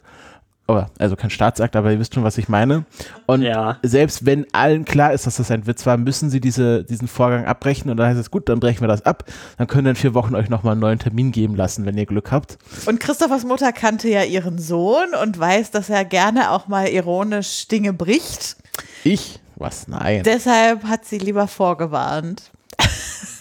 [0.67, 2.85] Aber, also kein Staatsakt, aber ihr wisst schon, was ich meine.
[3.27, 3.77] Und Ja.
[3.83, 7.45] selbst wenn allen klar ist, dass das ein Witz war, müssen sie diese, diesen Vorgang
[7.45, 9.25] abbrechen und dann heißt es, gut, dann brechen wir das ab.
[9.59, 12.07] Dann können wir in vier Wochen euch nochmal einen neuen Termin geben lassen, wenn ihr
[12.07, 12.57] Glück habt.
[12.87, 17.67] Und Christophers Mutter kannte ja ihren Sohn und weiß, dass er gerne auch mal ironisch
[17.67, 18.57] Dinge bricht.
[19.03, 19.39] Ich?
[19.57, 19.87] Was?
[19.87, 20.23] Nein.
[20.23, 22.51] Deshalb hat sie lieber vorgewarnt.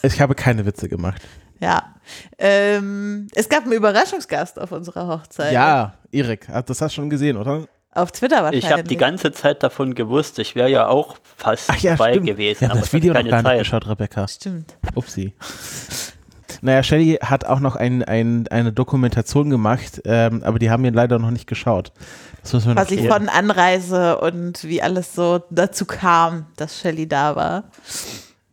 [0.02, 1.22] Ich habe keine Witze gemacht.
[1.60, 1.93] Ja.
[2.38, 5.52] Ähm, es gab einen Überraschungsgast auf unserer Hochzeit.
[5.52, 7.66] Ja, Erik, ah, das hast du schon gesehen, oder?
[7.92, 8.64] Auf Twitter wahrscheinlich.
[8.64, 12.12] Ich habe die ganze Zeit davon gewusst, ich wäre ja auch fast Ach ja, dabei
[12.12, 12.26] stimmt.
[12.26, 13.58] gewesen, haben aber das ich Video noch gar nicht Zeit.
[13.60, 14.26] geschaut, Rebecca.
[14.26, 14.76] Stimmt.
[14.96, 15.32] Upsi.
[16.60, 20.92] Naja, Shelly hat auch noch ein, ein, eine Dokumentation gemacht, ähm, aber die haben wir
[20.92, 21.92] leider noch nicht geschaut.
[22.42, 23.12] Das müssen wir noch Quasi sehen.
[23.12, 27.64] von Anreise und wie alles so dazu kam, dass Shelley da war.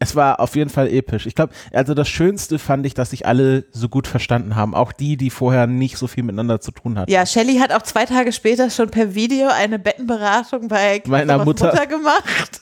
[0.02, 1.28] Es war auf jeden Fall episch.
[1.28, 4.73] Ich glaube, also das Schönste fand ich, dass sich alle so gut verstanden haben.
[4.73, 7.11] Auch die, die vorher nicht so viel miteinander zu tun hatten.
[7.11, 11.68] Ja, Shelley hat auch zwei Tage später schon per Video eine Bettenberatung bei Meiner Mutter.
[11.68, 12.61] Mutter gemacht.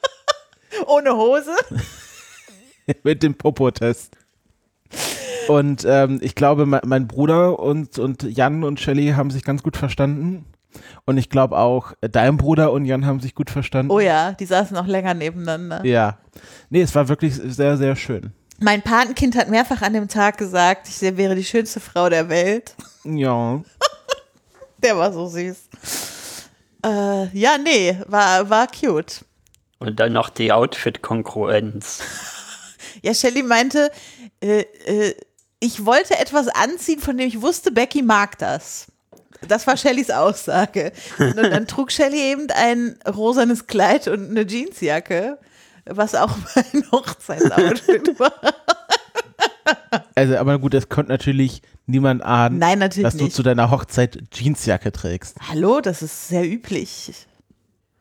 [0.86, 1.54] Ohne Hose.
[3.02, 4.14] mit dem Popo-Test.
[5.48, 9.62] Und ähm, ich glaube, me mein Bruder und, und Jan und Shelly haben sich ganz
[9.62, 10.44] gut verstanden.
[11.04, 13.90] Und ich glaube auch, äh, dein Bruder und Jan haben sich gut verstanden.
[13.90, 15.84] Oh ja, die saßen noch länger nebeneinander.
[15.84, 16.18] Ja.
[16.70, 18.32] Nee, es war wirklich sehr, sehr schön.
[18.58, 22.74] Mein Patenkind hat mehrfach an dem Tag gesagt, ich wäre die schönste Frau der Welt.
[23.04, 23.62] Ja.
[24.82, 25.56] Der war so süß.
[26.84, 29.24] Äh, ja, nee, war, war cute.
[29.78, 32.02] Und dann noch die Outfit-Konkurrenz.
[33.02, 33.92] Ja, Shelley meinte,
[34.40, 35.14] äh, äh,
[35.60, 38.86] ich wollte etwas anziehen, von dem ich wusste, Becky mag das.
[39.48, 40.92] Das war Shellys Aussage.
[41.18, 45.38] Und dann trug Shelley eben ein rosanes Kleid und eine Jeansjacke,
[45.84, 48.32] was auch mein Hochzeitsoutfit war.
[50.14, 53.36] Also, aber gut, es konnte natürlich niemand ahnen, Nein, natürlich dass du nicht.
[53.36, 55.36] zu deiner Hochzeit Jeansjacke trägst.
[55.48, 57.12] Hallo, das ist sehr üblich.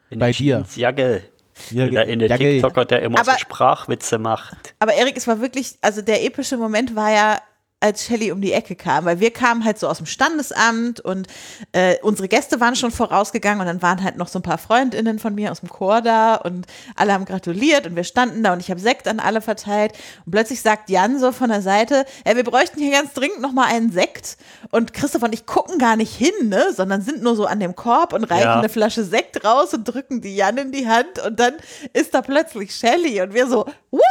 [0.09, 0.55] In Bei der dir.
[0.57, 1.23] Jeansjacke.
[1.71, 4.75] Ja, in der ja, TikToker, der immer so Aber- Sprachwitze macht.
[4.79, 7.39] Aber Erik, es war wirklich, also der epische Moment war ja,
[7.85, 11.27] als Shelley um die Ecke kam, weil wir kamen halt so aus dem Standesamt und
[11.71, 15.19] äh, unsere Gäste waren schon vorausgegangen und dann waren halt noch so ein paar Freundinnen
[15.19, 18.59] von mir aus dem Chor da und alle haben gratuliert und wir standen da und
[18.59, 19.93] ich habe Sekt an alle verteilt
[20.25, 23.51] und plötzlich sagt Jan so von der Seite, ey, wir bräuchten hier ganz dringend noch
[23.51, 24.37] mal einen Sekt
[24.71, 27.75] und Christoph und ich gucken gar nicht hin, ne, sondern sind nur so an dem
[27.75, 28.59] Korb und reichen Ja.
[28.59, 31.53] eine Flasche Sekt raus und drücken die Jan in die Hand und dann
[31.93, 34.01] ist da plötzlich Shelley und wir so, what?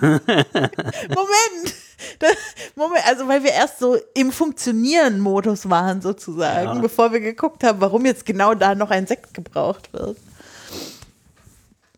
[1.08, 1.74] Moment.
[2.18, 2.26] Da,
[2.76, 6.80] Moment, also weil wir erst so im Funktionieren-Modus waren sozusagen, Ja.
[6.80, 10.16] bevor wir geguckt haben, warum jetzt genau da noch ein Sekt gebraucht wird.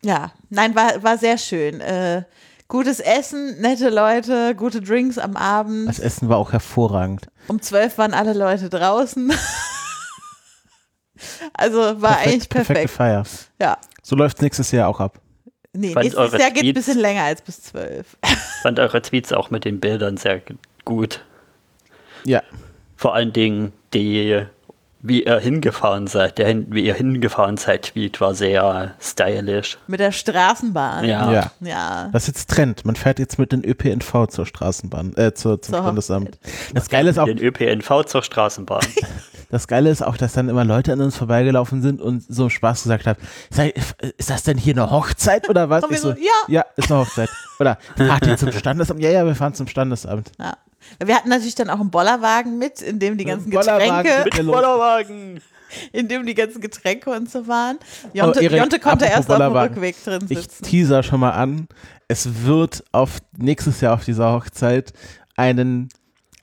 [0.01, 1.79] Ja, nein, war, war sehr schön.
[1.79, 2.23] Äh,
[2.67, 5.87] gutes Essen, nette Leute, gute Drinks am Abend.
[5.87, 7.27] Das Essen war auch hervorragend.
[7.47, 9.31] Um zwölf waren alle Leute draußen.
[11.53, 12.89] also war eigentlich perfekte perfekt.
[12.91, 13.23] Feier.
[13.61, 13.77] Ja.
[14.01, 15.19] So läuft nächstes Jahr auch ab.
[15.75, 18.15] Nee, Fand nächstes eure Jahr geht ein bisschen länger als bis zwölf.
[18.61, 20.41] fand eure Tweets auch mit den Bildern sehr
[20.85, 21.21] gut.
[22.25, 22.43] Ja.
[22.95, 24.43] Vor allen Dingen die,
[25.01, 29.79] wie ihr hingefahren seid, der, wie ihr hingefahren seid, Tweet war sehr stylisch.
[29.87, 31.05] Mit der Straßenbahn.
[31.05, 31.31] Ja.
[31.31, 31.51] Ja.
[31.59, 32.09] Ja.
[32.13, 32.85] Das ist jetzt Trend.
[32.85, 36.37] Man fährt jetzt mit den ÖPNV zur Straßenbahn, äh, zur, zum Zur Standesamt.
[36.75, 38.85] Das Geile ist auch, Den ÖPNV zur Straßenbahn.
[39.53, 42.49] das Geile ist auch, dass dann immer Leute an uns vorbeigelaufen sind und so im
[42.49, 43.19] Spaß gesagt haben,
[43.49, 43.73] sei,
[44.17, 45.83] ist das denn hier eine Hochzeit oder was?
[45.89, 46.31] Ich so, ja.
[46.47, 47.29] Ja, ist eine Hochzeit.
[47.59, 48.99] Oder fahrt ihr zum Standesamt?
[49.01, 50.31] Ja, ja, wir fahren zum Standesamt.
[50.39, 50.57] Ja.
[51.05, 54.37] Wir hatten natürlich dann auch einen Bollerwagen mit, in dem die ganzen Bollerwagen Getränke, mit-
[54.37, 55.41] Mit Bollerwagen!
[55.91, 57.77] in dem die ganzen Getränke und so waren.
[58.13, 59.53] Jonte, Oh, Erik, Jonte konnte erst auf dem.
[59.57, 60.63] Rückweg drin Ich sitzen.
[60.65, 61.67] teaser schon mal an.
[62.07, 64.93] Es wird auf nächstes Jahr auf dieser Hochzeit
[65.35, 65.89] einen,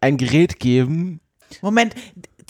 [0.01, 1.21] ein Gerät geben.
[1.63, 1.95] Moment,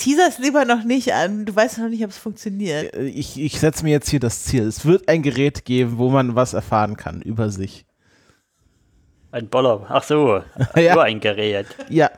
[0.01, 1.45] teaser es lieber noch nicht an.
[1.47, 2.95] Du weißt noch nicht, ob es funktioniert.
[2.95, 4.65] Äh, Ich, ich setze mir jetzt hier das Ziel.
[4.65, 7.85] Es wird ein Gerät geben, wo man was erfahren kann über sich.
[9.33, 9.87] Ein Boller.
[9.89, 10.43] Ach so,
[10.77, 10.95] Ja.
[10.95, 11.67] nur ein Gerät.
[11.89, 12.11] Ja,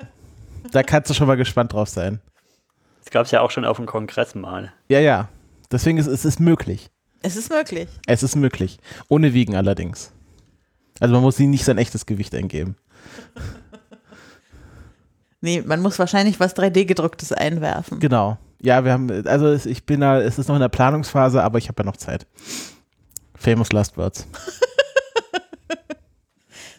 [0.70, 2.20] da kannst du schon mal gespannt drauf sein.
[3.04, 4.72] Das gab es ja auch schon auf dem Kongress mal.
[4.88, 5.28] Ja, ja.
[5.70, 6.88] Deswegen ist es ist möglich.
[7.22, 7.88] Es ist möglich.
[8.06, 8.78] Es ist möglich.
[9.08, 10.12] Ohne Wiegen allerdings.
[11.00, 12.76] Also man muss sie nicht sein echtes Gewicht eingeben.
[15.42, 17.98] Nee, man muss wahrscheinlich was 3D-gedrucktes einwerfen.
[18.00, 18.38] Genau.
[18.62, 21.58] Ja, wir haben, also es- ich bin da, es ist noch in der Planungsphase, aber
[21.58, 22.26] ich habe ja noch Zeit.
[23.34, 24.26] Famous Last Words.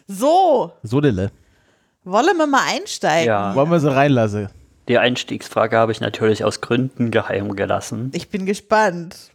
[0.06, 1.30] So, So, Lille.
[2.04, 3.26] wollen wir mal einsteigen?
[3.28, 3.54] Ja.
[3.54, 4.48] Wollen wir so reinlassen?
[4.88, 8.10] Die Einstiegsfrage habe ich natürlich aus Gründen geheim gelassen.
[8.12, 9.30] Ich bin gespannt.